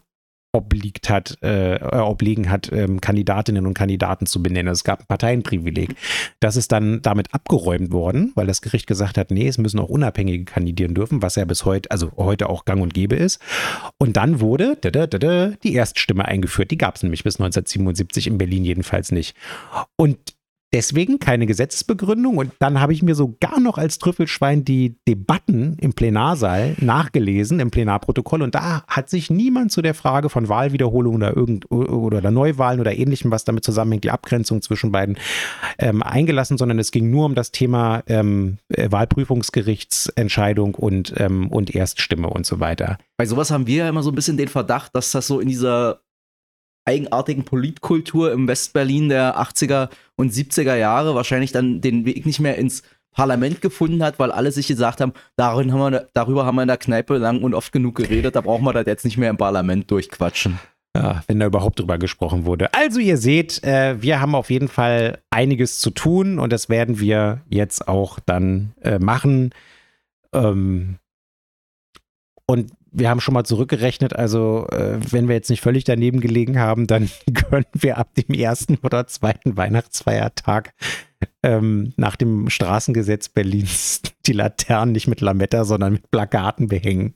obliegt 0.56 1.10
hat, 1.10 1.38
äh, 1.44 1.76
äh, 1.76 2.00
obliegen 2.00 2.50
hat, 2.50 2.72
ähm, 2.72 3.02
Kandidatinnen 3.02 3.66
und 3.66 3.74
Kandidaten 3.74 4.26
zu 4.26 4.42
benennen. 4.42 4.72
Es 4.72 4.84
gab 4.84 5.02
ein 5.02 5.06
Parteienprivileg. 5.08 5.96
Das 6.40 6.56
ist 6.56 6.72
dann 6.72 7.02
damit 7.02 7.34
abgeräumt 7.34 7.92
worden, 7.92 8.32
weil 8.36 8.48
das 8.48 8.62
Gericht 8.62 8.88
gesagt 8.88 9.18
hat, 9.18 9.32
nee, 9.32 9.48
es 9.48 9.58
müssen 9.58 9.80
auch 9.80 9.90
Unabhängige 9.90 10.46
kandidieren 10.46 10.94
dürfen, 10.94 11.22
was 11.22 11.36
ja 11.36 11.46
bis 11.46 11.66
heute, 11.66 11.92
also 11.92 12.12
heute 12.16 12.50
auch 12.50 12.66
gang 12.66 12.82
und 12.82 12.94
gäbe 12.94 13.16
ist. 13.16 13.40
Und 13.98 14.18
dann 14.18 14.40
wurde 14.40 14.78
da, 14.82 14.90
da, 14.90 15.08
da, 15.08 15.48
die 15.64 15.74
Erststimme 15.74 16.26
eingeführt. 16.26 16.72
Die 16.72 16.78
gab 16.78 16.96
es 16.96 17.04
nämlich 17.04 17.24
bis 17.24 17.36
1977 17.36 18.28
in 18.28 18.38
Berlin 18.38 18.64
jedenfalls 18.64 19.12
nicht. 19.12 19.36
Und 19.98 20.18
Deswegen 20.76 21.20
keine 21.20 21.46
Gesetzesbegründung. 21.46 22.36
Und 22.36 22.52
dann 22.60 22.82
habe 22.82 22.92
ich 22.92 23.02
mir 23.02 23.16
sogar 23.16 23.62
noch 23.62 23.78
als 23.78 23.98
Trüffelschwein 23.98 24.66
die 24.66 24.98
Debatten 25.08 25.78
im 25.80 25.94
Plenarsaal 25.94 26.76
nachgelesen, 26.82 27.62
im 27.62 27.72
Plenarprotokoll. 27.72 28.42
Und 28.42 28.56
da 28.56 28.84
hat 28.86 29.10
sich 29.10 29.30
niemand 29.30 29.72
zu 29.72 29.82
der 29.82 29.94
Frage 29.94 30.28
von 30.30 30.50
Wahlwiederholung 30.50 31.16
oder, 31.16 31.34
irgend, 31.34 31.72
oder 31.72 32.30
Neuwahlen 32.30 32.82
oder 32.82 32.94
ähnlichem, 32.94 33.32
was 33.32 33.46
damit 33.46 33.64
zusammenhängt, 33.64 34.04
die 34.04 34.12
Abgrenzung 34.12 34.62
zwischen 34.62 34.92
beiden, 34.92 35.18
ähm, 35.80 36.04
eingelassen, 36.04 36.58
sondern 36.58 36.78
es 36.78 36.92
ging 36.92 37.10
nur 37.10 37.28
um 37.28 37.36
das 37.36 37.54
Thema 37.54 38.04
ähm, 38.08 38.58
äh, 38.68 38.92
Wahlprüfungsgerichtsentscheidung 38.92 40.76
und, 40.76 41.14
ähm, 41.16 41.48
und 41.54 41.74
Erststimme 41.74 42.30
und 42.30 42.46
so 42.46 42.60
weiter. 42.60 42.98
Bei 43.16 43.26
sowas 43.26 43.50
haben 43.50 43.66
wir 43.66 43.78
ja 43.78 43.88
immer 43.88 44.04
so 44.04 44.12
ein 44.12 44.16
bisschen 44.16 44.36
den 44.36 44.50
Verdacht, 44.50 44.94
dass 44.94 45.12
das 45.12 45.26
so 45.26 45.40
in 45.40 45.48
dieser 45.48 46.02
eigenartigen 46.86 47.44
Politkultur 47.44 48.32
im 48.32 48.48
Westberlin 48.48 49.10
der 49.10 49.38
80er 49.40 49.90
und 50.16 50.32
70er 50.32 50.76
Jahre 50.76 51.16
wahrscheinlich 51.16 51.52
dann 51.52 51.82
den 51.82 52.06
Weg 52.06 52.26
nicht 52.26 52.40
mehr 52.40 52.58
ins 52.58 52.84
Parlament 53.12 53.62
gefunden 53.62 54.04
hat, 54.04 54.20
weil 54.20 54.32
alle 54.32 54.52
sich 54.52 54.68
gesagt 54.68 55.02
haben, 55.02 55.14
darin 55.38 55.74
haben 55.74 55.94
wir, 55.94 56.10
darüber 56.14 56.46
haben 56.46 56.56
wir 56.56 56.64
in 56.64 56.68
der 56.68 56.78
Kneipe 56.78 57.18
lang 57.18 57.42
und 57.42 57.54
oft 57.54 57.72
genug 57.72 57.96
geredet, 57.96 58.36
da 58.36 58.42
brauchen 58.42 58.66
wir 58.66 58.74
das 58.74 58.86
jetzt 58.86 59.06
nicht 59.06 59.18
mehr 59.18 59.30
im 59.30 59.38
Parlament 59.38 59.90
durchquatschen. 59.90 60.60
Ja, 60.96 61.24
wenn 61.28 61.40
da 61.40 61.46
überhaupt 61.46 61.80
drüber 61.80 61.98
gesprochen 61.98 62.46
wurde. 62.46 62.74
Also 62.74 63.00
ihr 63.00 63.18
seht, 63.18 63.62
äh, 63.64 64.02
wir 64.02 64.22
haben 64.22 64.34
auf 64.34 64.50
jeden 64.50 64.70
Fall 64.70 65.20
einiges 65.30 65.80
zu 65.80 65.90
tun 65.90 66.40
und 66.40 66.54
das 66.54 66.70
werden 66.70 67.00
wir 67.00 67.42
jetzt 67.50 67.88
auch 67.88 68.20
dann 68.26 68.74
äh, 68.82 68.98
machen. 69.00 69.52
Ähm, 70.34 70.98
und 72.46 72.72
wir 72.98 73.10
haben 73.10 73.20
schon 73.20 73.34
mal 73.34 73.44
zurückgerechnet, 73.44 74.16
also 74.16 74.68
äh, 74.72 75.00
wenn 75.12 75.28
wir 75.28 75.36
jetzt 75.36 75.50
nicht 75.50 75.62
völlig 75.62 75.84
daneben 75.84 76.22
gelegen 76.22 76.60
haben, 76.60 76.88
dann 76.88 77.10
können 77.50 77.66
wir 77.74 77.98
ab 77.98 78.14
dem 78.16 78.34
ersten 78.34 78.78
oder 78.84 79.08
zweiten 79.08 79.58
Weihnachtsfeiertag 79.58 80.74
ähm, 81.44 81.94
nach 81.98 82.16
dem 82.16 82.50
Straßengesetz 82.50 83.30
Berlins 83.30 84.02
die 84.26 84.34
Laternen 84.34 84.94
nicht 84.94 85.08
mit 85.08 85.22
Lametta, 85.22 85.66
sondern 85.66 85.94
mit 85.94 86.10
Plakaten 86.12 86.68
behängen. 86.68 87.16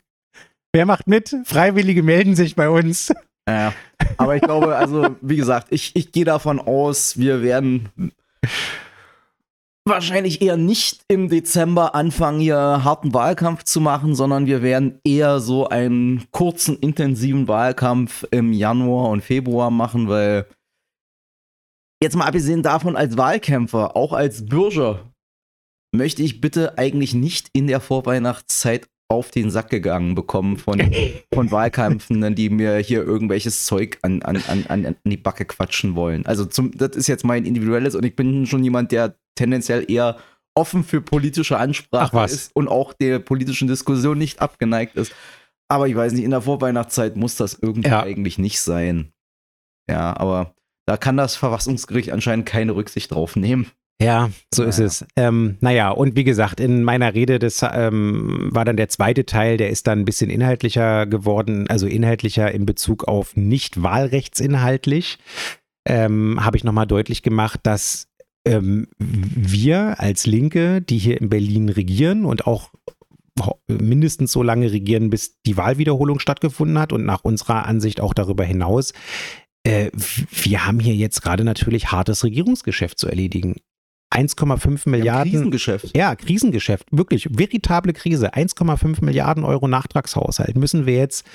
Wer 0.74 0.86
macht 0.86 1.08
mit? 1.08 1.36
Freiwillige 1.46 2.04
melden 2.04 2.36
sich 2.36 2.56
bei 2.56 2.70
uns. 2.70 3.12
Ja, 3.48 3.74
aber 4.18 4.36
ich 4.36 4.42
glaube, 4.44 4.76
also 4.76 5.16
wie 5.22 5.38
gesagt, 5.38 5.68
ich, 5.72 5.96
ich 5.96 6.12
gehe 6.12 6.26
davon 6.26 6.60
aus, 6.60 7.18
wir 7.18 7.42
werden 7.42 7.90
wahrscheinlich 9.90 10.42
eher 10.42 10.58
nicht 10.58 11.02
im 11.08 11.28
Dezember 11.28 11.96
anfangen, 11.96 12.40
hier 12.40 12.56
harten 12.56 13.14
Wahlkampf 13.14 13.64
zu 13.64 13.82
machen, 13.82 14.16
sondern 14.16 14.46
wir 14.46 14.62
werden 14.62 15.00
eher 15.04 15.40
so 15.40 15.68
einen 15.68 16.24
kurzen, 16.32 16.78
intensiven 16.78 17.48
Wahlkampf 17.48 18.26
im 18.32 18.54
Januar 18.54 19.10
und 19.10 19.22
Februar 19.22 19.72
machen, 19.72 20.08
weil 20.08 20.46
jetzt 22.02 22.16
mal 22.16 22.26
abgesehen 22.26 22.64
davon, 22.64 22.96
als 22.96 23.18
Wahlkämpfer, 23.18 23.96
auch 23.96 24.14
als 24.14 24.46
Bürger, 24.46 25.12
möchte 25.92 26.24
ich 26.24 26.40
bitte 26.40 26.78
eigentlich 26.78 27.14
nicht 27.14 27.50
in 27.54 27.68
der 27.68 27.80
Vorweihnachtszeit 27.80 28.88
auf 29.12 29.32
den 29.32 29.50
Sack 29.50 29.72
gegangen 29.72 30.14
bekommen 30.14 30.58
von, 30.58 30.80
von 31.34 31.52
Wahlkämpfen, 31.52 32.36
die 32.36 32.50
mir 32.50 32.78
hier 32.78 33.04
irgendwelches 33.04 33.66
Zeug 33.66 33.98
an, 34.04 34.22
an, 34.22 34.42
an, 34.48 34.86
an 34.86 34.96
die 35.04 35.18
Backe 35.18 35.46
quatschen 35.46 35.96
wollen. 35.96 36.26
Also 36.26 36.46
zum, 36.46 36.72
das 36.78 36.96
ist 36.96 37.08
jetzt 37.08 37.26
mein 37.26 37.46
individuelles 37.46 37.96
und 37.96 38.06
ich 38.06 38.16
bin 38.16 38.46
schon 38.46 38.64
jemand, 38.64 38.92
der 38.92 39.16
tendenziell 39.40 39.90
eher 39.90 40.18
offen 40.54 40.84
für 40.84 41.02
politische 41.02 41.58
Ansprache 41.58 42.26
ist 42.26 42.56
und 42.56 42.68
auch 42.68 42.94
der 42.94 43.20
politischen 43.20 43.68
Diskussion 43.68 44.18
nicht 44.18 44.42
abgeneigt 44.42 44.98
ist. 44.98 45.14
Aber 45.70 45.88
ich 45.88 45.96
weiß 45.96 46.14
nicht, 46.14 46.26
in 46.26 46.32
der 46.32 46.42
Vorweihnachtszeit 46.42 47.16
muss 47.16 47.36
das 47.36 47.58
irgendwie 47.62 47.90
ja. 47.90 48.04
eigentlich 48.04 48.38
nicht 48.38 48.60
sein. 48.60 49.14
Ja, 49.90 50.18
aber 50.18 50.54
da 50.86 50.98
kann 50.98 51.18
das 51.18 51.36
Verfassungsgericht 51.36 52.12
anscheinend 52.12 52.46
keine 52.46 52.76
Rücksicht 52.76 53.12
drauf 53.12 53.36
nehmen. 53.36 53.72
Ja, 54.02 54.30
so 54.54 54.64
naja. 54.64 54.70
ist 54.70 54.80
es. 54.80 55.06
Ähm, 55.16 55.58
naja, 55.60 55.90
und 55.92 56.16
wie 56.16 56.24
gesagt, 56.24 56.60
in 56.60 56.84
meiner 56.84 57.14
Rede, 57.14 57.38
das 57.38 57.62
ähm, 57.64 58.50
war 58.52 58.66
dann 58.66 58.78
der 58.78 58.90
zweite 58.90 59.26
Teil, 59.26 59.58
der 59.58 59.70
ist 59.70 59.88
dann 59.88 60.00
ein 60.00 60.06
bisschen 60.06 60.30
inhaltlicher 60.30 61.06
geworden, 61.06 61.68
also 61.70 61.86
inhaltlicher 61.86 62.52
in 62.52 62.66
Bezug 62.66 63.08
auf 63.08 63.36
nicht 63.36 63.84
wahlrechtsinhaltlich. 63.84 65.20
Ähm, 65.86 66.44
Habe 66.44 66.58
ich 66.58 66.64
nochmal 66.64 66.88
deutlich 66.88 67.24
gemacht, 67.24 67.60
dass 67.64 68.09
ähm, 68.46 68.88
wir 68.98 70.00
als 70.00 70.26
Linke, 70.26 70.82
die 70.82 70.98
hier 70.98 71.20
in 71.20 71.30
Berlin 71.30 71.70
regieren 71.70 72.26
und 72.26 72.48
auch 72.48 72.72
mindestens 73.68 74.32
so 74.32 74.44
lange 74.44 74.72
regieren, 74.72 75.10
bis 75.10 75.42
die 75.44 75.58
Wahlwiederholung 75.58 76.20
stattgefunden 76.20 76.78
hat 76.78 76.92
und 76.92 77.06
nach 77.06 77.24
unserer 77.24 77.66
Ansicht 77.66 78.02
auch 78.02 78.14
darüber 78.14 78.44
hinaus, 78.44 78.94
äh, 79.64 79.92
wir 79.94 80.66
haben 80.66 80.80
hier 80.80 80.96
jetzt 80.96 81.22
gerade 81.22 81.44
natürlich 81.44 81.92
hartes 81.92 82.24
Regierungsgeschäft 82.24 83.00
zu 83.00 83.08
erledigen. 83.08 83.56
1,5 84.12 84.90
Milliarden. 84.90 85.32
Krisengeschäft. 85.32 85.96
Ja, 85.96 86.16
Krisengeschäft. 86.16 86.88
Wirklich, 86.92 87.28
veritable 87.32 87.94
Krise. 87.94 88.34
1,5 88.34 89.04
Milliarden 89.06 89.44
Euro 89.44 89.68
Nachtragshaushalt 89.68 90.58
müssen 90.58 90.86
wir 90.86 90.96
jetzt 90.96 91.26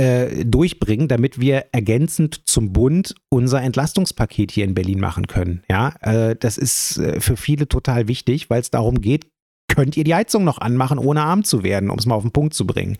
äh, 0.00 0.46
durchbringen, 0.46 1.08
damit 1.08 1.40
wir 1.40 1.66
ergänzend 1.72 2.48
zum 2.48 2.72
Bund 2.72 3.14
unser 3.28 3.60
Entlastungspaket 3.60 4.50
hier 4.50 4.64
in 4.64 4.72
Berlin 4.72 4.98
machen 4.98 5.26
können. 5.26 5.62
Ja, 5.68 5.94
äh, 6.00 6.36
das 6.36 6.56
ist 6.56 6.96
äh, 6.96 7.20
für 7.20 7.36
viele 7.36 7.68
total 7.68 8.08
wichtig, 8.08 8.48
weil 8.48 8.62
es 8.62 8.70
darum 8.70 9.02
geht, 9.02 9.26
könnt 9.68 9.98
ihr 9.98 10.04
die 10.04 10.14
Heizung 10.14 10.42
noch 10.42 10.58
anmachen, 10.58 10.98
ohne 10.98 11.20
arm 11.20 11.44
zu 11.44 11.62
werden, 11.62 11.90
um 11.90 11.98
es 11.98 12.06
mal 12.06 12.14
auf 12.14 12.22
den 12.22 12.32
Punkt 12.32 12.54
zu 12.54 12.66
bringen. 12.66 12.96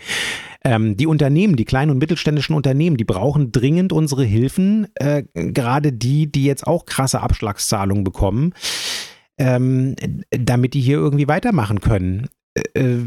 Ähm, 0.63 0.99
die 0.99 1.07
Unternehmen, 1.07 1.57
die 1.57 1.65
kleinen 1.65 1.91
und 1.91 1.99
mittelständischen 1.99 2.55
Unternehmen, 2.55 2.99
die 2.99 3.05
brauchen 3.05 3.51
dringend 3.51 3.95
unsere 3.95 4.25
Hilfen, 4.25 4.89
äh, 4.97 5.23
gerade 5.33 5.95
die, 5.95 6.31
die 6.31 6.45
jetzt 6.45 6.67
auch 6.67 6.85
krasse 6.85 7.23
Abschlagszahlungen 7.23 8.05
bekommen, 8.05 8.53
ähm, 9.39 9.97
damit 10.31 10.75
die 10.75 10.83
hier 10.83 10.99
irgendwie 10.99 11.29
weitermachen 11.29 11.81
können. 11.81 12.29
Äh, 12.55 12.81
äh, 12.81 13.07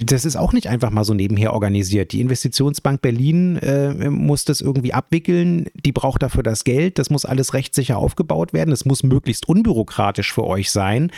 das 0.00 0.24
ist 0.24 0.36
auch 0.36 0.52
nicht 0.52 0.68
einfach 0.68 0.90
mal 0.90 1.04
so 1.04 1.14
nebenher 1.14 1.52
organisiert. 1.52 2.12
Die 2.12 2.20
Investitionsbank 2.20 3.02
Berlin 3.02 3.56
äh, 3.56 4.10
muss 4.10 4.44
das 4.44 4.60
irgendwie 4.60 4.92
abwickeln. 4.92 5.68
Die 5.74 5.92
braucht 5.92 6.22
dafür 6.22 6.42
das 6.42 6.64
Geld. 6.64 6.98
Das 6.98 7.10
muss 7.10 7.24
alles 7.24 7.54
rechtssicher 7.54 7.98
aufgebaut 7.98 8.52
werden. 8.52 8.70
Das 8.70 8.84
muss 8.84 9.02
möglichst 9.02 9.48
unbürokratisch 9.48 10.32
für 10.32 10.44
euch 10.44 10.70
sein. 10.70 11.10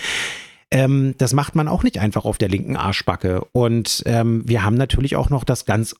Ähm, 0.70 1.14
das 1.18 1.32
macht 1.32 1.54
man 1.54 1.68
auch 1.68 1.82
nicht 1.82 1.98
einfach 1.98 2.24
auf 2.24 2.38
der 2.38 2.48
linken 2.48 2.76
Arschbacke. 2.76 3.42
Und 3.52 4.02
ähm, 4.06 4.42
wir 4.46 4.64
haben 4.64 4.76
natürlich 4.76 5.16
auch 5.16 5.30
noch 5.30 5.44
das 5.44 5.64
ganz 5.64 5.96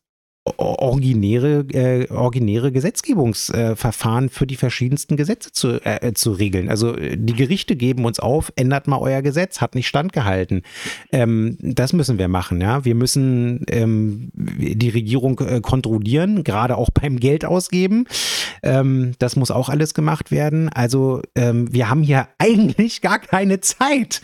originäre, 0.57 1.65
äh, 1.73 2.11
originäre 2.11 2.73
Gesetzgebungsverfahren 2.73 4.27
äh, 4.27 4.31
für 4.31 4.47
die 4.47 4.57
verschiedensten 4.57 5.17
Gesetze 5.17 5.53
zu, 5.53 5.85
äh, 5.85 6.13
zu 6.15 6.33
regeln. 6.33 6.69
Also 6.69 6.95
die 6.95 7.35
Gerichte 7.35 7.77
geben 7.77 8.05
uns 8.05 8.21
auf, 8.21 8.53
ändert 8.57 8.87
mal 8.87 8.99
euer 8.99 9.23
Gesetz, 9.23 9.61
hat 9.61 9.75
nicht 9.75 9.89
standgehalten. 9.89 10.63
Ähm, 11.13 11.57
das 11.61 11.93
müssen 11.93 12.19
wir 12.19 12.29
machen, 12.29 12.61
ja. 12.61 12.85
Wir 12.85 12.95
müssen 12.95 13.65
ähm, 13.69 14.31
die 14.35 14.89
Regierung 14.91 15.39
äh, 15.41 15.61
kontrollieren, 15.61 16.45
gerade 16.45 16.77
auch 16.77 16.91
beim 16.91 17.19
Geld 17.19 17.45
ausgeben. 17.45 18.07
Ähm, 18.63 19.13
das 19.19 19.37
muss 19.37 19.51
auch 19.51 19.69
alles 19.69 19.95
gemacht 19.95 20.31
werden. 20.31 20.69
Also 20.69 21.23
ähm, 21.35 21.73
wir 21.73 21.91
haben 21.91 22.03
hier 22.03 22.29
eigentlich 22.39 23.01
gar 23.01 23.19
keine 23.19 23.61
Zeit 23.61 24.23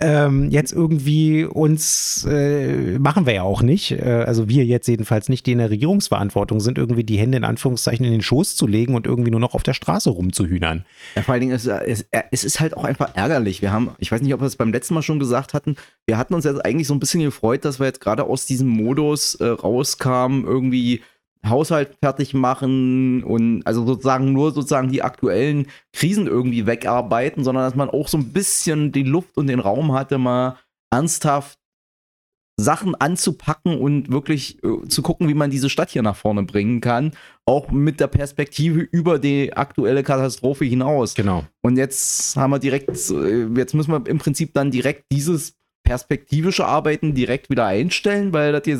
ähm, 0.00 0.50
jetzt 0.50 0.72
irgendwie 0.72 1.44
uns, 1.44 2.26
äh, 2.28 2.98
machen 2.98 3.26
wir 3.26 3.34
ja 3.34 3.42
auch 3.42 3.62
nicht, 3.62 3.92
äh, 3.92 4.24
also 4.26 4.48
wir 4.48 4.64
jetzt 4.64 4.88
jedenfalls 4.88 5.28
nicht, 5.28 5.46
die 5.46 5.52
in 5.52 5.58
der 5.58 5.70
Regierungsverantwortung 5.70 6.60
sind, 6.60 6.78
irgendwie 6.78 7.04
die 7.04 7.18
Hände 7.18 7.38
in 7.38 7.44
Anführungszeichen 7.44 8.04
in 8.04 8.12
den 8.12 8.22
Schoß 8.22 8.56
zu 8.56 8.66
legen 8.66 8.94
und 8.94 9.06
irgendwie 9.06 9.30
nur 9.30 9.40
noch 9.40 9.54
auf 9.54 9.62
der 9.62 9.74
Straße 9.74 10.10
rumzuhühnern. 10.10 10.84
Ja, 11.14 11.22
vor 11.22 11.34
allen 11.34 11.42
Dingen, 11.42 11.54
ist, 11.54 11.66
es, 11.66 12.06
es 12.30 12.44
ist 12.44 12.60
halt 12.60 12.76
auch 12.76 12.84
einfach 12.84 13.14
ärgerlich. 13.14 13.62
Wir 13.62 13.72
haben, 13.72 13.90
ich 13.98 14.10
weiß 14.10 14.22
nicht, 14.22 14.34
ob 14.34 14.40
wir 14.40 14.46
es 14.46 14.56
beim 14.56 14.72
letzten 14.72 14.94
Mal 14.94 15.02
schon 15.02 15.18
gesagt 15.18 15.54
hatten, 15.54 15.76
wir 16.06 16.18
hatten 16.18 16.34
uns 16.34 16.44
jetzt 16.44 16.64
eigentlich 16.64 16.86
so 16.86 16.94
ein 16.94 17.00
bisschen 17.00 17.22
gefreut, 17.22 17.64
dass 17.64 17.78
wir 17.78 17.86
jetzt 17.86 18.00
gerade 18.00 18.24
aus 18.24 18.46
diesem 18.46 18.68
Modus 18.68 19.34
äh, 19.36 19.46
rauskamen, 19.46 20.44
irgendwie 20.44 21.02
Haushalt 21.46 21.96
fertig 22.00 22.34
machen 22.34 23.24
und 23.24 23.66
also 23.66 23.84
sozusagen 23.84 24.32
nur 24.32 24.52
sozusagen 24.52 24.90
die 24.90 25.02
aktuellen 25.02 25.66
Krisen 25.92 26.26
irgendwie 26.26 26.66
wegarbeiten, 26.66 27.42
sondern 27.42 27.64
dass 27.64 27.74
man 27.74 27.90
auch 27.90 28.08
so 28.08 28.18
ein 28.18 28.32
bisschen 28.32 28.92
die 28.92 29.02
Luft 29.02 29.36
und 29.36 29.48
den 29.48 29.60
Raum 29.60 29.92
hatte, 29.92 30.18
mal 30.18 30.56
ernsthaft 30.92 31.58
Sachen 32.60 32.94
anzupacken 32.94 33.78
und 33.78 34.10
wirklich 34.12 34.62
äh, 34.62 34.86
zu 34.88 35.02
gucken, 35.02 35.28
wie 35.28 35.34
man 35.34 35.50
diese 35.50 35.70
Stadt 35.70 35.90
hier 35.90 36.02
nach 36.02 36.16
vorne 36.16 36.42
bringen 36.42 36.80
kann, 36.80 37.12
auch 37.46 37.70
mit 37.70 37.98
der 37.98 38.06
Perspektive 38.06 38.80
über 38.80 39.18
die 39.18 39.54
aktuelle 39.54 40.02
Katastrophe 40.02 40.64
hinaus. 40.64 41.14
Genau. 41.14 41.44
Und 41.62 41.76
jetzt 41.76 42.36
haben 42.36 42.50
wir 42.50 42.58
direkt, 42.58 42.90
äh, 43.10 43.46
jetzt 43.56 43.74
müssen 43.74 43.92
wir 43.92 44.06
im 44.06 44.18
Prinzip 44.18 44.52
dann 44.54 44.70
direkt 44.70 45.06
dieses 45.10 45.54
perspektivische 45.84 46.64
Arbeiten 46.64 47.14
direkt 47.14 47.50
wieder 47.50 47.66
einstellen, 47.66 48.32
weil 48.32 48.52
das, 48.52 48.64
hier, 48.64 48.78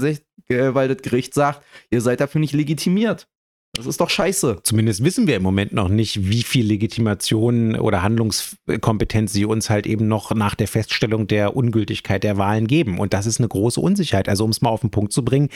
weil 0.74 0.88
das 0.88 1.02
Gericht 1.02 1.34
sagt, 1.34 1.64
ihr 1.90 2.00
seid 2.00 2.20
dafür 2.20 2.40
nicht 2.40 2.54
legitimiert. 2.54 3.28
Das 3.74 3.86
ist 3.86 4.02
doch 4.02 4.10
scheiße. 4.10 4.58
Zumindest 4.64 5.02
wissen 5.02 5.26
wir 5.26 5.34
im 5.34 5.42
Moment 5.42 5.72
noch 5.72 5.88
nicht, 5.88 6.28
wie 6.28 6.42
viel 6.42 6.66
Legitimation 6.66 7.74
oder 7.74 8.02
Handlungskompetenz 8.02 9.32
sie 9.32 9.46
uns 9.46 9.70
halt 9.70 9.86
eben 9.86 10.08
noch 10.08 10.34
nach 10.34 10.54
der 10.54 10.68
Feststellung 10.68 11.26
der 11.26 11.56
Ungültigkeit 11.56 12.22
der 12.22 12.36
Wahlen 12.36 12.66
geben. 12.66 12.98
Und 12.98 13.14
das 13.14 13.24
ist 13.24 13.40
eine 13.40 13.48
große 13.48 13.80
Unsicherheit. 13.80 14.28
Also 14.28 14.44
um 14.44 14.50
es 14.50 14.60
mal 14.60 14.68
auf 14.68 14.82
den 14.82 14.90
Punkt 14.90 15.14
zu 15.14 15.24
bringen, 15.24 15.48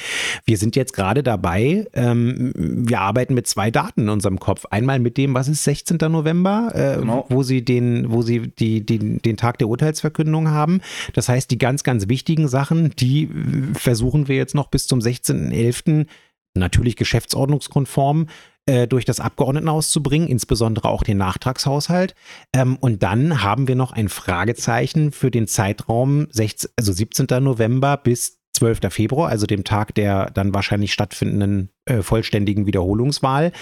wir 0.47 0.57
sind 0.57 0.77
jetzt 0.77 0.95
gerade 0.95 1.23
dabei, 1.23 1.87
ähm, 1.93 2.55
wir 2.57 3.03
arbeiten 3.03 3.35
mit 3.35 3.47
zwei 3.49 3.71
Daten 3.71 4.05
in 4.05 4.09
unserem 4.09 4.41
Kopf. 4.41 4.65
Einmal 4.71 4.99
mit 4.99 5.19
dem, 5.19 5.35
was 5.35 5.49
ist 5.49 5.65
16. 5.65 5.99
November, 6.11 6.71
äh, 6.73 6.99
genau. 6.99 7.27
wo 7.29 7.43
sie 7.43 7.67
den, 7.67 8.11
wo 8.11 8.23
sie 8.23 8.49
die, 8.49 8.81
die, 8.81 9.19
den 9.19 9.37
Tag 9.37 9.59
der 9.59 9.69
Urteilsverkündung 9.69 10.49
haben. 10.49 10.81
Das 11.13 11.29
heißt, 11.29 11.51
die 11.51 11.59
ganz, 11.59 11.85
ganz 11.85 12.09
wichtigen 12.09 12.49
Sachen, 12.49 12.95
die 12.99 13.29
versuchen 13.75 14.27
wir 14.27 14.37
jetzt 14.37 14.55
noch 14.55 14.69
bis 14.69 14.87
zum 14.87 15.01
16.11 15.01 16.07
natürlich 16.61 16.97
geschäftsordnungskonform 16.97 18.27
äh, 18.67 18.89
durch 18.89 19.05
das 19.05 19.21
Abgeordnetenhaus 19.21 19.91
zu 19.91 20.03
bringen, 20.03 20.27
insbesondere 20.27 20.89
auch 20.89 21.05
den 21.05 21.19
Nachtragshaushalt. 21.19 22.15
Ähm, 22.53 22.77
und 22.81 23.03
dann 23.03 23.43
haben 23.43 23.69
wir 23.69 23.77
noch 23.77 23.93
ein 23.93 24.09
Fragezeichen 24.09 25.13
für 25.13 25.31
den 25.31 25.47
Zeitraum 25.47 26.27
16, 26.31 26.71
also 26.77 26.93
17. 26.93 27.27
November 27.45 27.97
bis 27.97 28.36
12. 28.57 28.81
Februar, 28.91 29.29
also 29.29 29.47
dem 29.47 29.65
Tag 29.65 29.95
der 29.95 30.31
dann 30.31 30.53
wahrscheinlich 30.53 30.93
stattfindenden 30.93 31.71
äh, 31.87 32.03
vollständigen 32.03 32.67
Wiederholungswahl, 32.67 33.53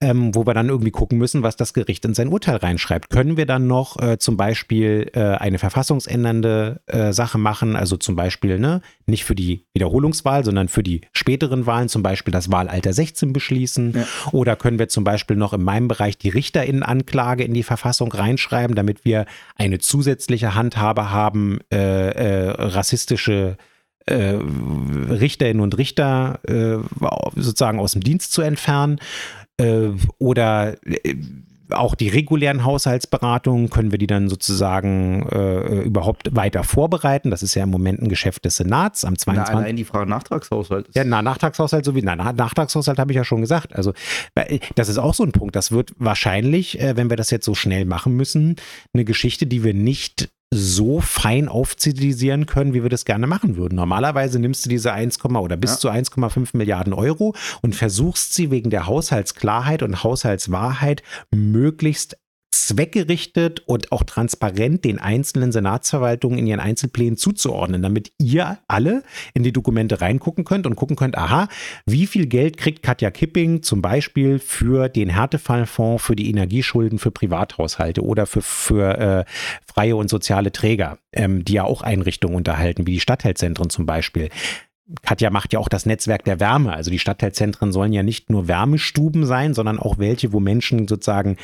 ähm, 0.00 0.34
wo 0.34 0.46
wir 0.46 0.54
dann 0.54 0.68
irgendwie 0.68 0.90
gucken 0.90 1.18
müssen, 1.18 1.42
was 1.42 1.56
das 1.56 1.72
Gericht 1.72 2.04
in 2.04 2.14
sein 2.14 2.28
Urteil 2.28 2.56
reinschreibt. 2.56 3.10
Können 3.10 3.36
wir 3.36 3.46
dann 3.46 3.66
noch 3.66 4.00
äh, 4.00 4.18
zum 4.18 4.36
Beispiel 4.36 5.10
äh, 5.14 5.20
eine 5.20 5.58
verfassungsändernde 5.58 6.82
äh, 6.86 7.12
Sache 7.12 7.38
machen, 7.38 7.74
also 7.74 7.96
zum 7.96 8.14
Beispiel 8.14 8.58
ne, 8.58 8.80
nicht 9.06 9.24
für 9.24 9.34
die 9.34 9.66
Wiederholungswahl, 9.72 10.44
sondern 10.44 10.68
für 10.68 10.82
die 10.82 11.00
späteren 11.12 11.66
Wahlen, 11.66 11.88
zum 11.88 12.02
Beispiel 12.02 12.32
das 12.32 12.52
Wahlalter 12.52 12.92
16 12.92 13.32
beschließen? 13.32 13.92
Ja. 13.96 14.06
Oder 14.32 14.56
können 14.56 14.78
wir 14.78 14.88
zum 14.88 15.04
Beispiel 15.04 15.36
noch 15.36 15.52
in 15.52 15.62
meinem 15.62 15.88
Bereich 15.88 16.18
die 16.18 16.28
Richterinnenanklage 16.28 17.44
in 17.44 17.54
die 17.54 17.62
Verfassung 17.62 18.12
reinschreiben, 18.12 18.76
damit 18.76 19.04
wir 19.04 19.26
eine 19.56 19.78
zusätzliche 19.78 20.54
Handhabe 20.54 21.10
haben, 21.10 21.58
äh, 21.72 21.76
äh, 21.76 22.50
rassistische 22.50 23.56
äh, 24.06 24.36
Richterinnen 25.10 25.62
und 25.62 25.78
Richter 25.78 26.40
äh, 26.46 26.78
sozusagen 27.36 27.78
aus 27.78 27.92
dem 27.92 28.02
Dienst 28.02 28.32
zu 28.32 28.42
entfernen 28.42 28.98
äh, 29.56 29.90
oder 30.18 30.76
äh, 30.84 31.14
auch 31.70 31.94
die 31.94 32.08
regulären 32.08 32.64
Haushaltsberatungen, 32.64 33.70
können 33.70 33.90
wir 33.90 33.98
die 33.98 34.06
dann 34.06 34.28
sozusagen 34.28 35.26
äh, 35.30 35.80
überhaupt 35.80 36.34
weiter 36.34 36.62
vorbereiten? 36.62 37.30
Das 37.30 37.42
ist 37.42 37.54
ja 37.54 37.64
im 37.64 37.70
Moment 37.70 38.02
ein 38.02 38.08
Geschäft 38.08 38.44
des 38.44 38.56
Senats 38.56 39.04
am 39.04 39.16
22. 39.16 39.54
Na, 39.54 39.60
allein 39.60 39.76
die 39.76 39.84
Frage 39.84 40.08
Nachtragshaushalt. 40.08 40.88
Ja, 40.94 41.04
na, 41.04 41.22
Nachtragshaushalt 41.22 41.84
sowie, 41.84 42.02
na, 42.02 42.16
Nachtragshaushalt 42.16 42.98
habe 42.98 43.12
ich 43.12 43.16
ja 43.16 43.24
schon 43.24 43.40
gesagt. 43.40 43.74
Also 43.74 43.92
das 44.74 44.88
ist 44.88 44.98
auch 44.98 45.14
so 45.14 45.24
ein 45.24 45.32
Punkt. 45.32 45.56
Das 45.56 45.72
wird 45.72 45.92
wahrscheinlich, 45.96 46.80
äh, 46.80 46.96
wenn 46.96 47.10
wir 47.10 47.16
das 47.16 47.30
jetzt 47.30 47.46
so 47.46 47.54
schnell 47.54 47.86
machen 47.86 48.14
müssen, 48.14 48.56
eine 48.92 49.04
Geschichte, 49.04 49.46
die 49.46 49.64
wir 49.64 49.74
nicht 49.74 50.28
so 50.54 51.00
fein 51.00 51.48
aufzivilisieren 51.48 52.46
können, 52.46 52.74
wie 52.74 52.82
wir 52.82 52.90
das 52.90 53.04
gerne 53.04 53.26
machen 53.26 53.56
würden. 53.56 53.74
Normalerweise 53.76 54.38
nimmst 54.38 54.64
du 54.64 54.68
diese 54.70 54.92
1, 54.92 55.24
oder 55.24 55.56
bis 55.56 55.72
ja. 55.72 55.78
zu 55.78 55.90
1,5 55.90 56.56
Milliarden 56.56 56.92
Euro 56.92 57.34
und 57.60 57.74
versuchst 57.74 58.34
sie 58.34 58.50
wegen 58.50 58.70
der 58.70 58.86
Haushaltsklarheit 58.86 59.82
und 59.82 60.04
Haushaltswahrheit 60.04 61.02
möglichst 61.30 62.16
zweckgerichtet 62.62 63.62
und 63.66 63.92
auch 63.92 64.02
transparent 64.02 64.84
den 64.84 64.98
einzelnen 64.98 65.52
Senatsverwaltungen 65.52 66.38
in 66.38 66.46
ihren 66.46 66.60
Einzelplänen 66.60 67.16
zuzuordnen, 67.16 67.82
damit 67.82 68.12
ihr 68.18 68.58
alle 68.68 69.02
in 69.34 69.42
die 69.42 69.52
Dokumente 69.52 70.00
reingucken 70.00 70.44
könnt 70.44 70.66
und 70.66 70.76
gucken 70.76 70.96
könnt, 70.96 71.18
aha, 71.18 71.48
wie 71.86 72.06
viel 72.06 72.26
Geld 72.26 72.56
kriegt 72.56 72.82
Katja 72.82 73.10
Kipping 73.10 73.62
zum 73.62 73.82
Beispiel 73.82 74.38
für 74.38 74.88
den 74.88 75.08
Härtefallfonds 75.08 76.02
für 76.02 76.16
die 76.16 76.30
Energieschulden 76.30 76.98
für 76.98 77.10
Privathaushalte 77.10 78.02
oder 78.02 78.26
für, 78.26 78.42
für 78.42 78.98
äh, 78.98 79.24
freie 79.66 79.96
und 79.96 80.08
soziale 80.08 80.52
Träger, 80.52 80.98
ähm, 81.12 81.44
die 81.44 81.54
ja 81.54 81.64
auch 81.64 81.82
Einrichtungen 81.82 82.36
unterhalten, 82.36 82.86
wie 82.86 82.92
die 82.92 83.00
Stadtteilzentren 83.00 83.70
zum 83.70 83.86
Beispiel. 83.86 84.30
Katja 85.02 85.30
macht 85.30 85.52
ja 85.52 85.58
auch 85.58 85.68
das 85.68 85.86
Netzwerk 85.86 86.24
der 86.24 86.40
Wärme. 86.40 86.72
Also 86.72 86.90
die 86.90 86.98
Stadtteilzentren 86.98 87.72
sollen 87.72 87.92
ja 87.92 88.02
nicht 88.02 88.30
nur 88.30 88.48
Wärmestuben 88.48 89.24
sein, 89.24 89.54
sondern 89.54 89.78
auch 89.78 89.98
welche, 89.98 90.32
wo 90.32 90.40
Menschen 90.40 90.86
sozusagen 90.88 91.36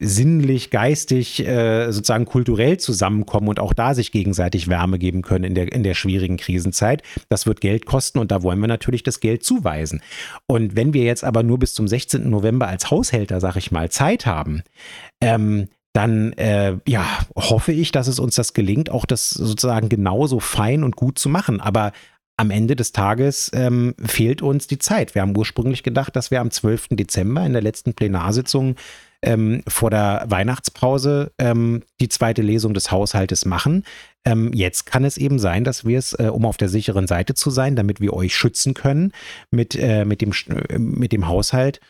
sinnlich, 0.00 0.70
geistig, 0.70 1.46
äh, 1.46 1.90
sozusagen 1.92 2.24
kulturell 2.24 2.78
zusammenkommen 2.78 3.48
und 3.48 3.60
auch 3.60 3.74
da 3.74 3.94
sich 3.94 4.12
gegenseitig 4.12 4.68
Wärme 4.68 4.98
geben 4.98 5.20
können 5.20 5.44
in 5.44 5.54
der, 5.54 5.70
in 5.72 5.82
der 5.82 5.94
schwierigen 5.94 6.38
Krisenzeit. 6.38 7.02
Das 7.28 7.46
wird 7.46 7.60
Geld 7.60 7.84
kosten 7.84 8.18
und 8.18 8.30
da 8.30 8.42
wollen 8.42 8.60
wir 8.60 8.68
natürlich 8.68 9.02
das 9.02 9.20
Geld 9.20 9.44
zuweisen. 9.44 10.00
Und 10.46 10.74
wenn 10.74 10.94
wir 10.94 11.02
jetzt 11.02 11.22
aber 11.22 11.42
nur 11.42 11.58
bis 11.58 11.74
zum 11.74 11.86
16. 11.86 12.30
November 12.30 12.66
als 12.66 12.90
Haushälter, 12.90 13.40
sag 13.40 13.56
ich 13.56 13.70
mal, 13.70 13.90
Zeit 13.90 14.24
haben, 14.24 14.62
ähm, 15.20 15.68
dann 15.92 16.32
äh, 16.34 16.78
ja, 16.86 17.04
hoffe 17.36 17.72
ich, 17.72 17.92
dass 17.92 18.08
es 18.08 18.18
uns 18.18 18.36
das 18.36 18.54
gelingt, 18.54 18.90
auch 18.90 19.04
das 19.04 19.30
sozusagen 19.30 19.88
genauso 19.88 20.40
fein 20.40 20.82
und 20.82 20.96
gut 20.96 21.18
zu 21.18 21.28
machen. 21.28 21.60
Aber 21.60 21.92
am 22.38 22.50
Ende 22.50 22.76
des 22.76 22.92
Tages 22.92 23.50
ähm, 23.52 23.94
fehlt 24.02 24.40
uns 24.40 24.66
die 24.66 24.78
Zeit. 24.78 25.14
Wir 25.14 25.22
haben 25.22 25.36
ursprünglich 25.36 25.82
gedacht, 25.82 26.14
dass 26.14 26.30
wir 26.30 26.40
am 26.40 26.50
12. 26.50 26.88
Dezember 26.90 27.44
in 27.44 27.52
der 27.52 27.62
letzten 27.62 27.94
Plenarsitzung 27.94 28.76
ähm, 29.22 29.62
vor 29.66 29.90
der 29.90 30.24
Weihnachtspause 30.28 31.32
ähm, 31.38 31.82
die 32.00 32.08
zweite 32.08 32.42
Lesung 32.42 32.74
des 32.74 32.90
Haushaltes 32.90 33.44
machen. 33.44 33.84
Ähm, 34.24 34.52
jetzt 34.52 34.86
kann 34.86 35.04
es 35.04 35.16
eben 35.16 35.38
sein, 35.38 35.64
dass 35.64 35.84
wir 35.84 35.98
es, 35.98 36.12
äh, 36.12 36.30
um 36.32 36.44
auf 36.44 36.56
der 36.56 36.68
sicheren 36.68 37.06
Seite 37.06 37.34
zu 37.34 37.50
sein, 37.50 37.76
damit 37.76 38.00
wir 38.00 38.12
euch 38.12 38.36
schützen 38.36 38.74
können 38.74 39.12
mit, 39.50 39.74
äh, 39.74 40.04
mit, 40.04 40.20
dem, 40.20 40.32
äh, 40.68 40.78
mit 40.78 41.12
dem 41.12 41.26
Haushalt 41.26 41.80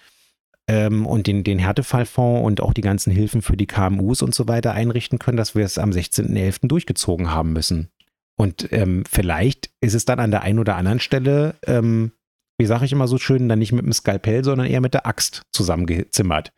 ähm, 0.68 1.06
und 1.06 1.26
den, 1.26 1.44
den 1.44 1.58
Härtefallfonds 1.58 2.44
und 2.44 2.60
auch 2.60 2.72
die 2.72 2.82
ganzen 2.82 3.12
Hilfen 3.12 3.42
für 3.42 3.56
die 3.56 3.66
KMUs 3.66 4.22
und 4.22 4.34
so 4.34 4.48
weiter 4.48 4.72
einrichten 4.72 5.18
können, 5.18 5.36
dass 5.36 5.54
wir 5.54 5.64
es 5.64 5.78
am 5.78 5.90
16.11. 5.90 6.68
durchgezogen 6.68 7.30
haben 7.30 7.52
müssen. 7.52 7.88
Und 8.36 8.72
ähm, 8.72 9.02
vielleicht 9.10 9.70
ist 9.80 9.94
es 9.94 10.04
dann 10.04 10.20
an 10.20 10.30
der 10.30 10.42
einen 10.42 10.60
oder 10.60 10.76
anderen 10.76 11.00
Stelle, 11.00 11.56
ähm, 11.66 12.12
wie 12.56 12.66
sage 12.66 12.84
ich 12.84 12.92
immer 12.92 13.08
so 13.08 13.18
schön, 13.18 13.48
dann 13.48 13.58
nicht 13.58 13.72
mit 13.72 13.84
dem 13.84 13.92
Skalpell, 13.92 14.44
sondern 14.44 14.68
eher 14.68 14.80
mit 14.80 14.94
der 14.94 15.06
Axt 15.06 15.42
zusammengezimmert. 15.52 16.52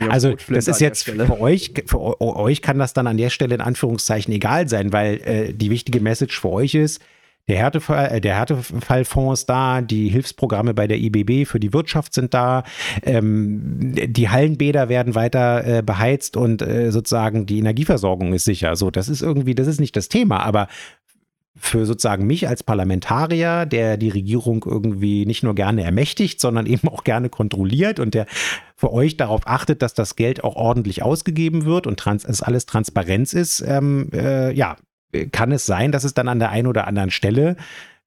Ja, 0.00 0.08
also 0.08 0.34
das 0.48 0.68
ist 0.68 0.80
jetzt 0.80 1.04
für 1.04 1.40
euch, 1.40 1.72
für 1.86 2.20
euch 2.20 2.62
kann 2.62 2.78
das 2.78 2.92
dann 2.92 3.06
an 3.06 3.16
der 3.16 3.30
Stelle 3.30 3.54
in 3.54 3.60
Anführungszeichen 3.60 4.32
egal 4.32 4.68
sein, 4.68 4.92
weil 4.92 5.20
äh, 5.24 5.52
die 5.52 5.70
wichtige 5.70 6.00
Message 6.00 6.38
für 6.38 6.50
euch 6.50 6.74
ist, 6.74 7.00
der, 7.48 7.58
Härtefall, 7.58 8.16
äh, 8.16 8.20
der 8.20 8.36
Härtefallfonds 8.36 9.40
ist 9.40 9.46
da, 9.46 9.80
die 9.80 10.08
Hilfsprogramme 10.08 10.74
bei 10.74 10.88
der 10.88 10.98
IBB 10.98 11.46
für 11.46 11.60
die 11.60 11.72
Wirtschaft 11.72 12.12
sind 12.12 12.34
da, 12.34 12.64
ähm, 13.02 13.92
die 13.94 14.28
Hallenbäder 14.28 14.88
werden 14.88 15.14
weiter 15.14 15.64
äh, 15.64 15.82
beheizt 15.82 16.36
und 16.36 16.60
äh, 16.62 16.90
sozusagen 16.90 17.46
die 17.46 17.58
Energieversorgung 17.58 18.32
ist 18.32 18.44
sicher. 18.44 18.74
So, 18.74 18.90
das 18.90 19.08
ist 19.08 19.22
irgendwie, 19.22 19.54
das 19.54 19.68
ist 19.68 19.78
nicht 19.78 19.96
das 19.96 20.08
Thema, 20.08 20.40
aber 20.40 20.66
für 21.58 21.86
sozusagen 21.86 22.26
mich 22.26 22.48
als 22.48 22.62
Parlamentarier, 22.62 23.66
der 23.66 23.96
die 23.96 24.10
Regierung 24.10 24.64
irgendwie 24.66 25.24
nicht 25.26 25.42
nur 25.42 25.54
gerne 25.54 25.82
ermächtigt, 25.82 26.40
sondern 26.40 26.66
eben 26.66 26.88
auch 26.88 27.04
gerne 27.04 27.28
kontrolliert 27.28 27.98
und 27.98 28.14
der 28.14 28.26
für 28.76 28.92
euch 28.92 29.16
darauf 29.16 29.46
achtet, 29.46 29.82
dass 29.82 29.94
das 29.94 30.16
Geld 30.16 30.44
auch 30.44 30.56
ordentlich 30.56 31.02
ausgegeben 31.02 31.64
wird 31.64 31.86
und 31.86 31.98
trans 31.98 32.24
es 32.24 32.42
alles 32.42 32.66
Transparenz 32.66 33.32
ist, 33.32 33.62
ähm, 33.66 34.10
äh, 34.12 34.52
ja, 34.52 34.76
kann 35.32 35.52
es 35.52 35.64
sein, 35.64 35.92
dass 35.92 36.04
es 36.04 36.14
dann 36.14 36.28
an 36.28 36.38
der 36.38 36.50
einen 36.50 36.66
oder 36.66 36.86
anderen 36.86 37.10
Stelle 37.10 37.56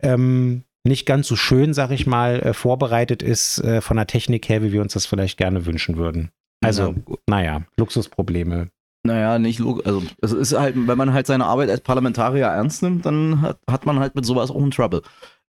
ähm, 0.02 0.64
nicht 0.84 1.06
ganz 1.06 1.28
so 1.28 1.36
schön, 1.36 1.74
sag 1.74 1.92
ich 1.92 2.08
mal, 2.08 2.40
äh, 2.40 2.54
vorbereitet 2.54 3.24
ist 3.24 3.60
äh, 3.64 3.82
von 3.82 3.98
der 3.98 4.08
Technik 4.08 4.48
her, 4.48 4.64
wie 4.64 4.72
wir 4.72 4.82
uns 4.82 4.94
das 4.94 5.06
vielleicht 5.06 5.38
gerne 5.38 5.66
wünschen 5.66 5.98
würden. 5.98 6.30
Also, 6.62 6.96
ja. 7.08 7.16
naja, 7.28 7.62
Luxusprobleme. 7.78 8.70
Naja, 9.04 9.40
nicht, 9.40 9.62
also 9.62 10.04
es 10.22 10.34
ist 10.34 10.54
halt, 10.54 10.76
wenn 10.76 10.98
man 10.98 11.14
halt 11.14 11.26
seine 11.26 11.46
Arbeit 11.46 11.70
als 11.70 11.82
Parlamentarier 11.82 12.48
ernst 12.48 12.84
nimmt, 12.84 13.06
dann 13.06 13.42
hat, 13.42 13.60
hat 13.70 13.86
man 13.86 14.00
halt 14.00 14.16
mit 14.16 14.26
sowas 14.26 14.52
auch 14.52 14.62
einen 14.62 14.72
Trouble. 14.72 15.02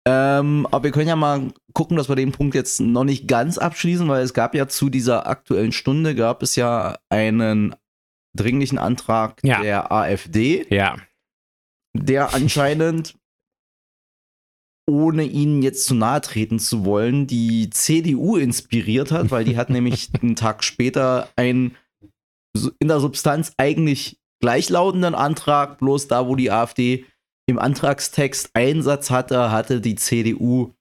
Ähm, 0.07 0.67
aber 0.71 0.85
wir 0.85 0.91
können 0.91 1.07
ja 1.07 1.15
mal 1.15 1.51
gucken, 1.73 1.97
dass 1.97 2.09
wir 2.09 2.15
den 2.15 2.31
Punkt 2.31 2.55
jetzt 2.55 2.79
noch 2.79 3.03
nicht 3.03 3.27
ganz 3.27 3.57
abschließen, 3.57 4.07
weil 4.07 4.23
es 4.23 4.33
gab 4.33 4.53
ja 4.53 4.67
zu 4.67 4.89
dieser 4.89 5.27
aktuellen 5.27 5.71
Stunde 5.71 6.15
gab 6.15 6.43
es 6.43 6.55
ja 6.55 6.97
einen 7.09 7.75
dringlichen 8.35 8.77
Antrag 8.77 9.39
ja. 9.43 9.61
der 9.61 9.91
AfD. 9.91 10.65
Ja. 10.69 10.97
Der 11.93 12.33
anscheinend, 12.33 13.15
ohne 14.87 15.23
ihnen 15.23 15.63
jetzt 15.63 15.85
zu 15.85 15.95
nahe 15.95 16.21
treten 16.21 16.59
zu 16.59 16.85
wollen, 16.85 17.25
die 17.25 17.69
CDU 17.71 18.37
inspiriert 18.37 19.11
hat, 19.11 19.31
weil 19.31 19.45
die 19.45 19.57
hat 19.57 19.69
nämlich 19.71 20.09
einen 20.21 20.35
Tag 20.35 20.63
später 20.63 21.29
einen 21.35 21.75
in 22.79 22.87
der 22.87 22.99
Substanz 22.99 23.53
eigentlich 23.57 24.19
gleichlautenden 24.41 25.15
Antrag, 25.15 25.79
bloß 25.79 26.07
da, 26.07 26.27
wo 26.27 26.35
die 26.35 26.51
AfD 26.51 27.05
im 27.47 27.59
Antragstext 27.59 28.51
Einsatz 28.53 29.11
hatte, 29.11 29.51
hatte 29.51 29.81
die 29.81 29.95
CDU 29.95 30.73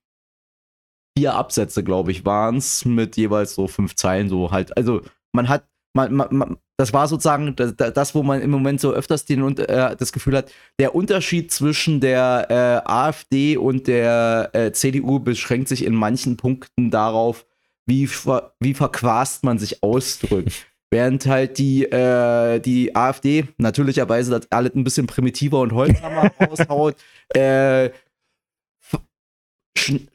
vier 1.17 1.35
Absätze, 1.35 1.83
glaube 1.83 2.11
ich, 2.11 2.25
waren 2.25 2.57
es, 2.57 2.85
mit 2.85 3.17
jeweils 3.17 3.55
so 3.55 3.67
fünf 3.67 3.95
Zeilen, 3.95 4.29
so 4.29 4.51
halt. 4.51 4.75
Also 4.75 5.01
man 5.31 5.47
hat, 5.47 5.67
man, 5.93 6.13
man, 6.13 6.57
das 6.77 6.91
war 6.91 7.07
sozusagen 7.07 7.55
das, 7.55 7.75
das, 7.75 8.15
wo 8.15 8.23
man 8.23 8.41
im 8.41 8.51
Moment 8.51 8.81
so 8.81 8.91
öfters 8.91 9.25
den, 9.25 9.57
äh, 9.57 9.95
das 9.95 10.11
Gefühl 10.11 10.35
hat, 10.35 10.51
der 10.79 10.93
Unterschied 10.93 11.51
zwischen 11.51 12.01
der 12.01 12.47
äh, 12.49 12.89
AfD 12.89 13.55
und 13.55 13.87
der 13.87 14.49
äh, 14.53 14.71
CDU 14.73 15.19
beschränkt 15.19 15.69
sich 15.69 15.85
in 15.85 15.95
manchen 15.95 16.35
Punkten 16.35 16.91
darauf, 16.91 17.45
wie, 17.85 18.07
ver, 18.07 18.55
wie 18.59 18.73
verquast 18.73 19.43
man 19.43 19.57
sich 19.57 19.83
ausdrückt. 19.83 20.67
Während 20.95 21.25
halt 21.25 21.57
die, 21.57 21.83
äh, 21.83 22.61
die 22.61 22.95
AfD 22.95 23.49
natürlicherweise 23.57 24.31
das 24.31 24.49
alles 24.49 24.75
ein 24.75 24.85
bisschen 24.85 25.07
primitiver 25.07 25.59
und 25.59 25.73
holzhammer 25.73 26.31
raushaut, 26.39 26.95
äh, 27.33 27.89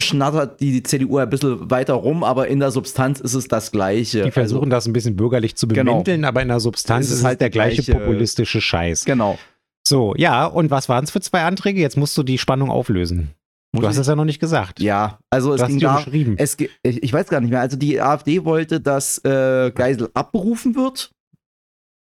schnattert 0.01 0.59
die, 0.59 0.73
die 0.73 0.83
CDU 0.83 1.19
ein 1.19 1.29
bisschen 1.29 1.71
weiter 1.71 1.93
rum, 1.93 2.25
aber 2.25 2.49
in 2.49 2.61
der 2.61 2.71
Substanz 2.71 3.21
ist 3.21 3.35
es 3.35 3.47
das 3.47 3.73
Gleiche. 3.73 4.23
Die 4.23 4.31
versuchen 4.31 4.63
also, 4.63 4.71
das 4.71 4.87
ein 4.87 4.95
bisschen 4.95 5.17
bürgerlich 5.17 5.55
zu 5.55 5.69
genau. 5.69 5.93
bemänteln, 5.93 6.17
genau. 6.17 6.29
aber 6.29 6.41
in 6.41 6.49
der 6.49 6.61
Substanz 6.61 7.11
ist 7.11 7.19
es 7.19 7.25
halt 7.25 7.43
der 7.43 7.51
gleiche, 7.51 7.83
gleiche 7.83 8.01
populistische 8.01 8.63
Scheiß. 8.63 9.05
Genau. 9.05 9.39
So, 9.87 10.15
ja, 10.17 10.47
und 10.47 10.71
was 10.71 10.89
waren 10.89 11.05
es 11.05 11.11
für 11.11 11.21
zwei 11.21 11.43
Anträge? 11.43 11.79
Jetzt 11.79 11.99
musst 11.99 12.17
du 12.17 12.23
die 12.23 12.39
Spannung 12.39 12.71
auflösen. 12.71 13.35
Muss 13.73 13.83
du 13.83 13.89
hast 13.89 13.99
es 13.99 14.07
ja 14.09 14.17
noch 14.17 14.25
nicht 14.25 14.41
gesagt. 14.41 14.81
Ja, 14.81 15.19
also 15.31 15.55
es 15.55 15.65
ging 15.65 15.79
da, 15.79 16.05
es, 16.37 16.57
ich 16.83 17.13
weiß 17.13 17.29
gar 17.29 17.41
nicht 17.41 17.51
mehr. 17.51 17.61
Also 17.61 17.77
die 17.77 18.01
AfD 18.01 18.45
wollte, 18.45 18.81
dass 18.81 19.19
äh, 19.25 19.71
Geisel 19.73 20.11
abberufen 20.13 20.75
wird 20.75 21.13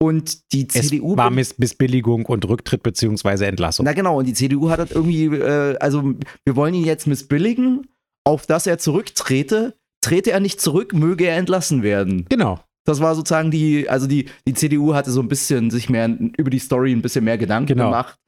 Und 0.03 0.53
die 0.53 0.67
CDU. 0.67 1.13
Es 1.13 1.17
war 1.17 1.31
Miss 1.31 1.57
Missbilligung 1.59 2.27
und 2.27 2.49
Rücktritt 2.49 2.83
beziehungsweise 2.83 3.47
Entlassung. 3.47 3.87
Na 3.87 3.93
genau, 3.93 4.19
und 4.19 4.27
die 4.27 4.35
CDU 4.35 4.69
hat 4.69 4.81
das 4.81 4.91
irgendwie, 4.91 5.27
äh, 5.27 5.77
also 5.79 6.15
wir 6.45 6.57
wollen 6.57 6.75
ihn 6.75 6.85
jetzt 6.85 7.07
missbilligen, 7.07 7.87
auf 8.25 8.47
dass 8.47 8.67
er 8.67 8.79
zurücktrete. 8.79 9.77
Trete 10.03 10.33
er 10.33 10.41
nicht 10.41 10.61
zurück, 10.61 10.93
möge 10.93 11.27
er 11.27 11.37
entlassen 11.37 11.83
werden. 11.83 12.27
Genau. 12.29 12.61
Das 12.85 13.01
war 13.01 13.15
sozusagen 13.15 13.51
die, 13.51 13.89
also 13.89 14.07
die, 14.07 14.29
die 14.47 14.53
CDU 14.53 14.93
hatte 14.93 15.11
so 15.11 15.21
ein 15.21 15.29
bisschen 15.29 15.71
sich 15.71 15.89
mehr 15.89 16.07
über 16.37 16.51
die 16.51 16.59
Story 16.59 16.93
ein 16.93 17.01
bisschen 17.01 17.25
mehr 17.25 17.39
Gedanken 17.39 17.69
genau. 17.69 17.87
gemacht 17.87 18.19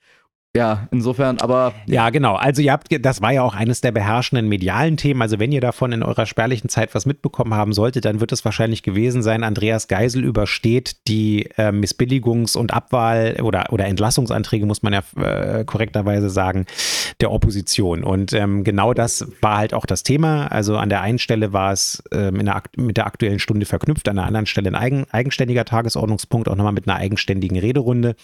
ja, 0.56 0.88
insofern, 0.90 1.38
aber. 1.40 1.74
Ja, 1.86 2.08
genau. 2.10 2.34
Also 2.34 2.62
ihr 2.62 2.72
habt, 2.72 2.88
das 3.04 3.20
war 3.20 3.32
ja 3.32 3.42
auch 3.42 3.54
eines 3.54 3.82
der 3.82 3.92
beherrschenden 3.92 4.48
medialen 4.48 4.96
Themen. 4.96 5.20
Also 5.20 5.38
wenn 5.38 5.52
ihr 5.52 5.60
davon 5.60 5.92
in 5.92 6.02
eurer 6.02 6.24
spärlichen 6.24 6.70
Zeit 6.70 6.94
was 6.94 7.04
mitbekommen 7.04 7.52
haben 7.52 7.74
solltet, 7.74 8.06
dann 8.06 8.20
wird 8.20 8.32
es 8.32 8.44
wahrscheinlich 8.44 8.82
gewesen 8.82 9.22
sein, 9.22 9.44
Andreas 9.44 9.86
Geisel 9.86 10.24
übersteht 10.24 11.08
die 11.08 11.42
äh, 11.58 11.72
Missbilligungs- 11.72 12.56
und 12.56 12.72
Abwahl- 12.72 13.40
oder, 13.42 13.66
oder 13.70 13.84
Entlassungsanträge, 13.84 14.64
muss 14.64 14.82
man 14.82 14.94
ja 14.94 15.02
äh, 15.22 15.64
korrekterweise 15.64 16.30
sagen, 16.30 16.64
der 17.20 17.32
Opposition. 17.32 18.02
Und 18.02 18.32
ähm, 18.32 18.64
genau 18.64 18.94
das 18.94 19.26
war 19.42 19.58
halt 19.58 19.74
auch 19.74 19.84
das 19.84 20.04
Thema. 20.04 20.46
Also 20.46 20.78
an 20.78 20.88
der 20.88 21.02
einen 21.02 21.18
Stelle 21.18 21.52
war 21.52 21.72
es 21.72 22.02
ähm, 22.12 22.42
der, 22.44 22.62
mit 22.76 22.96
der 22.96 23.06
aktuellen 23.06 23.40
Stunde 23.40 23.66
verknüpft, 23.66 24.08
an 24.08 24.16
der 24.16 24.24
anderen 24.24 24.46
Stelle 24.46 24.70
ein 24.70 24.74
eigen, 24.74 25.06
eigenständiger 25.10 25.66
Tagesordnungspunkt, 25.66 26.48
auch 26.48 26.56
nochmal 26.56 26.72
mit 26.72 26.88
einer 26.88 26.96
eigenständigen 26.96 27.58
Rederunde. 27.58 28.16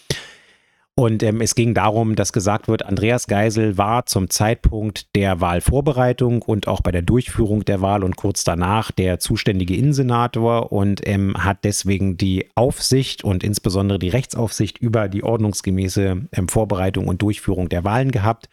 Und 0.95 1.22
ähm, 1.22 1.40
es 1.40 1.55
ging 1.55 1.72
darum, 1.72 2.16
dass 2.16 2.34
gesagt 2.34 2.68
wird, 2.68 2.84
Andreas 2.84 3.26
Geisel 3.26 3.78
war 3.78 4.05
zum 4.05 4.28
Zeitpunkt 4.28 5.14
der 5.16 5.40
Wahlvorbereitung 5.40 6.43
und 6.43 6.68
auch 6.68 6.82
bei 6.82 6.93
der 6.93 7.01
Durchführung 7.01 7.64
der 7.64 7.80
Wahl 7.80 8.05
und 8.05 8.16
kurz 8.16 8.45
danach 8.45 8.90
der 8.90 9.18
zuständige 9.18 9.74
Innensenator 9.74 10.70
und 10.70 11.01
ähm, 11.09 11.34
hat 11.43 11.64
deswegen 11.64 12.18
die 12.18 12.51
Aufsicht 12.57 13.24
und 13.24 13.43
insbesondere 13.43 13.99
die 13.99 14.11
Rechtsaufsicht 14.11 14.76
über 14.78 15.09
die 15.09 15.24
ordnungsgemäße 15.24 16.28
ähm, 16.30 16.49
Vorbereitung 16.49 17.09
und 17.09 17.22
Durchführung 17.22 17.70
der 17.70 17.84
Wahlen 17.84 18.11
gehabt. 18.11 18.51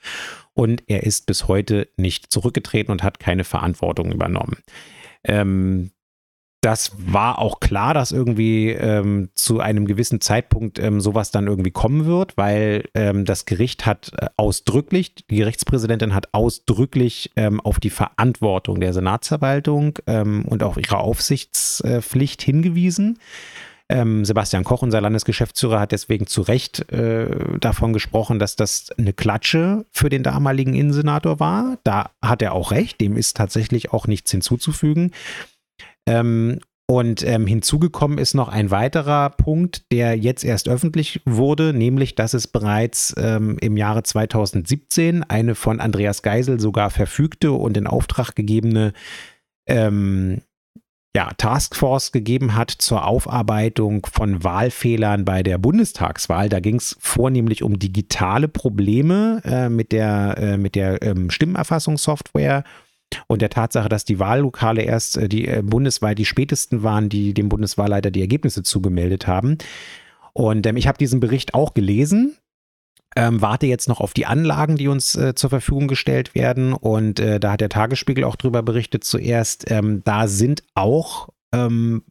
Und 0.54 0.84
er 0.88 1.04
ist 1.04 1.26
bis 1.26 1.50
heute 1.50 1.90
nicht 1.98 2.32
zurückgetreten 2.32 2.92
und 2.92 3.04
hat 3.04 3.20
keine 3.20 3.44
Verantwortung 3.44 4.14
übernommen. 4.14 4.58
Ähm, 5.26 5.92
das 6.62 6.92
war 6.98 7.40
auch 7.40 7.62
klar, 7.62 7.94
dass 7.94 8.12
irgendwie 8.12 8.70
ähm, 8.70 9.30
zu 9.34 9.62
einem 9.62 9.86
gewissen 9.86 10.20
Zeitpunkt 10.20 10.78
ähm, 10.78 11.00
sowas 11.00 11.32
dann 11.32 11.48
irgendwie 11.48 11.72
kommen 11.72 12.06
wird, 12.06 12.36
weil 12.36 12.84
ähm, 12.94 13.24
das 13.24 13.46
Gericht 13.46 13.86
hat 13.86 14.12
äh, 14.18 14.28
ausdrücklich, 14.36 15.16
die 15.16 15.38
Gerichtspräsidentin 15.38 16.14
hat 16.14 16.34
ausdrücklich 16.34 17.32
ähm, 17.38 17.62
auf 17.62 17.80
die 17.80 17.90
Verantwortung 17.90 18.82
der 18.82 18.94
Senatsverwaltung 18.94 20.00
ähm, 20.06 20.44
und 20.46 20.62
auch 20.64 20.78
ihre 20.78 20.98
Aufsichtspflicht 20.98 22.42
hingewiesen. 22.42 23.20
Ähm, 23.92 24.24
Sebastian 24.24 24.66
Koch, 24.66 24.84
unser 24.84 25.02
Landesgeschäftsführer, 25.02 25.80
hat 25.80 25.94
deswegen 25.94 26.28
zu 26.28 26.42
Recht 26.42 26.92
äh, 26.92 27.58
davon 27.60 27.94
gesprochen, 27.94 28.38
dass 28.38 28.56
das 28.56 28.92
eine 28.98 29.14
Klatsche 29.14 29.86
für 29.92 30.10
den 30.10 30.24
damaligen 30.24 30.76
Innensenator 30.76 31.40
war. 31.40 31.80
Da 31.84 32.12
hat 32.22 32.42
er 32.42 32.54
auch 32.54 32.72
recht, 32.72 33.02
dem 33.02 33.18
ist 33.18 33.36
tatsächlich 33.38 33.92
auch 33.92 34.06
nichts 34.06 34.30
hinzuzufügen. 34.30 35.12
Ähm, 36.08 36.60
und 36.90 37.24
ähm, 37.24 37.46
hinzugekommen 37.46 38.18
ist 38.18 38.34
noch 38.34 38.48
ein 38.50 38.72
weiterer 38.72 39.30
Punkt, 39.30 39.92
der 39.92 40.18
jetzt 40.18 40.44
erst 40.44 40.68
öffentlich 40.68 41.22
wurde, 41.24 41.72
nämlich, 41.72 42.16
dass 42.16 42.34
es 42.34 42.48
bereits 42.48 43.14
ähm, 43.16 43.58
im 43.62 43.78
Jahre 43.78 44.02
2017 44.02 45.22
eine 45.22 45.54
von 45.54 45.80
Andreas 45.80 46.24
Geisel 46.24 46.60
sogar 46.60 46.90
verfügte 46.90 47.52
und 47.52 47.78
in 47.78 47.86
Auftrag 47.86 48.36
gegebene 48.36 48.94
ähm, 49.68 50.42
ja, 51.16 51.30
Taskforce 51.38 52.12
gegeben 52.12 52.56
hat 52.56 52.72
zur 52.72 53.06
Aufarbeitung 53.06 54.08
von 54.12 54.44
Wahlfehlern 54.44 55.26
bei 55.26 55.44
der 55.44 55.60
Bundestagswahl. 55.60 56.50
Da 56.50 56.60
ging 56.60 56.78
es 56.78 56.98
vornehmlich 57.00 57.62
um 57.62 57.78
digitale 57.78 58.48
Probleme 58.48 59.42
äh, 59.44 59.70
mit 59.70 59.92
der, 59.92 60.38
äh, 60.40 60.58
mit 60.58 60.74
der 60.74 61.04
ähm, 61.04 61.30
Stimmerfassungssoftware 61.30 62.64
und 63.28 63.42
der 63.42 63.50
Tatsache, 63.50 63.90
dass 63.90 64.06
die 64.06 64.20
Wahllokale 64.20 64.82
erst 64.82 65.18
äh, 65.18 65.30
die 65.30 65.48
äh, 65.48 65.62
bundesweit 65.64 66.18
die 66.18 66.26
spätesten 66.26 66.84
waren, 66.84 67.10
die 67.10 67.34
dem 67.34 67.50
Bundeswahlleiter 67.50 68.12
die 68.12 68.22
Ergebnisse 68.22 68.64
zugemeldet 68.64 69.28
haben. 69.28 69.58
Und 70.34 70.66
ähm, 70.68 70.78
ich 70.78 70.88
habe 70.88 70.98
diesen 70.98 71.20
Bericht 71.20 71.54
auch 71.54 71.74
gelesen. 71.74 72.38
Ähm, 73.16 73.42
warte 73.42 73.66
jetzt 73.66 73.90
noch 73.90 74.02
auf 74.02 74.14
die 74.14 74.28
Anlagen, 74.28 74.76
die 74.76 74.88
uns 74.88 75.16
äh, 75.16 75.34
zur 75.34 75.50
Verfügung 75.50 75.88
gestellt 75.88 76.36
werden. 76.36 76.74
Und 76.74 77.20
äh, 77.20 77.40
da 77.40 77.54
hat 77.54 77.62
der 77.62 77.70
Tagesspiegel 77.70 78.24
auch 78.24 78.36
drüber 78.36 78.62
berichtet 78.62 79.04
zuerst. 79.04 79.70
Ähm, 79.72 80.04
da 80.04 80.28
sind 80.28 80.64
auch 80.76 81.30
ähm, 81.52 82.04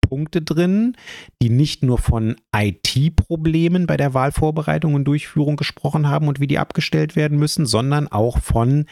Punkte 0.00 0.42
drin, 0.42 0.96
die 1.42 1.50
nicht 1.50 1.82
nur 1.82 1.98
von 1.98 2.36
IT-Problemen 2.54 3.86
bei 3.86 3.96
der 3.96 4.14
Wahlvorbereitung 4.14 4.94
und 4.94 5.04
Durchführung 5.04 5.56
gesprochen 5.56 6.08
haben 6.08 6.28
und 6.28 6.40
wie 6.40 6.46
die 6.46 6.58
abgestellt 6.58 7.16
werden 7.16 7.38
müssen, 7.38 7.66
sondern 7.66 8.08
auch 8.08 8.40
von 8.40 8.86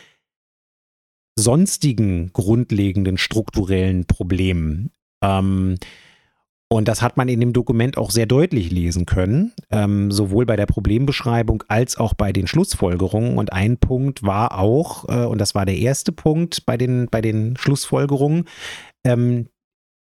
sonstigen 1.36 2.32
grundlegenden 2.32 3.18
strukturellen 3.18 4.06
Problemen. 4.06 4.90
Ähm, 5.22 5.76
und 6.70 6.88
das 6.88 7.02
hat 7.02 7.16
man 7.16 7.28
in 7.28 7.40
dem 7.40 7.52
Dokument 7.52 7.96
auch 7.98 8.10
sehr 8.10 8.26
deutlich 8.26 8.70
lesen 8.70 9.06
können, 9.06 9.52
ähm, 9.70 10.10
sowohl 10.10 10.46
bei 10.46 10.56
der 10.56 10.66
Problembeschreibung 10.66 11.62
als 11.68 11.96
auch 11.96 12.14
bei 12.14 12.32
den 12.32 12.46
Schlussfolgerungen. 12.46 13.38
Und 13.38 13.52
ein 13.52 13.76
Punkt 13.76 14.22
war 14.22 14.58
auch, 14.58 15.08
äh, 15.08 15.24
und 15.24 15.38
das 15.38 15.54
war 15.54 15.66
der 15.66 15.76
erste 15.76 16.10
Punkt 16.10 16.66
bei 16.66 16.76
den, 16.76 17.06
bei 17.10 17.20
den 17.20 17.56
Schlussfolgerungen, 17.56 18.48
ähm, 19.04 19.48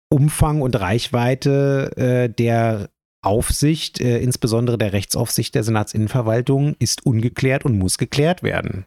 Umfang 0.09 0.61
und 0.61 0.79
Reichweite 0.79 1.91
äh, 1.97 2.29
der 2.29 2.89
Aufsicht, 3.21 4.01
äh, 4.01 4.19
insbesondere 4.19 4.77
der 4.77 4.93
Rechtsaufsicht 4.93 5.55
der 5.55 5.63
Senatsinnenverwaltung, 5.63 6.75
ist 6.79 7.05
ungeklärt 7.05 7.65
und 7.65 7.77
muss 7.77 7.97
geklärt 7.97 8.43
werden. 8.43 8.85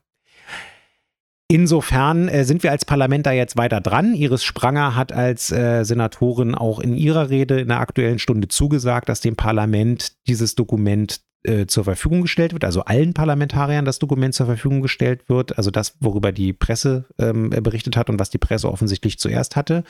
Insofern 1.49 2.28
äh, 2.28 2.45
sind 2.45 2.62
wir 2.62 2.70
als 2.70 2.84
Parlament 2.84 3.26
da 3.26 3.32
jetzt 3.32 3.57
weiter 3.57 3.80
dran. 3.80 4.14
Iris 4.14 4.45
Spranger 4.45 4.97
hat 4.97 5.12
als 5.12 5.53
äh, 5.53 5.84
Senatorin 5.84 6.55
auch 6.55 6.80
in 6.80 6.97
ihrer 6.97 7.28
Rede 7.28 7.61
in 7.61 7.68
der 7.68 7.80
aktuellen 7.80 8.18
Stunde 8.18 8.49
zugesagt, 8.49 9.09
dass 9.11 9.20
dem 9.20 9.36
Parlament 9.36 10.12
dieses 10.26 10.55
Dokument 10.55 11.20
äh, 11.42 11.66
zur 11.66 11.84
Verfügung 11.84 12.22
gestellt 12.22 12.55
wird, 12.55 12.64
also 12.64 12.86
allen 12.86 13.12
Parlamentariern 13.12 13.84
das 13.84 13.99
Dokument 13.99 14.34
zur 14.34 14.47
Verfügung 14.47 14.80
gestellt 14.80 15.28
wird, 15.28 15.59
also 15.59 15.70
das, 15.70 15.95
worüber 16.01 16.32
die 16.32 16.55
Presse 16.55 17.05
ähm, 17.18 17.51
berichtet 17.51 17.99
hat 17.99 18.09
und 18.09 18.18
was 18.18 18.30
die 18.30 18.38
Presse 18.38 18.72
offensichtlich 18.72 19.18
zuerst 19.18 19.55
hatte. 19.55 19.84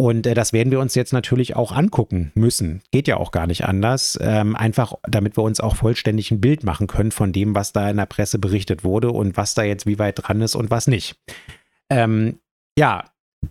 Und 0.00 0.26
äh, 0.26 0.32
das 0.32 0.54
werden 0.54 0.72
wir 0.72 0.80
uns 0.80 0.94
jetzt 0.94 1.12
natürlich 1.12 1.56
auch 1.56 1.72
angucken 1.72 2.32
müssen. 2.34 2.80
Geht 2.90 3.06
ja 3.06 3.18
auch 3.18 3.32
gar 3.32 3.46
nicht 3.46 3.66
anders. 3.66 4.18
Ähm, 4.22 4.56
einfach, 4.56 4.94
damit 5.02 5.36
wir 5.36 5.42
uns 5.42 5.60
auch 5.60 5.76
vollständig 5.76 6.30
ein 6.30 6.40
Bild 6.40 6.64
machen 6.64 6.86
können 6.86 7.10
von 7.10 7.32
dem, 7.32 7.54
was 7.54 7.74
da 7.74 7.90
in 7.90 7.98
der 7.98 8.06
Presse 8.06 8.38
berichtet 8.38 8.82
wurde 8.82 9.10
und 9.10 9.36
was 9.36 9.52
da 9.52 9.62
jetzt 9.62 9.84
wie 9.84 9.98
weit 9.98 10.26
dran 10.26 10.40
ist 10.40 10.54
und 10.54 10.70
was 10.70 10.86
nicht. 10.86 11.16
Ähm, 11.90 12.38
ja, 12.78 13.10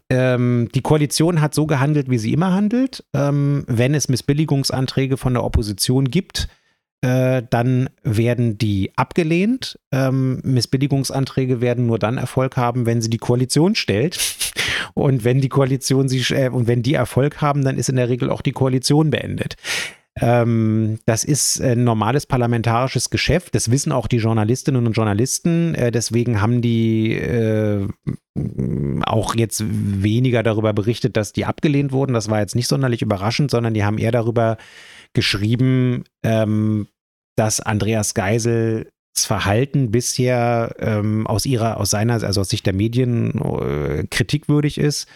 ähm, 0.10 0.70
die 0.74 0.82
Koalition 0.82 1.40
hat 1.40 1.54
so 1.54 1.68
gehandelt, 1.68 2.10
wie 2.10 2.18
sie 2.18 2.34
immer 2.34 2.52
handelt. 2.52 3.06
Ähm, 3.14 3.64
wenn 3.68 3.94
es 3.94 4.10
Missbilligungsanträge 4.10 5.18
von 5.18 5.36
der 5.36 5.44
Opposition 5.44 6.10
gibt, 6.10 6.48
äh, 7.02 7.44
dann 7.48 7.92
werden 8.02 8.58
die 8.58 8.92
abgelehnt. 8.96 9.78
Ähm, 9.92 10.42
Missbilligungsanträge 10.44 11.62
werden 11.62 11.86
nur 11.86 12.00
dann 12.00 12.18
Erfolg 12.18 12.58
haben, 12.58 12.88
wenn 12.88 13.04
sie 13.04 13.12
die 13.12 13.20
Koalition 13.20 13.76
stellt. 13.76 14.20
Und 14.94 15.24
wenn 15.24 15.42
die 15.42 15.50
Koalition 15.50 16.10
sie 16.10 16.22
äh, 16.34 16.50
und 16.50 16.68
wenn 16.68 16.84
die 16.84 16.94
Erfolg 16.94 17.42
haben, 17.42 17.64
dann 17.64 17.78
ist 17.78 17.90
in 17.90 17.96
der 17.96 18.10
Regel 18.10 18.30
auch 18.30 18.42
die 18.42 18.52
Koalition 18.52 19.10
beendet. 19.10 19.56
Ähm, 20.22 21.00
das 21.06 21.24
ist 21.24 21.62
ein 21.62 21.84
normales 21.84 22.26
parlamentarisches 22.26 23.10
Geschäft. 23.10 23.56
Das 23.56 23.72
wissen 23.72 23.92
auch 23.92 24.08
die 24.08 24.18
Journalistinnen 24.18 24.86
und 24.86 24.94
Journalisten. 24.94 25.76
Äh, 25.76 25.92
deswegen 25.92 26.42
haben 26.42 26.62
die 26.62 27.14
äh, 27.14 27.88
auch 29.04 29.36
jetzt 29.36 29.64
weniger 29.68 30.44
darüber 30.44 30.74
berichtet, 30.74 31.16
dass 31.16 31.32
die 31.32 31.46
abgelehnt 31.46 31.92
wurden. 31.92 32.14
Das 32.14 32.30
war 32.30 32.40
jetzt 32.40 32.56
nicht 32.56 32.68
sonderlich 32.68 33.02
überraschend, 33.02 33.52
sondern 33.52 33.74
die 33.74 33.84
haben 33.84 33.98
eher 33.98 34.12
darüber 34.12 34.58
geschrieben, 35.14 36.04
ähm, 36.24 36.88
dass 37.36 37.62
Andreas 37.62 38.14
Geisel 38.14 38.90
Verhalten 39.16 39.92
bisher 39.92 40.76
ähm, 40.80 41.28
aus 41.28 41.46
ihrer, 41.46 41.78
aus 41.78 41.90
seiner, 41.90 42.24
also 42.24 42.42
aus 42.42 42.50
Sicht 42.50 42.66
der 42.66 42.74
Medien 42.74 43.40
äh, 43.42 44.08
kritikwürdig 44.10 44.78
ist 44.78 45.08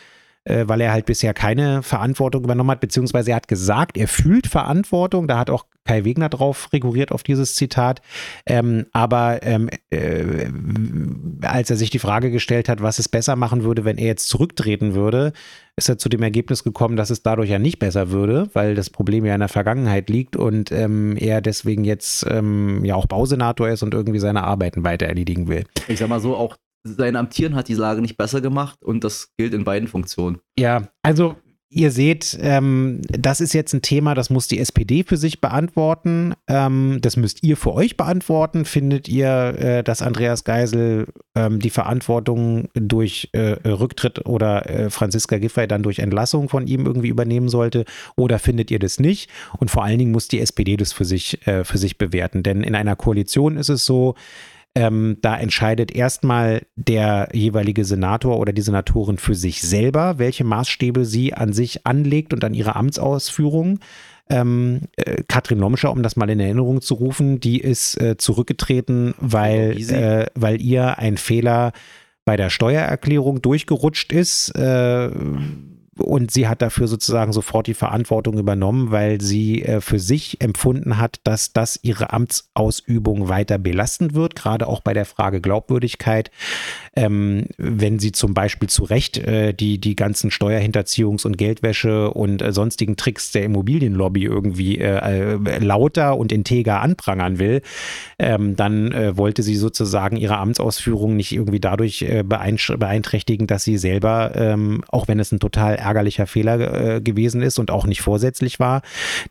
äh, 0.45 0.65
weil 0.67 0.81
er 0.81 0.91
halt 0.91 1.05
bisher 1.05 1.33
keine 1.33 1.83
Verantwortung 1.83 2.43
übernommen 2.43 2.71
hat, 2.71 2.81
beziehungsweise 2.81 3.31
er 3.31 3.37
hat 3.37 3.47
gesagt, 3.47 3.97
er 3.97 4.07
fühlt 4.07 4.47
Verantwortung. 4.47 5.27
Da 5.27 5.37
hat 5.37 5.49
auch 5.49 5.65
Kai 5.85 6.05
Wegner 6.05 6.29
drauf 6.29 6.71
rekurriert 6.71 7.11
auf 7.11 7.23
dieses 7.23 7.55
Zitat. 7.55 8.01
Ähm, 8.45 8.85
aber 8.93 9.43
ähm, 9.43 9.69
äh, 9.89 10.47
als 11.41 11.69
er 11.69 11.77
sich 11.77 11.89
die 11.89 11.99
Frage 11.99 12.31
gestellt 12.31 12.69
hat, 12.69 12.81
was 12.81 12.99
es 12.99 13.09
besser 13.09 13.35
machen 13.35 13.63
würde, 13.63 13.85
wenn 13.85 13.97
er 13.97 14.07
jetzt 14.07 14.29
zurücktreten 14.29 14.95
würde, 14.95 15.33
ist 15.75 15.89
er 15.89 15.97
zu 15.97 16.09
dem 16.09 16.21
Ergebnis 16.21 16.63
gekommen, 16.63 16.95
dass 16.95 17.09
es 17.09 17.23
dadurch 17.23 17.49
ja 17.49 17.59
nicht 17.59 17.79
besser 17.79 18.11
würde, 18.11 18.49
weil 18.53 18.75
das 18.75 18.89
Problem 18.89 19.25
ja 19.25 19.33
in 19.33 19.39
der 19.39 19.49
Vergangenheit 19.49 20.09
liegt 20.09 20.35
und 20.35 20.71
ähm, 20.71 21.17
er 21.17 21.41
deswegen 21.41 21.83
jetzt 21.83 22.25
ähm, 22.29 22.85
ja 22.85 22.95
auch 22.95 23.07
Bausenator 23.07 23.69
ist 23.69 23.81
und 23.81 23.93
irgendwie 23.93 24.19
seine 24.19 24.43
Arbeiten 24.43 24.83
weiter 24.83 25.07
erledigen 25.07 25.47
will. 25.47 25.63
Ich 25.87 25.99
sag 25.99 26.09
mal 26.09 26.19
so, 26.19 26.35
auch 26.35 26.57
sein 26.83 27.15
Amtieren 27.15 27.55
hat 27.55 27.69
die 27.69 27.73
Lage 27.73 28.01
nicht 28.01 28.17
besser 28.17 28.41
gemacht 28.41 28.83
und 28.83 29.03
das 29.03 29.33
gilt 29.37 29.53
in 29.53 29.63
beiden 29.63 29.87
Funktionen. 29.87 30.39
Ja, 30.59 30.89
also 31.01 31.37
ihr 31.73 31.91
seht, 31.91 32.37
ähm, 32.41 33.01
das 33.07 33.41
ist 33.41 33.53
jetzt 33.53 33.73
ein 33.73 33.81
Thema, 33.81 34.13
das 34.13 34.29
muss 34.29 34.47
die 34.47 34.59
SPD 34.59 35.03
für 35.03 35.17
sich 35.17 35.41
beantworten. 35.41 36.33
Ähm, 36.47 36.99
das 37.01 37.17
müsst 37.17 37.43
ihr 37.43 37.57
für 37.57 37.73
euch 37.73 37.97
beantworten. 37.97 38.65
Findet 38.65 39.07
ihr, 39.09 39.55
äh, 39.57 39.83
dass 39.83 40.01
Andreas 40.01 40.43
Geisel 40.43 41.07
ähm, 41.35 41.59
die 41.59 41.69
Verantwortung 41.69 42.69
durch 42.73 43.29
äh, 43.33 43.57
Rücktritt 43.67 44.25
oder 44.25 44.69
äh, 44.69 44.89
Franziska 44.89 45.37
Giffey 45.37 45.67
dann 45.67 45.83
durch 45.83 45.99
Entlassung 45.99 46.49
von 46.49 46.67
ihm 46.67 46.85
irgendwie 46.85 47.09
übernehmen 47.09 47.49
sollte? 47.49 47.85
Oder 48.15 48.39
findet 48.39 48.71
ihr 48.71 48.79
das 48.79 48.99
nicht? 48.99 49.29
Und 49.57 49.71
vor 49.71 49.83
allen 49.83 49.99
Dingen 49.99 50.11
muss 50.11 50.27
die 50.27 50.39
SPD 50.39 50.77
das 50.77 50.93
für 50.93 51.05
sich, 51.05 51.45
äh, 51.47 51.63
für 51.63 51.77
sich 51.77 51.97
bewerten. 51.97 52.43
Denn 52.43 52.63
in 52.63 52.75
einer 52.75 52.95
Koalition 52.95 53.57
ist 53.57 53.69
es 53.69 53.85
so, 53.85 54.15
ähm, 54.75 55.17
da 55.21 55.37
entscheidet 55.37 55.91
erstmal 55.91 56.63
der 56.75 57.29
jeweilige 57.31 57.85
Senator 57.85 58.39
oder 58.39 58.53
die 58.53 58.61
Senatorin 58.61 59.17
für 59.17 59.35
sich 59.35 59.61
selber, 59.61 60.17
welche 60.17 60.43
Maßstäbe 60.43 61.05
sie 61.05 61.33
an 61.33 61.53
sich 61.53 61.85
anlegt 61.85 62.33
und 62.33 62.43
an 62.43 62.53
ihre 62.53 62.75
Amtsausführung. 62.75 63.79
Ähm, 64.29 64.81
äh, 64.95 65.23
Katrin 65.27 65.59
Lomscher, 65.59 65.91
um 65.91 66.01
das 66.01 66.15
mal 66.15 66.29
in 66.29 66.39
Erinnerung 66.39 66.81
zu 66.81 66.95
rufen, 66.95 67.39
die 67.39 67.59
ist 67.59 68.01
äh, 68.01 68.17
zurückgetreten, 68.17 69.13
weil, 69.19 69.77
äh, 69.91 70.25
weil 70.33 70.59
ihr 70.61 70.97
ein 70.97 71.17
Fehler 71.17 71.71
bei 72.25 72.37
der 72.37 72.49
Steuererklärung 72.49 73.41
durchgerutscht 73.41 74.11
ist. 74.11 74.49
Äh, 74.55 75.09
und 75.97 76.31
sie 76.31 76.47
hat 76.47 76.61
dafür 76.61 76.87
sozusagen 76.87 77.33
sofort 77.33 77.67
die 77.67 77.73
Verantwortung 77.73 78.37
übernommen, 78.37 78.91
weil 78.91 79.21
sie 79.21 79.63
äh, 79.63 79.81
für 79.81 79.99
sich 79.99 80.41
empfunden 80.41 80.97
hat, 80.97 81.19
dass 81.23 81.53
das 81.53 81.79
ihre 81.83 82.11
Amtsausübung 82.13 83.29
weiter 83.29 83.57
belastend 83.57 84.13
wird, 84.13 84.35
gerade 84.35 84.67
auch 84.67 84.81
bei 84.81 84.93
der 84.93 85.05
Frage 85.05 85.41
Glaubwürdigkeit. 85.41 86.31
Ähm, 86.95 87.45
wenn 87.57 87.99
sie 87.99 88.11
zum 88.11 88.33
Beispiel 88.33 88.69
zu 88.69 88.83
Recht 88.83 89.17
äh, 89.17 89.53
die, 89.53 89.79
die 89.79 89.95
ganzen 89.95 90.31
Steuerhinterziehungs- 90.31 91.25
und 91.25 91.37
Geldwäsche 91.37 92.11
und 92.11 92.41
äh, 92.41 92.51
sonstigen 92.51 92.97
Tricks 92.97 93.31
der 93.31 93.43
Immobilienlobby 93.43 94.23
irgendwie 94.23 94.79
äh, 94.79 95.35
äh, 95.35 95.59
lauter 95.59 96.17
und 96.17 96.31
integer 96.31 96.81
anprangern 96.81 97.39
will, 97.39 97.61
ähm, 98.19 98.55
dann 98.55 98.91
äh, 98.91 99.17
wollte 99.17 99.43
sie 99.43 99.55
sozusagen 99.55 100.17
ihre 100.17 100.37
Amtsausführung 100.37 101.15
nicht 101.15 101.31
irgendwie 101.31 101.59
dadurch 101.59 102.05
beeinträchtigen, 102.25 103.47
dass 103.47 103.63
sie 103.63 103.77
selber, 103.77 104.31
ähm, 104.35 104.83
auch 104.89 105.07
wenn 105.07 105.19
es 105.19 105.31
ein 105.31 105.39
total 105.39 105.75
ärgerlicher 105.83 106.27
Fehler 106.27 106.95
äh, 106.95 107.01
gewesen 107.01 107.41
ist 107.41 107.59
und 107.59 107.71
auch 107.71 107.85
nicht 107.85 108.01
vorsätzlich 108.01 108.59
war. 108.59 108.81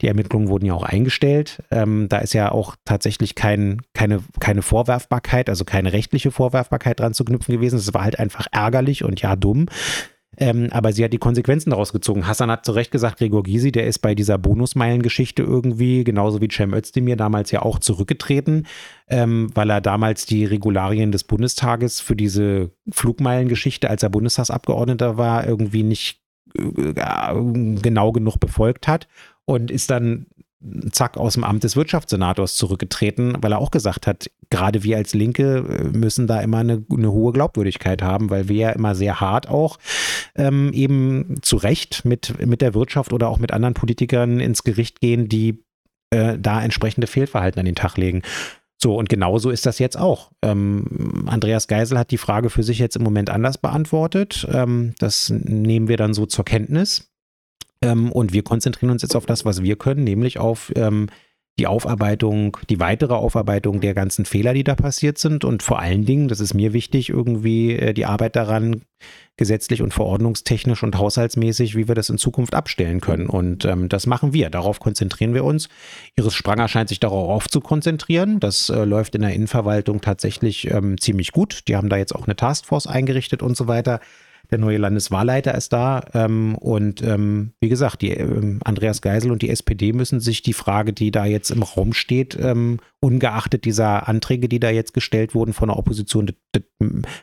Die 0.01 0.09
Ermittlungen 0.09 0.49
wurden 0.49 0.67
ja 0.67 0.75
auch 0.75 0.85
eingestellt. 0.85 1.63
Ähm, 1.71 2.09
da 2.09 2.19
ist 2.19 2.35
ja 2.35 2.53
auch 2.53 2.77
tatsächlich 2.85 3.35
kein, 3.35 3.83
keine, 3.95 4.21
keine 4.41 4.63
Vorwerfbarkeit, 4.63 5.49
also 5.49 5.65
keine 5.65 5.93
rechtliche 5.93 6.31
Vorwerfbarkeit 6.31 7.01
dran 7.01 7.15
zu 7.15 7.25
knüpfen 7.25 7.55
gewesen. 7.55 7.79
Es 7.79 7.93
war 7.95 8.05
halt 8.05 8.19
einfach 8.19 8.47
ärgerlich 8.53 9.05
und 9.05 9.21
ja 9.21 9.37
dumm. 9.37 9.67
Ähm, 10.39 10.69
aber 10.71 10.93
sie 10.93 11.05
hat 11.05 11.13
die 11.13 11.19
Konsequenzen 11.19 11.71
daraus 11.71 11.93
gezogen. 11.93 12.27
Hassan 12.27 12.51
hat 12.51 12.65
zu 12.65 12.73
Recht 12.73 12.91
gesagt, 12.91 13.19
Gregor 13.19 13.43
Gysi, 13.43 13.71
der 13.71 13.87
ist 13.87 13.99
bei 13.99 14.15
dieser 14.15 14.39
Bonusmeilengeschichte 14.39 15.43
irgendwie, 15.43 16.05
genauso 16.05 16.41
wie 16.41 16.49
Cem 16.51 16.73
Özdemir 16.73 17.17
damals 17.17 17.51
ja 17.51 17.61
auch 17.61 17.79
zurückgetreten, 17.79 18.67
ähm, 19.09 19.51
weil 19.55 19.69
er 19.69 19.83
damals 19.83 20.25
die 20.25 20.47
Regularien 20.47 21.13
des 21.13 21.25
Bundestages 21.25 22.01
für 22.01 22.17
diese 22.17 22.71
Flugmeilengeschichte, 22.91 23.91
als 23.91 24.03
er 24.03 24.09
Bundestagsabgeordneter 24.09 25.19
war, 25.19 25.47
irgendwie 25.47 25.83
nicht 25.83 26.22
genau 26.55 28.13
genug 28.13 28.39
befolgt 28.39 28.89
hat 28.89 29.09
und 29.45 29.71
ist 29.71 29.91
dann 29.91 30.27
zack 30.91 31.17
aus 31.17 31.35
dem 31.35 31.45
Amt 31.45 31.65
des 31.65 31.77
Wirtschaftssenators 31.77 32.55
zurückgetreten, 32.55 33.37
weil 33.41 33.53
er 33.53 33.59
auch 33.59 33.71
gesagt 33.71 34.07
hat, 34.07 34.31
gerade 34.51 34.85
wir 34.85 34.97
als 34.97 35.15
Linke 35.15 35.65
äh, 35.69 35.97
müssen 35.97 36.27
da 36.27 36.41
immer 36.41 36.59
eine, 36.59 36.85
eine 36.91 37.11
hohe 37.11 37.33
Glaubwürdigkeit 37.33 38.03
haben, 38.03 38.31
weil 38.31 38.49
wir 38.49 38.57
ja 38.57 38.71
immer 38.71 38.95
sehr 38.95 39.21
hart 39.21 39.49
auch 39.49 39.79
ähm, 40.37 40.73
eben 40.73 41.37
zu 41.43 41.57
Recht 41.57 42.05
mit, 42.05 42.47
mit 42.47 42.61
der 42.61 42.75
Wirtschaft 42.75 43.13
oder 43.13 43.29
auch 43.29 43.39
mit 43.39 43.53
anderen 43.53 43.75
Politikern 43.75 44.41
ins 44.41 44.63
Gericht 44.63 45.01
gehen, 45.01 45.29
die 45.29 45.65
äh, 46.11 46.39
da 46.39 46.63
entsprechende 46.63 47.07
Fehlverhalten 47.07 47.59
an 47.59 47.67
den 47.67 47.75
Tag 47.75 47.97
legen. 47.97 48.23
So, 48.83 48.97
und 48.97 49.09
genauso 49.09 49.51
ist 49.51 49.64
das 49.64 49.78
jetzt 49.78 49.97
auch. 49.97 50.33
Ähm, 50.43 51.24
Andreas 51.26 51.68
Geisel 51.68 51.97
hat 51.97 52.11
die 52.11 52.18
Frage 52.18 52.51
für 52.51 52.64
sich 52.64 52.80
jetzt 52.80 52.97
im 52.97 53.05
Moment 53.05 53.30
anders 53.30 53.57
beantwortet. 53.57 54.45
Ähm, 54.51 54.95
das 54.99 55.30
nehmen 55.30 55.87
wir 55.87 55.97
dann 55.97 56.14
so 56.14 56.26
zur 56.26 56.45
Kenntnis. 56.45 57.12
Ähm, 57.80 58.11
und 58.11 58.33
wir 58.33 58.43
konzentrieren 58.43 58.91
uns 58.91 59.03
jetzt 59.03 59.14
auf 59.14 59.24
das, 59.24 59.45
was 59.45 59.62
wir 59.62 59.76
können, 59.76 60.03
nämlich 60.03 60.41
auf 60.41 60.72
ähm, 60.74 61.11
die 61.59 61.67
Aufarbeitung, 61.67 62.57
die 62.71 62.81
weitere 62.81 63.15
Aufarbeitung 63.15 63.81
der 63.81 63.95
ganzen 63.95 64.25
Fehler, 64.25 64.55
die 64.55 64.65
da 64.65 64.75
passiert 64.75 65.19
sind 65.19 65.45
und 65.45 65.63
vor 65.63 65.81
allen 65.81 66.05
Dingen, 66.07 66.29
das 66.29 66.41
ist 66.41 66.55
mir 66.55 66.73
wichtig, 66.73 67.11
irgendwie 67.11 67.77
äh, 67.77 67.93
die 67.93 68.07
Arbeit 68.07 68.37
daran, 68.37 68.83
gesetzlich 69.37 69.83
und 69.83 69.93
verordnungstechnisch 69.93 70.83
und 70.83 70.97
haushaltsmäßig, 70.97 71.75
wie 71.75 71.89
wir 71.89 71.95
das 71.95 72.09
in 72.09 72.19
Zukunft 72.19 72.55
abstellen 72.55 73.01
können. 73.01 73.27
Und 73.27 73.65
ähm, 73.65 73.89
das 73.89 74.07
machen 74.07 74.33
wir. 74.33 74.51
Darauf 74.51 74.79
konzentrieren 74.79 75.35
wir 75.35 75.45
uns. 75.45 75.69
Iris 76.17 76.35
Spranger 76.35 76.69
scheint 76.69 76.89
sich 76.89 77.01
darauf 77.01 77.49
zu 77.49 77.61
konzentrieren. 77.61 78.41
Das 78.41 78.69
äh, 78.69 78.85
läuft 78.85 79.15
in 79.15 79.23
der 79.23 79.33
Innenverwaltung 79.33 80.01
tatsächlich 80.01 80.71
ähm, 80.71 81.01
ziemlich 81.01 81.33
gut. 81.33 81.67
Die 81.69 81.77
haben 81.77 81.89
da 81.89 81.97
jetzt 81.97 82.15
auch 82.15 82.27
eine 82.27 82.37
Taskforce 82.37 82.87
eingerichtet 82.87 83.43
und 83.43 83.57
so 83.57 83.67
weiter. 83.69 84.01
Der 84.53 84.59
neue 84.59 84.77
Landeswahlleiter 84.77 85.55
ist 85.55 85.73
da. 85.73 86.05
Ähm, 86.13 86.55
und 86.57 87.03
ähm, 87.03 87.55
wie 87.61 87.71
gesagt, 87.71 88.03
die, 88.03 88.11
ähm, 88.11 88.61
Andreas 88.63 89.01
Geisel 89.01 89.33
und 89.33 89.41
die 89.41 89.49
SPD 89.49 89.95
müssen 89.95 90.21
sich 90.21 90.43
die 90.43 90.53
Frage, 90.53 90.93
die 90.93 91.11
da 91.11 91.25
jetzt 91.25 91.51
im 91.51 91.63
Raum 91.63 91.95
steht, 91.95 92.39
ähm, 92.39 92.79
ungeachtet 93.01 93.65
dieser 93.65 94.09
Anträge, 94.09 94.51
die 94.51 94.61
da 94.61 94.69
jetzt 94.69 94.93
gestellt 94.93 95.35
wurden 95.35 95.55
von 95.55 95.71
der 95.71 95.79
Opposition, 95.79 96.31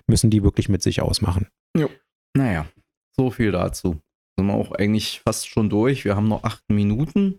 müssen 0.07 0.31
die 0.31 0.43
wirklich 0.43 0.69
mit 0.69 0.81
sich 0.81 1.03
ausmachen. 1.03 1.47
Jo. 1.77 1.87
Naja, 2.35 2.65
so 3.15 3.29
viel 3.29 3.51
dazu. 3.51 4.01
Sind 4.37 4.47
wir 4.47 4.55
auch 4.55 4.71
eigentlich 4.71 5.21
fast 5.23 5.47
schon 5.47 5.69
durch. 5.69 6.05
Wir 6.05 6.15
haben 6.15 6.27
noch 6.27 6.43
acht 6.43 6.63
Minuten. 6.67 7.37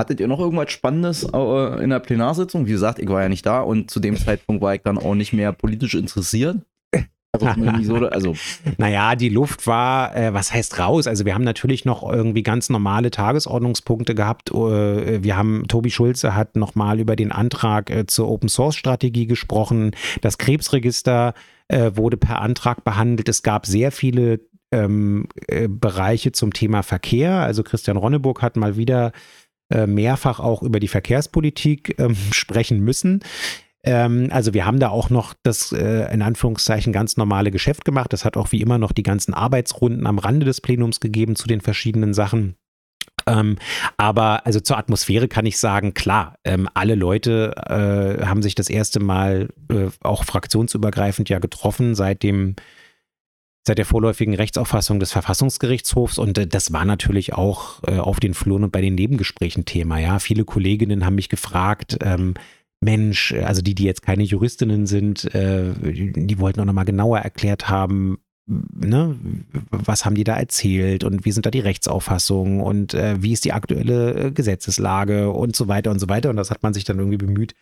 Hattet 0.00 0.20
ihr 0.20 0.28
noch 0.28 0.38
irgendwas 0.38 0.70
Spannendes 0.70 1.24
äh, 1.24 1.82
in 1.82 1.90
der 1.90 1.98
Plenarsitzung? 1.98 2.66
Wie 2.66 2.72
gesagt, 2.72 2.98
ich 2.98 3.08
war 3.08 3.20
ja 3.20 3.28
nicht 3.28 3.44
da 3.44 3.60
und 3.60 3.90
zu 3.90 4.00
dem 4.00 4.16
Zeitpunkt 4.16 4.62
war 4.62 4.74
ich 4.74 4.82
dann 4.82 4.96
auch 4.96 5.14
nicht 5.14 5.34
mehr 5.34 5.52
politisch 5.52 5.94
interessiert. 5.94 6.62
Also, 7.32 7.46
so, 7.82 7.96
also. 8.06 8.34
Naja, 8.78 9.14
die 9.14 9.28
Luft 9.28 9.66
war, 9.66 10.16
äh, 10.16 10.32
was 10.32 10.52
heißt 10.52 10.78
raus? 10.78 11.06
Also 11.06 11.24
wir 11.24 11.34
haben 11.34 11.44
natürlich 11.44 11.84
noch 11.84 12.10
irgendwie 12.10 12.42
ganz 12.42 12.70
normale 12.70 13.10
Tagesordnungspunkte 13.10 14.14
gehabt. 14.14 14.50
Äh, 14.50 15.22
wir 15.22 15.36
haben, 15.36 15.66
Tobi 15.68 15.90
Schulze 15.90 16.34
hat 16.34 16.56
nochmal 16.56 17.00
über 17.00 17.16
den 17.16 17.32
Antrag 17.32 17.90
äh, 17.90 18.06
zur 18.06 18.28
Open 18.28 18.48
Source 18.48 18.76
Strategie 18.76 19.26
gesprochen. 19.26 19.92
Das 20.20 20.38
Krebsregister 20.38 21.34
äh, 21.68 21.92
wurde 21.94 22.16
per 22.16 22.40
Antrag 22.40 22.84
behandelt. 22.84 23.28
Es 23.28 23.42
gab 23.42 23.66
sehr 23.66 23.92
viele 23.92 24.40
ähm, 24.72 25.28
äh, 25.46 25.68
Bereiche 25.68 26.32
zum 26.32 26.52
Thema 26.52 26.82
Verkehr. 26.82 27.32
Also 27.34 27.62
Christian 27.62 27.96
Ronneburg 27.96 28.42
hat 28.42 28.56
mal 28.56 28.76
wieder 28.76 29.12
äh, 29.70 29.86
mehrfach 29.86 30.40
auch 30.40 30.62
über 30.62 30.80
die 30.80 30.88
Verkehrspolitik 30.88 31.96
ähm, 31.98 32.16
sprechen 32.32 32.80
müssen. 32.80 33.20
Ähm, 33.84 34.28
also 34.30 34.54
wir 34.54 34.66
haben 34.66 34.80
da 34.80 34.88
auch 34.88 35.10
noch 35.10 35.34
das 35.42 35.72
äh, 35.72 36.12
in 36.12 36.22
Anführungszeichen 36.22 36.92
ganz 36.92 37.16
normale 37.16 37.50
Geschäft 37.50 37.84
gemacht. 37.84 38.12
Das 38.12 38.24
hat 38.24 38.36
auch 38.36 38.52
wie 38.52 38.60
immer 38.60 38.78
noch 38.78 38.92
die 38.92 39.02
ganzen 39.02 39.34
Arbeitsrunden 39.34 40.06
am 40.06 40.18
Rande 40.18 40.46
des 40.46 40.60
Plenums 40.60 41.00
gegeben 41.00 41.36
zu 41.36 41.46
den 41.46 41.60
verschiedenen 41.60 42.14
Sachen. 42.14 42.56
Ähm, 43.26 43.56
aber 43.96 44.46
also 44.46 44.60
zur 44.60 44.78
Atmosphäre 44.78 45.28
kann 45.28 45.46
ich 45.46 45.58
sagen, 45.58 45.94
klar, 45.94 46.36
ähm, 46.44 46.68
alle 46.74 46.94
Leute 46.94 47.54
äh, 47.68 48.24
haben 48.24 48.42
sich 48.42 48.54
das 48.54 48.70
erste 48.70 49.00
Mal 49.00 49.48
äh, 49.70 49.88
auch 50.00 50.24
fraktionsübergreifend 50.24 51.28
ja 51.28 51.38
getroffen 51.38 51.94
seit 51.94 52.22
dem 52.22 52.56
seit 53.66 53.76
der 53.76 53.84
vorläufigen 53.84 54.34
Rechtsauffassung 54.34 54.98
des 54.98 55.12
Verfassungsgerichtshofs 55.12 56.18
und 56.18 56.38
äh, 56.38 56.46
das 56.46 56.72
war 56.72 56.84
natürlich 56.84 57.34
auch 57.34 57.82
äh, 57.86 57.98
auf 57.98 58.18
den 58.18 58.34
Fluren 58.34 58.64
und 58.64 58.72
bei 58.72 58.80
den 58.80 58.94
Nebengesprächen 58.94 59.66
Thema. 59.66 59.98
Ja, 59.98 60.18
viele 60.20 60.44
Kolleginnen 60.44 61.04
haben 61.04 61.16
mich 61.16 61.28
gefragt, 61.28 61.98
ähm, 62.02 62.34
Mensch, 62.80 63.32
also 63.32 63.60
die, 63.60 63.74
die 63.74 63.84
jetzt 63.84 64.02
keine 64.02 64.22
Juristinnen 64.22 64.86
sind, 64.86 65.34
äh, 65.34 65.72
die 65.74 66.38
wollten 66.38 66.60
auch 66.60 66.64
nochmal 66.64 66.84
genauer 66.84 67.18
erklärt 67.18 67.68
haben, 67.68 68.18
ne, 68.48 69.16
was 69.70 70.04
haben 70.04 70.14
die 70.14 70.24
da 70.24 70.36
erzählt 70.36 71.04
und 71.04 71.24
wie 71.24 71.32
sind 71.32 71.44
da 71.44 71.50
die 71.50 71.60
Rechtsauffassungen 71.60 72.60
und 72.60 72.94
äh, 72.94 73.22
wie 73.22 73.32
ist 73.32 73.44
die 73.44 73.52
aktuelle 73.52 74.14
äh, 74.14 74.30
Gesetzeslage 74.30 75.30
und 75.30 75.54
so 75.54 75.68
weiter 75.68 75.90
und 75.90 75.98
so 75.98 76.08
weiter. 76.08 76.30
Und 76.30 76.36
das 76.36 76.50
hat 76.50 76.62
man 76.62 76.72
sich 76.72 76.84
dann 76.84 76.98
irgendwie 76.98 77.18
bemüht, 77.18 77.54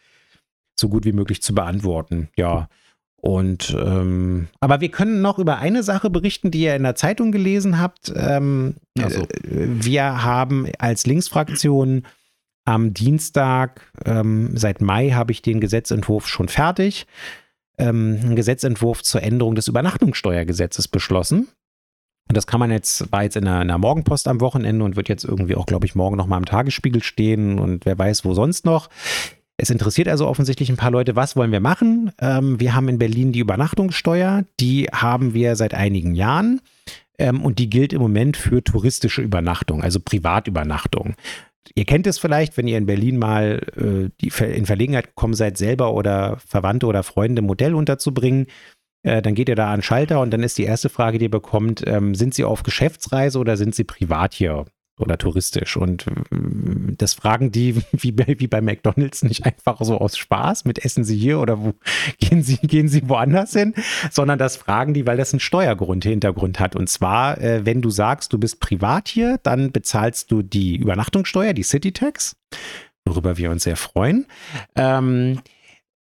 so 0.78 0.88
gut 0.88 1.04
wie 1.04 1.12
möglich 1.12 1.42
zu 1.42 1.54
beantworten. 1.54 2.28
Ja. 2.36 2.68
Und 3.16 3.76
ähm, 3.76 4.48
aber 4.60 4.80
wir 4.80 4.90
können 4.90 5.22
noch 5.22 5.38
über 5.38 5.58
eine 5.58 5.82
Sache 5.82 6.10
berichten, 6.10 6.50
die 6.50 6.60
ihr 6.60 6.76
in 6.76 6.84
der 6.84 6.94
Zeitung 6.94 7.32
gelesen 7.32 7.80
habt. 7.80 8.12
Ähm, 8.14 8.76
also. 8.98 9.22
äh, 9.22 9.26
wir 9.44 10.22
haben 10.22 10.68
als 10.78 11.06
Linksfraktion 11.06 12.02
am 12.66 12.92
Dienstag, 12.92 13.80
ähm, 14.04 14.50
seit 14.56 14.82
Mai, 14.82 15.10
habe 15.10 15.32
ich 15.32 15.40
den 15.40 15.60
Gesetzentwurf 15.60 16.28
schon 16.28 16.48
fertig 16.48 17.06
ähm, 17.78 18.18
einen 18.22 18.36
Gesetzentwurf 18.36 19.02
zur 19.02 19.22
Änderung 19.22 19.54
des 19.54 19.68
Übernachtungssteuergesetzes 19.68 20.88
beschlossen. 20.88 21.48
Und 22.28 22.36
das 22.36 22.46
kann 22.46 22.58
man 22.58 22.70
jetzt, 22.70 23.12
war 23.12 23.22
jetzt 23.22 23.36
in 23.36 23.44
der, 23.44 23.62
in 23.62 23.68
der 23.68 23.78
Morgenpost 23.78 24.26
am 24.26 24.40
Wochenende 24.40 24.84
und 24.84 24.96
wird 24.96 25.08
jetzt 25.08 25.24
irgendwie 25.24 25.54
auch, 25.54 25.66
glaube 25.66 25.86
ich, 25.86 25.94
morgen 25.94 26.16
nochmal 26.16 26.38
im 26.38 26.44
Tagesspiegel 26.44 27.02
stehen 27.02 27.58
und 27.58 27.86
wer 27.86 27.96
weiß, 27.98 28.24
wo 28.24 28.34
sonst 28.34 28.64
noch. 28.64 28.88
Es 29.58 29.70
interessiert 29.70 30.08
also 30.08 30.26
offensichtlich 30.26 30.68
ein 30.68 30.76
paar 30.76 30.90
Leute, 30.90 31.16
was 31.16 31.36
wollen 31.36 31.52
wir 31.52 31.60
machen? 31.60 32.10
Ähm, 32.20 32.58
wir 32.60 32.74
haben 32.74 32.88
in 32.88 32.98
Berlin 32.98 33.32
die 33.32 33.38
Übernachtungssteuer, 33.38 34.44
die 34.60 34.86
haben 34.92 35.34
wir 35.34 35.56
seit 35.56 35.72
einigen 35.72 36.14
Jahren. 36.14 36.60
Ähm, 37.18 37.42
und 37.42 37.58
die 37.58 37.70
gilt 37.70 37.92
im 37.92 38.02
Moment 38.02 38.36
für 38.36 38.62
touristische 38.62 39.22
Übernachtung, 39.22 39.82
also 39.82 40.00
Privatübernachtung. 40.00 41.14
Ihr 41.74 41.84
kennt 41.84 42.06
es 42.06 42.18
vielleicht, 42.18 42.56
wenn 42.56 42.68
ihr 42.68 42.78
in 42.78 42.86
Berlin 42.86 43.18
mal 43.18 43.60
äh, 43.76 44.10
die, 44.20 44.32
in 44.44 44.66
Verlegenheit 44.66 45.08
gekommen 45.08 45.34
seid, 45.34 45.58
selber 45.58 45.94
oder 45.94 46.38
Verwandte 46.46 46.86
oder 46.86 47.02
Freunde 47.02 47.40
im 47.40 47.48
Hotel 47.48 47.74
unterzubringen. 47.74 48.46
Äh, 49.02 49.22
dann 49.22 49.34
geht 49.34 49.48
ihr 49.48 49.56
da 49.56 49.70
an 49.72 49.78
den 49.78 49.82
Schalter 49.82 50.20
und 50.20 50.30
dann 50.30 50.42
ist 50.42 50.58
die 50.58 50.64
erste 50.64 50.88
Frage, 50.88 51.18
die 51.18 51.26
ihr 51.26 51.30
bekommt, 51.30 51.82
ähm, 51.86 52.14
sind 52.14 52.34
Sie 52.34 52.44
auf 52.44 52.62
Geschäftsreise 52.62 53.38
oder 53.38 53.56
sind 53.56 53.74
Sie 53.74 53.84
privat 53.84 54.34
hier? 54.34 54.66
Oder 54.98 55.18
touristisch. 55.18 55.76
Und 55.76 56.06
mm, 56.30 56.94
das 56.96 57.14
fragen 57.14 57.52
die 57.52 57.76
wie 57.92 58.12
bei, 58.12 58.36
wie 58.38 58.46
bei 58.46 58.60
McDonalds 58.60 59.22
nicht 59.22 59.44
einfach 59.44 59.80
so 59.82 59.98
aus 59.98 60.16
Spaß 60.16 60.64
mit 60.64 60.84
Essen 60.84 61.04
Sie 61.04 61.16
hier 61.16 61.40
oder 61.40 61.60
wo 61.60 61.74
gehen 62.18 62.42
Sie, 62.42 62.56
gehen 62.56 62.88
Sie 62.88 63.08
woanders 63.08 63.52
hin, 63.52 63.74
sondern 64.10 64.38
das 64.38 64.56
fragen 64.56 64.94
die, 64.94 65.06
weil 65.06 65.16
das 65.16 65.32
einen 65.32 65.40
Steuergrund 65.40 66.04
Hintergrund 66.04 66.60
hat. 66.60 66.76
Und 66.76 66.88
zwar, 66.88 67.40
äh, 67.40 67.64
wenn 67.66 67.82
du 67.82 67.90
sagst, 67.90 68.32
du 68.32 68.38
bist 68.38 68.60
privat 68.60 69.08
hier, 69.08 69.38
dann 69.42 69.72
bezahlst 69.72 70.30
du 70.30 70.42
die 70.42 70.76
Übernachtungssteuer, 70.76 71.52
die 71.52 71.62
City 71.62 71.92
Tax, 71.92 72.36
worüber 73.04 73.36
wir 73.36 73.50
uns 73.50 73.64
sehr 73.64 73.76
freuen. 73.76 74.26
Ähm, 74.74 75.40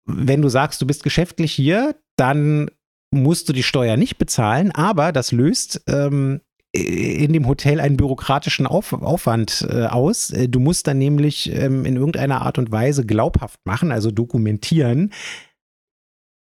wenn 0.07 0.43
du 0.43 0.49
sagst, 0.49 0.83
du 0.83 0.87
bist 0.87 1.03
geschäftlich 1.03 1.53
hier, 1.53 1.95
dann 2.17 2.71
musst 3.13 3.49
du 3.49 3.53
die 3.53 3.63
Steuer 3.63 3.97
nicht 3.97 4.19
bezahlen, 4.19 4.73
aber 4.73 5.13
das 5.13 5.33
löst 5.33 5.83
ähm, 5.89 6.41
in 6.73 7.33
dem 7.33 7.49
Hotel 7.49 7.81
einen 7.81 7.97
bürokratischen 7.97 8.67
Auf, 8.67 8.93
Aufwand 8.93 9.67
äh, 9.69 9.87
aus. 9.87 10.31
Äh, 10.31 10.49
du 10.49 10.61
musst 10.61 10.87
dann 10.87 10.99
nämlich 10.99 11.53
ähm, 11.53 11.85
in 11.85 11.97
irgendeiner 11.97 12.43
Art 12.43 12.59
und 12.59 12.71
Weise 12.71 13.05
glaubhaft 13.05 13.59
machen, 13.65 13.91
also 13.91 14.11
dokumentieren 14.11 15.11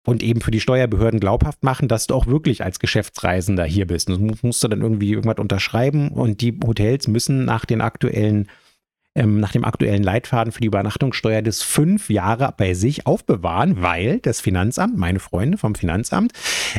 und 0.04 0.22
eben 0.22 0.40
für 0.40 0.50
die 0.50 0.60
Steuerbehörden 0.60 1.20
glaubhaft 1.20 1.62
machen, 1.62 1.88
dass 1.88 2.06
du 2.06 2.14
auch 2.14 2.26
wirklich 2.26 2.64
als 2.64 2.78
Geschäftsreisender 2.78 3.64
hier 3.64 3.86
bist. 3.86 4.08
Du 4.08 4.18
musst 4.18 4.62
du 4.62 4.68
dann 4.68 4.80
irgendwie 4.80 5.10
irgendwas 5.10 5.38
unterschreiben 5.38 6.08
und 6.08 6.40
die 6.40 6.58
Hotels 6.64 7.08
müssen 7.08 7.44
nach 7.44 7.64
den 7.64 7.80
aktuellen 7.80 8.48
ähm, 9.16 9.40
nach 9.40 9.52
dem 9.52 9.64
aktuellen 9.64 10.02
Leitfaden 10.02 10.52
für 10.52 10.60
die 10.60 10.66
Übernachtungssteuer 10.66 11.42
das 11.42 11.62
fünf 11.62 12.10
Jahre 12.10 12.52
bei 12.56 12.74
sich 12.74 13.06
aufbewahren, 13.06 13.82
weil 13.82 14.20
das 14.20 14.40
Finanzamt, 14.40 14.96
meine 14.96 15.18
Freunde 15.18 15.58
vom 15.58 15.74
Finanzamt, 15.74 16.32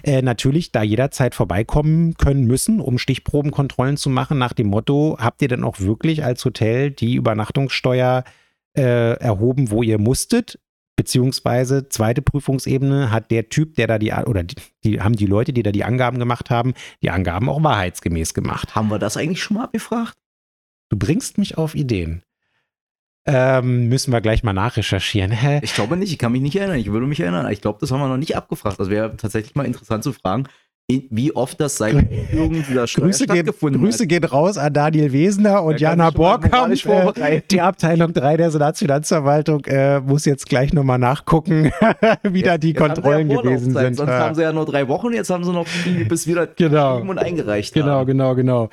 äh, 0.04 0.22
natürlich 0.22 0.72
da 0.72 0.84
jederzeit 0.84 1.36
vorbeikommen 1.36 2.14
können 2.14 2.46
müssen, 2.46 2.80
um 2.80 2.98
Stichprobenkontrollen 2.98 3.98
zu 3.98 4.10
machen, 4.10 4.38
nach 4.38 4.54
dem 4.54 4.68
Motto, 4.68 5.18
habt 5.20 5.42
ihr 5.42 5.48
denn 5.48 5.64
auch 5.64 5.80
wirklich 5.80 6.24
als 6.24 6.46
Hotel 6.46 6.92
die 6.92 7.16
Übernachtungssteuer 7.16 8.24
äh, 8.78 9.18
erhoben, 9.20 9.72
wo 9.72 9.82
ihr 9.82 10.00
musstet? 10.00 10.60
Beziehungsweise 10.96 11.90
zweite 11.90 12.24
Prüfungsebene 12.24 13.12
hat 13.12 13.30
der 13.30 13.50
Typ, 13.50 13.76
der 13.76 13.86
da 13.86 14.00
die, 14.00 14.12
oder 14.12 14.44
die, 14.44 14.56
die, 14.84 15.02
haben 15.02 15.16
die 15.16 15.28
Leute, 15.28 15.54
die 15.54 15.62
da 15.62 15.72
die 15.72 15.84
Angaben 15.84 16.18
gemacht 16.18 16.50
haben, 16.50 16.74
die 17.04 17.12
Angaben 17.12 17.50
auch 17.50 17.62
wahrheitsgemäß 17.62 18.34
gemacht. 18.34 18.76
Haben 18.76 18.90
wir 18.90 18.98
das 18.98 19.16
eigentlich 19.16 19.44
schon 19.44 19.58
mal 19.58 19.66
abgefragt? 19.66 20.18
Du 20.90 20.98
bringst 20.98 21.38
mich 21.38 21.58
auf 21.58 21.76
Ideen. 21.76 22.24
Ähm, 23.26 23.90
müssen 23.90 24.14
wir 24.14 24.22
gleich 24.22 24.44
mal 24.44 24.54
nachrecherchieren. 24.54 25.32
Hä? 25.32 25.60
Ich 25.62 25.74
glaube 25.74 25.98
nicht, 25.98 26.14
ich 26.14 26.18
kann 26.18 26.32
mich 26.32 26.42
nicht 26.42 26.56
erinnern. 26.56 26.78
Ich 26.78 26.90
würde 26.92 27.08
mich 27.08 27.20
erinnern. 27.20 27.52
Ich 27.52 27.60
glaube, 27.60 27.80
das 27.82 27.92
haben 27.92 28.00
wir 28.00 28.08
noch 28.08 28.16
nicht 28.18 28.38
abgefragt. 28.38 28.80
Das 28.80 28.90
wäre 28.90 29.18
tatsächlich 29.18 29.54
mal 29.54 29.66
interessant 29.66 30.04
zu 30.04 30.14
fragen, 30.14 30.46
wie 30.90 31.36
oft 31.36 31.60
das 31.60 31.76
seit 31.76 31.96
Einführung 31.96 32.54
dieser 32.54 32.88
Steuer 32.88 33.06
Grüße 33.06 33.26
stattgefunden 33.26 33.82
geht, 33.82 33.92
Grüße 33.92 34.08
gehen 34.08 34.24
raus 34.24 34.58
an 34.58 34.72
Daniel 34.72 35.12
Wesener 35.12 35.62
und 35.62 35.82
Jana 35.82 36.12
Borkamp. 36.12 36.74
Äh, 37.18 37.42
die 37.52 37.60
Abteilung 37.60 38.14
3 38.14 38.38
der 38.38 38.52
Senatsfinanzverwaltung 38.52 39.66
äh, 39.66 40.00
muss 40.00 40.24
jetzt 40.24 40.48
gleich 40.48 40.72
nochmal 40.72 40.98
nachgucken, 40.98 41.74
wie 42.24 42.40
jetzt, 42.40 42.48
da 42.48 42.58
die 42.58 42.74
Kontrollen 42.74 43.30
ja 43.30 43.42
gewesen 43.42 43.74
sind. 43.74 43.96
Sonst 43.96 44.10
haben 44.10 44.36
sie 44.36 44.44
ja 44.44 44.54
nur 44.54 44.66
drei 44.66 44.88
Wochen, 44.88 45.12
jetzt 45.12 45.30
haben 45.30 45.44
sie 45.44 45.52
noch 45.52 45.68
bis 46.08 46.26
wieder 46.26 46.48
genau. 46.48 47.02
und 47.02 47.18
eingereicht 47.18 47.74
Genau, 47.74 47.88
haben. 47.88 48.08
genau, 48.08 48.36
genau. 48.36 48.70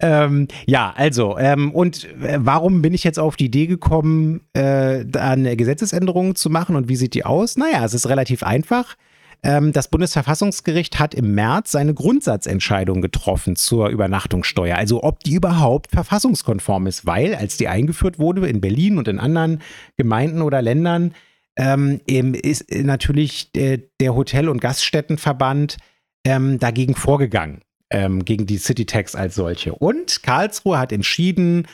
Ähm, 0.00 0.48
ja, 0.66 0.92
also, 0.96 1.36
ähm, 1.38 1.72
und 1.72 2.04
äh, 2.22 2.38
warum 2.40 2.82
bin 2.82 2.94
ich 2.94 3.04
jetzt 3.04 3.18
auf 3.18 3.36
die 3.36 3.46
Idee 3.46 3.66
gekommen, 3.66 4.40
äh, 4.54 5.04
eine 5.18 5.56
Gesetzesänderung 5.56 6.34
zu 6.34 6.48
machen 6.50 6.76
und 6.76 6.88
wie 6.88 6.96
sieht 6.96 7.14
die 7.14 7.24
aus? 7.24 7.56
Naja, 7.56 7.84
es 7.84 7.94
ist 7.94 8.08
relativ 8.08 8.42
einfach. 8.42 8.96
Ähm, 9.42 9.72
das 9.72 9.88
Bundesverfassungsgericht 9.88 10.98
hat 10.98 11.14
im 11.14 11.34
März 11.34 11.72
seine 11.72 11.94
Grundsatzentscheidung 11.94 13.00
getroffen 13.00 13.56
zur 13.56 13.88
Übernachtungssteuer, 13.88 14.76
also 14.76 15.02
ob 15.02 15.24
die 15.24 15.34
überhaupt 15.34 15.90
verfassungskonform 15.90 16.86
ist, 16.86 17.06
weil 17.06 17.34
als 17.34 17.56
die 17.56 17.68
eingeführt 17.68 18.18
wurde 18.18 18.46
in 18.48 18.60
Berlin 18.60 18.98
und 18.98 19.08
in 19.08 19.18
anderen 19.18 19.62
Gemeinden 19.96 20.42
oder 20.42 20.60
Ländern, 20.60 21.14
ähm, 21.56 22.00
ist 22.06 22.70
natürlich 22.74 23.52
der, 23.52 23.78
der 24.00 24.14
Hotel- 24.14 24.48
und 24.48 24.60
Gaststättenverband 24.60 25.78
ähm, 26.24 26.58
dagegen 26.58 26.94
vorgegangen, 26.94 27.62
ähm, 27.90 28.24
gegen 28.24 28.46
die 28.46 28.58
City 28.58 28.86
Tax 28.86 29.14
als 29.14 29.34
solche. 29.34 29.74
Und 29.74 30.22
Karlsruhe 30.22 30.78
hat 30.78 30.92
entschieden, 30.92 31.66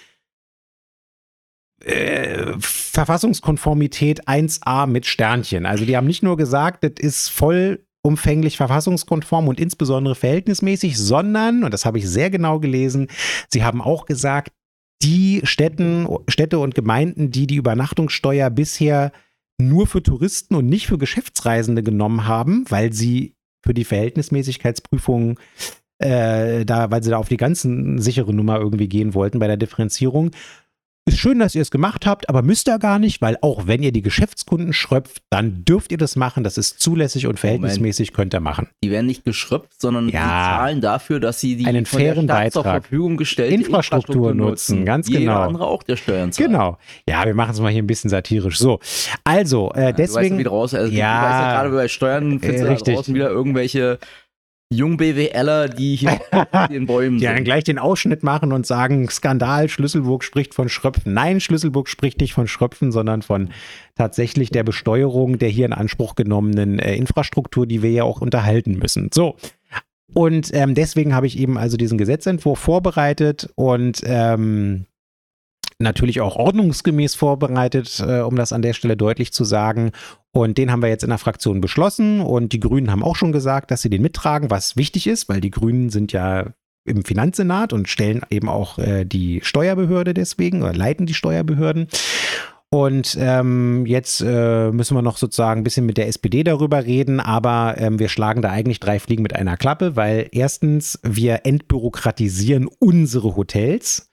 äh, 1.84 2.54
Verfassungskonformität 2.58 4.26
1a 4.26 4.86
mit 4.86 5.06
Sternchen. 5.06 5.66
Also 5.66 5.84
die 5.84 5.96
haben 5.96 6.06
nicht 6.06 6.22
nur 6.22 6.36
gesagt, 6.36 6.84
das 6.84 6.92
ist 6.98 7.28
vollumfänglich 7.28 8.56
verfassungskonform 8.56 9.48
und 9.48 9.60
insbesondere 9.60 10.14
verhältnismäßig, 10.14 10.98
sondern, 10.98 11.64
und 11.64 11.74
das 11.74 11.84
habe 11.84 11.98
ich 11.98 12.08
sehr 12.08 12.30
genau 12.30 12.60
gelesen, 12.60 13.08
sie 13.50 13.62
haben 13.62 13.82
auch 13.82 14.06
gesagt, 14.06 14.52
die 15.02 15.42
Städten, 15.44 16.08
Städte 16.28 16.58
und 16.58 16.74
Gemeinden, 16.74 17.30
die 17.30 17.46
die 17.46 17.56
Übernachtungssteuer 17.56 18.48
bisher 18.48 19.12
nur 19.58 19.86
für 19.86 20.02
Touristen 20.02 20.54
und 20.54 20.66
nicht 20.66 20.86
für 20.86 20.98
Geschäftsreisende 20.98 21.82
genommen 21.82 22.26
haben, 22.26 22.64
weil 22.70 22.92
sie 22.94 23.34
für 23.64 23.74
die 23.74 23.84
Verhältnismäßigkeitsprüfung 23.84 25.38
äh, 25.98 26.64
da, 26.64 26.90
weil 26.90 27.02
sie 27.02 27.10
da 27.10 27.18
auf 27.18 27.28
die 27.28 27.36
ganzen 27.36 27.98
sichere 27.98 28.34
Nummer 28.34 28.58
irgendwie 28.58 28.88
gehen 28.88 29.14
wollten 29.14 29.38
bei 29.38 29.46
der 29.46 29.56
Differenzierung, 29.56 30.30
ist 31.08 31.18
schön, 31.18 31.38
dass 31.38 31.54
ihr 31.54 31.62
es 31.62 31.70
gemacht 31.70 32.04
habt, 32.04 32.28
aber 32.28 32.42
müsst 32.42 32.68
ihr 32.68 32.80
gar 32.80 32.98
nicht, 32.98 33.22
weil 33.22 33.38
auch 33.40 33.68
wenn 33.68 33.80
ihr 33.80 33.92
die 33.92 34.02
Geschäftskunden 34.02 34.72
schröpft, 34.72 35.22
dann 35.30 35.64
dürft 35.64 35.92
ihr 35.92 35.98
das 35.98 36.16
machen. 36.16 36.42
Das 36.42 36.58
ist 36.58 36.80
zulässig 36.80 37.28
und 37.28 37.38
verhältnismäßig 37.38 38.08
Moment. 38.08 38.16
könnt 38.16 38.34
ihr 38.34 38.40
machen. 38.40 38.68
Die 38.82 38.90
werden 38.90 39.06
nicht 39.06 39.24
geschröpft, 39.24 39.80
sondern 39.80 40.08
ja. 40.08 40.10
die 40.10 40.16
zahlen 40.16 40.80
dafür, 40.80 41.20
dass 41.20 41.40
sie 41.40 41.54
die 41.56 41.66
einen 41.66 41.86
fairen 41.86 42.26
Beitrag 42.26 42.52
zur 42.52 42.64
Verfügung 42.64 43.16
gestellte 43.16 43.54
Infrastruktur, 43.54 44.30
Infrastruktur 44.30 44.34
nutzen. 44.34 44.84
Ganz 44.84 45.06
Jeder 45.06 45.20
genau. 45.20 45.32
Jeder 45.32 45.46
andere 45.46 45.66
auch 45.66 45.84
der 45.84 45.96
Steuern 45.96 46.32
zahlt. 46.32 46.48
Genau. 46.48 46.76
Ja, 47.08 47.24
wir 47.24 47.34
machen 47.34 47.52
es 47.52 47.60
mal 47.60 47.70
hier 47.70 47.84
ein 47.84 47.86
bisschen 47.86 48.10
satirisch. 48.10 48.58
So, 48.58 48.80
also 49.22 49.70
äh, 49.74 49.94
deswegen. 49.94 50.38
Du 50.38 50.44
weißt 50.44 50.44
ja, 50.44 50.50
raus, 50.50 50.74
also, 50.74 50.92
ja, 50.92 51.20
du 51.20 51.26
weißt 51.26 51.40
ja 51.40 51.52
gerade 51.52 51.70
bei 51.70 51.88
Steuern 51.88 52.42
äh, 52.42 52.62
richtig. 52.64 52.96
draußen 52.96 53.14
wieder 53.14 53.30
irgendwelche 53.30 54.00
Jung-BWLer, 54.72 55.68
die 55.68 55.96
hier 55.96 56.20
in 56.70 56.86
Bäumen 56.86 57.18
Die 57.18 57.24
dann 57.24 57.44
gleich 57.44 57.64
den 57.64 57.78
Ausschnitt 57.78 58.22
machen 58.22 58.52
und 58.52 58.66
sagen, 58.66 59.08
Skandal, 59.08 59.68
Schlüsselburg 59.68 60.24
spricht 60.24 60.54
von 60.54 60.68
Schröpfen. 60.68 61.14
Nein, 61.14 61.40
Schlüsselburg 61.40 61.88
spricht 61.88 62.20
nicht 62.20 62.34
von 62.34 62.48
Schröpfen, 62.48 62.90
sondern 62.90 63.22
von 63.22 63.50
tatsächlich 63.94 64.50
der 64.50 64.64
Besteuerung 64.64 65.38
der 65.38 65.48
hier 65.48 65.66
in 65.66 65.72
Anspruch 65.72 66.16
genommenen 66.16 66.78
äh, 66.78 66.96
Infrastruktur, 66.96 67.66
die 67.66 67.82
wir 67.82 67.90
ja 67.90 68.04
auch 68.04 68.20
unterhalten 68.20 68.78
müssen. 68.78 69.10
So. 69.12 69.36
Und 70.12 70.50
ähm, 70.54 70.74
deswegen 70.74 71.14
habe 71.14 71.26
ich 71.26 71.38
eben 71.38 71.58
also 71.58 71.76
diesen 71.76 71.98
Gesetzentwurf 71.98 72.58
vorbereitet 72.58 73.50
und 73.54 74.02
ähm, 74.04 74.86
natürlich 75.78 76.20
auch 76.20 76.36
ordnungsgemäß 76.36 77.14
vorbereitet, 77.14 78.00
äh, 78.00 78.20
um 78.20 78.36
das 78.36 78.52
an 78.52 78.62
der 78.62 78.72
Stelle 78.72 78.96
deutlich 78.96 79.32
zu 79.32 79.44
sagen. 79.44 79.92
Und 80.32 80.58
den 80.58 80.70
haben 80.70 80.82
wir 80.82 80.88
jetzt 80.88 81.04
in 81.04 81.10
der 81.10 81.18
Fraktion 81.18 81.60
beschlossen 81.60 82.20
und 82.20 82.52
die 82.52 82.60
Grünen 82.60 82.90
haben 82.90 83.02
auch 83.02 83.16
schon 83.16 83.32
gesagt, 83.32 83.70
dass 83.70 83.82
sie 83.82 83.90
den 83.90 84.02
mittragen, 84.02 84.50
was 84.50 84.76
wichtig 84.76 85.06
ist, 85.06 85.28
weil 85.28 85.40
die 85.40 85.50
Grünen 85.50 85.90
sind 85.90 86.12
ja 86.12 86.52
im 86.84 87.04
Finanzsenat 87.04 87.72
und 87.72 87.88
stellen 87.88 88.22
eben 88.30 88.48
auch 88.48 88.78
äh, 88.78 89.04
die 89.04 89.40
Steuerbehörde 89.42 90.14
deswegen 90.14 90.62
oder 90.62 90.74
leiten 90.74 91.06
die 91.06 91.14
Steuerbehörden. 91.14 91.88
Und 92.70 93.16
ähm, 93.20 93.86
jetzt 93.86 94.22
äh, 94.26 94.70
müssen 94.72 94.96
wir 94.96 95.02
noch 95.02 95.18
sozusagen 95.18 95.60
ein 95.60 95.64
bisschen 95.64 95.86
mit 95.86 95.96
der 95.96 96.08
SPD 96.08 96.42
darüber 96.42 96.84
reden, 96.84 97.20
aber 97.20 97.76
ähm, 97.78 97.98
wir 97.98 98.08
schlagen 98.08 98.42
da 98.42 98.50
eigentlich 98.50 98.80
drei 98.80 98.98
Fliegen 98.98 99.22
mit 99.22 99.34
einer 99.34 99.56
Klappe, 99.56 99.94
weil 99.94 100.28
erstens, 100.32 100.98
wir 101.02 101.46
entbürokratisieren 101.46 102.68
unsere 102.78 103.36
Hotels. 103.36 104.12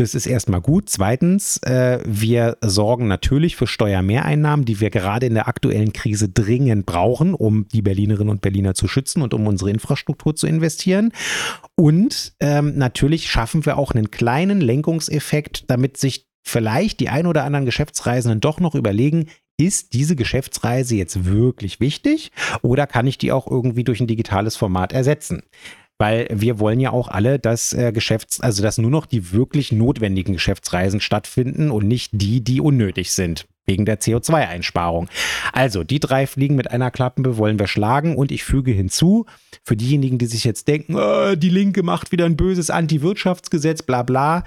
Das 0.00 0.14
ist 0.14 0.24
erstmal 0.24 0.62
gut. 0.62 0.88
Zweitens, 0.88 1.58
äh, 1.58 1.98
wir 2.06 2.56
sorgen 2.62 3.06
natürlich 3.06 3.54
für 3.54 3.66
Steuermehreinnahmen, 3.66 4.64
die 4.64 4.80
wir 4.80 4.88
gerade 4.88 5.26
in 5.26 5.34
der 5.34 5.46
aktuellen 5.46 5.92
Krise 5.92 6.30
dringend 6.30 6.86
brauchen, 6.86 7.34
um 7.34 7.68
die 7.68 7.82
Berlinerinnen 7.82 8.30
und 8.30 8.40
Berliner 8.40 8.72
zu 8.72 8.88
schützen 8.88 9.20
und 9.20 9.34
um 9.34 9.46
unsere 9.46 9.68
Infrastruktur 9.68 10.34
zu 10.34 10.46
investieren. 10.46 11.12
Und 11.74 12.32
ähm, 12.40 12.78
natürlich 12.78 13.30
schaffen 13.30 13.66
wir 13.66 13.76
auch 13.76 13.92
einen 13.92 14.10
kleinen 14.10 14.62
Lenkungseffekt, 14.62 15.70
damit 15.70 15.98
sich 15.98 16.30
vielleicht 16.42 17.00
die 17.00 17.10
ein 17.10 17.26
oder 17.26 17.44
anderen 17.44 17.66
Geschäftsreisenden 17.66 18.40
doch 18.40 18.58
noch 18.58 18.74
überlegen, 18.74 19.26
ist 19.58 19.92
diese 19.92 20.16
Geschäftsreise 20.16 20.96
jetzt 20.96 21.26
wirklich 21.26 21.78
wichtig 21.78 22.32
oder 22.62 22.86
kann 22.86 23.06
ich 23.06 23.18
die 23.18 23.32
auch 23.32 23.46
irgendwie 23.46 23.84
durch 23.84 24.00
ein 24.00 24.06
digitales 24.06 24.56
Format 24.56 24.94
ersetzen? 24.94 25.42
Weil 26.00 26.28
wir 26.32 26.58
wollen 26.58 26.80
ja 26.80 26.92
auch 26.92 27.08
alle, 27.08 27.38
dass 27.38 27.74
äh, 27.74 27.92
Geschäfts-, 27.92 28.40
also 28.40 28.62
dass 28.62 28.78
nur 28.78 28.90
noch 28.90 29.04
die 29.04 29.32
wirklich 29.32 29.70
notwendigen 29.70 30.32
Geschäftsreisen 30.32 31.00
stattfinden 31.00 31.70
und 31.70 31.86
nicht 31.86 32.10
die, 32.12 32.42
die 32.42 32.60
unnötig 32.60 33.12
sind. 33.12 33.46
wegen 33.66 33.84
der 33.84 34.00
CO2-Einsparung. 34.00 35.08
Also, 35.52 35.84
die 35.84 36.00
drei 36.00 36.26
Fliegen 36.26 36.56
mit 36.56 36.72
einer 36.72 36.90
Klappe 36.90 37.36
wollen 37.36 37.58
wir 37.60 37.68
schlagen 37.68 38.16
und 38.16 38.32
ich 38.32 38.42
füge 38.42 38.72
hinzu, 38.72 39.26
für 39.62 39.76
diejenigen, 39.76 40.18
die 40.18 40.26
sich 40.26 40.42
jetzt 40.42 40.66
denken, 40.66 40.96
oh, 40.96 41.36
die 41.36 41.50
Linke 41.50 41.84
macht 41.84 42.10
wieder 42.10 42.24
ein 42.24 42.36
böses 42.36 42.70
Anti-Wirtschaftsgesetz, 42.70 43.82
bla 43.82 44.02
bla. 44.02 44.42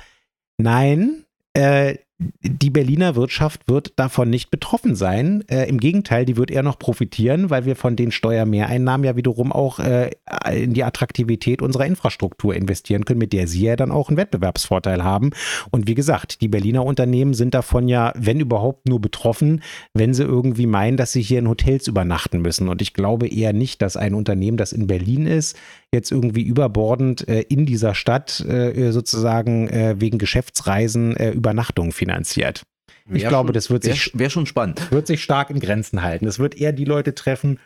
Nein, 0.58 1.24
äh, 1.54 1.96
die 2.20 2.70
Berliner 2.70 3.16
Wirtschaft 3.16 3.68
wird 3.68 3.94
davon 3.98 4.30
nicht 4.30 4.52
betroffen 4.52 4.96
sein. 4.96 5.44
Äh, 5.50 5.68
Im 5.68 5.80
Gegenteil, 5.80 6.26
die 6.26 6.38
wird 6.38 6.52
eher 6.52 6.64
noch 6.64 6.78
profitieren, 6.78 7.50
weil 7.50 7.66
wir 7.66 7.76
von 7.76 7.96
den 7.96 8.12
Steuermehreinnahmen 8.12 9.06
ja 9.06 9.16
wiederum 9.16 9.52
auch 9.52 9.80
äh, 9.80 10.12
in 10.52 10.74
die 10.74 10.84
Attraktivität 10.84 11.62
unserer 11.62 11.86
Infrastruktur 11.86 12.56
investieren 12.56 13.06
können, 13.06 13.20
mit 13.20 13.34
der 13.34 13.48
sie 13.48 13.64
ja 13.64 13.76
dann 13.76 13.92
auch 13.92 14.10
einen 14.10 14.18
Wettbewerbsvorteil 14.18 15.04
haben. 15.04 15.32
Und 15.72 15.88
wie 15.88 15.96
gesagt, 15.96 16.42
die 16.42 16.48
Berliner 16.48 16.86
Unternehmen 16.86 17.34
sind 17.34 17.54
davon 17.54 17.88
ja, 17.88 18.14
wenn 18.16 18.40
überhaupt, 18.40 18.88
nur 18.88 19.02
betroffen, 19.02 19.62
wenn 19.94 20.14
sie 20.14 20.24
irgendwie 20.24 20.68
meinen, 20.68 20.98
dass 20.98 21.12
sie 21.12 21.22
hier 21.22 21.40
in 21.40 21.50
Hotels 21.50 21.88
übernachten 21.88 22.42
müssen. 22.42 22.70
Und 22.70 22.82
ich 22.82 22.94
glaube 22.94 23.28
eher 23.28 23.54
nicht, 23.54 23.82
dass 23.82 23.98
ein 23.98 24.14
Unternehmen, 24.14 24.58
das 24.58 24.72
in 24.72 24.88
Berlin 24.88 25.26
ist, 25.26 25.58
jetzt 25.94 26.12
irgendwie 26.12 26.44
überbordend 26.44 27.28
äh, 27.28 27.42
in 27.42 27.66
dieser 27.66 27.96
Stadt 27.96 28.40
äh, 28.42 28.92
sozusagen 28.92 29.70
äh, 29.70 29.96
wegen 30.00 30.18
Geschäftsreisen 30.18 31.16
äh, 31.16 31.32
Übernachtungen 31.32 31.92
finanziert. 31.92 32.64
Wär 33.06 33.18
ich 33.18 33.28
glaube, 33.28 33.48
schon, 33.48 33.54
das 33.54 33.70
wird 33.70 33.86
wär, 33.86 33.94
sich, 33.94 34.12
wär 34.14 34.30
schon 34.30 34.46
spannend. 34.46 34.92
wird 34.92 35.08
sich 35.08 35.24
stark 35.24 35.50
in 35.50 35.60
Grenzen 35.60 36.02
halten. 36.02 36.28
Es 36.28 36.40
wird 36.40 36.56
eher 36.56 36.72
die 36.72 36.86
Leute 36.86 37.16
treffen, 37.16 37.60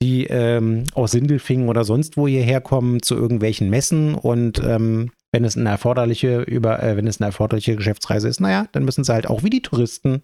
die 0.00 0.26
ähm, 0.26 0.84
aus 0.94 1.10
Sindelfingen 1.12 1.68
oder 1.68 1.84
sonst 1.84 2.16
wo 2.16 2.28
hierher 2.28 2.60
kommen 2.60 3.02
zu 3.02 3.16
irgendwelchen 3.16 3.68
Messen 3.70 4.14
und 4.14 4.62
ähm, 4.64 5.10
wenn 5.32 5.44
es 5.44 5.56
eine 5.56 5.68
erforderliche 5.68 6.42
über, 6.42 6.82
äh, 6.82 6.96
wenn 6.96 7.06
es 7.06 7.20
eine 7.20 7.26
erforderliche 7.26 7.76
Geschäftsreise 7.76 8.28
ist, 8.28 8.40
naja, 8.40 8.66
dann 8.72 8.84
müssen 8.84 9.04
sie 9.04 9.12
halt 9.12 9.28
auch 9.28 9.42
wie 9.42 9.50
die 9.50 9.62
Touristen 9.62 10.22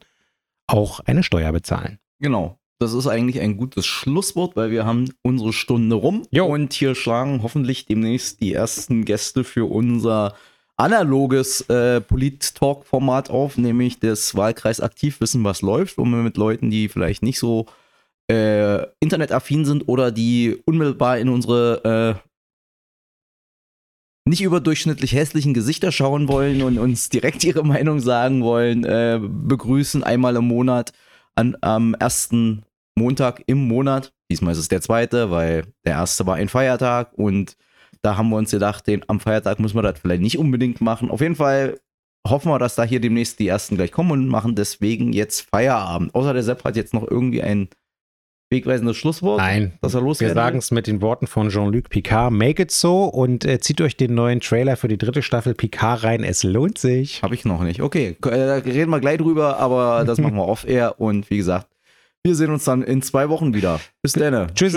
auch 0.67 1.01
eine 1.01 1.23
Steuer 1.23 1.53
bezahlen. 1.53 1.99
Genau. 2.21 2.59
Das 2.85 2.93
ist 2.93 3.07
eigentlich 3.07 3.41
ein 3.41 3.57
gutes 3.57 3.87
Schlusswort, 3.87 4.57
weil 4.57 4.71
wir 4.71 4.85
haben 4.85 5.09
unsere 5.23 5.55
Stunde 5.55 5.97
rum. 5.97 6.27
Jo. 6.31 6.45
Und 6.45 6.75
hier 6.75 6.95
schlagen 6.95 7.43
hoffentlich 7.43 7.87
demnächst 7.87 8.43
die 8.43 8.53
ersten 8.53 9.07
Gäste 9.07 9.43
für 9.43 9.71
unser 9.71 10.35
analoges 10.77 11.63
äh, 11.71 12.03
Polit-Talk-Format 12.03 13.31
auf, 13.31 13.57
nämlich 13.57 14.01
das 14.01 14.35
Wahlkreis 14.35 14.83
aktiv 14.83 15.19
wissen, 15.23 15.43
was 15.45 15.63
läuft, 15.63 15.97
wo 15.97 16.05
wir 16.05 16.19
mit 16.19 16.37
Leuten, 16.37 16.69
die 16.69 16.89
vielleicht 16.89 17.23
nicht 17.23 17.39
so 17.39 17.65
äh, 18.31 18.83
internetaffin 19.01 19.65
sind 19.65 19.89
oder 19.89 20.13
die 20.13 20.61
unmittelbar 20.67 21.19
in 21.19 21.31
unsere 21.31 22.19
äh, 22.19 22.21
nicht 24.29 24.43
überdurchschnittlich 24.43 25.15
hässlichen 25.15 25.55
Gesichter 25.55 25.91
schauen 25.91 26.29
wollen 26.29 26.63
und 26.63 26.77
uns 26.77 27.09
direkt 27.09 27.45
ihre 27.45 27.65
Meinung 27.65 28.01
sagen 28.01 28.43
wollen, 28.43 28.85
äh, 28.85 29.19
begrüßen 29.23 30.05
einmal 30.05 30.37
im 30.37 30.49
Monat 30.49 30.93
an, 31.35 31.57
am 31.61 31.95
ersten 31.95 32.65
Montag 32.97 33.43
im 33.47 33.67
Monat. 33.67 34.13
Diesmal 34.31 34.53
ist 34.53 34.59
es 34.59 34.69
der 34.69 34.81
zweite, 34.81 35.31
weil 35.31 35.65
der 35.85 35.95
erste 35.95 36.27
war 36.27 36.37
ein 36.37 36.49
Feiertag 36.49 37.13
und 37.15 37.57
da 38.03 38.17
haben 38.17 38.29
wir 38.31 38.37
uns 38.37 38.51
gedacht, 38.51 38.87
den, 38.87 39.03
am 39.09 39.21
Feiertag 39.21 39.61
müssen 39.61 39.77
wir 39.77 39.83
das 39.83 39.99
vielleicht 39.99 40.23
nicht 40.23 40.39
unbedingt 40.39 40.81
machen. 40.81 41.11
Auf 41.11 41.21
jeden 41.21 41.37
Fall 41.37 41.79
hoffen 42.27 42.51
wir, 42.51 42.59
dass 42.59 42.75
da 42.75 42.85
hier 42.85 43.01
demnächst 43.01 43.39
die 43.39 43.49
ersten 43.49 43.77
gleich 43.77 43.93
kommen 43.93 44.11
und 44.11 44.29
machen 44.29 44.55
deswegen 44.55 45.13
jetzt 45.13 45.49
Feierabend. 45.51 46.15
Außer 46.15 46.33
der 46.33 46.43
Sepp 46.43 46.65
hat 46.65 46.77
jetzt 46.77 46.95
noch 46.95 47.09
irgendwie 47.09 47.43
ein 47.43 47.69
wegweisendes 48.51 48.97
Schlusswort, 48.97 49.39
Nein, 49.39 49.73
dass 49.81 49.95
er 49.95 50.05
wir 50.05 50.15
sagen 50.15 50.59
es 50.59 50.71
mit 50.71 50.87
den 50.87 51.01
Worten 51.01 51.27
von 51.27 51.49
Jean-Luc 51.49 51.89
Picard. 51.89 52.33
Make 52.33 52.63
it 52.63 52.71
so 52.71 53.05
und 53.05 53.45
äh, 53.45 53.59
zieht 53.59 53.81
euch 53.81 53.97
den 53.97 54.15
neuen 54.15 54.41
Trailer 54.41 54.77
für 54.77 54.89
die 54.89 54.99
dritte 54.99 55.23
Staffel 55.23 55.55
Picard 55.55 56.05
rein. 56.05 56.23
Es 56.23 56.45
lohnt 56.45 56.79
sich. 56.79 57.23
Habe 57.23 57.35
ich 57.35 57.45
noch 57.45 57.63
nicht. 57.63 57.83
Okay, 57.83 58.17
äh, 58.25 58.31
da 58.31 58.55
reden 58.57 58.91
wir 58.91 59.01
gleich 59.01 59.19
drüber, 59.19 59.59
aber 59.59 60.05
das 60.05 60.19
machen 60.21 60.37
wir 60.37 60.47
off-air 60.47 61.01
und 61.01 61.31
wie 61.31 61.37
gesagt, 61.37 61.69
wir 62.25 62.35
sehen 62.35 62.51
uns 62.51 62.65
dann 62.65 62.83
in 62.83 63.03
zwei 63.03 63.29
Wochen 63.29 63.55
wieder. 63.55 63.81
Bis 64.03 64.15
dann. 64.15 64.55
Tschüss. 64.55 64.75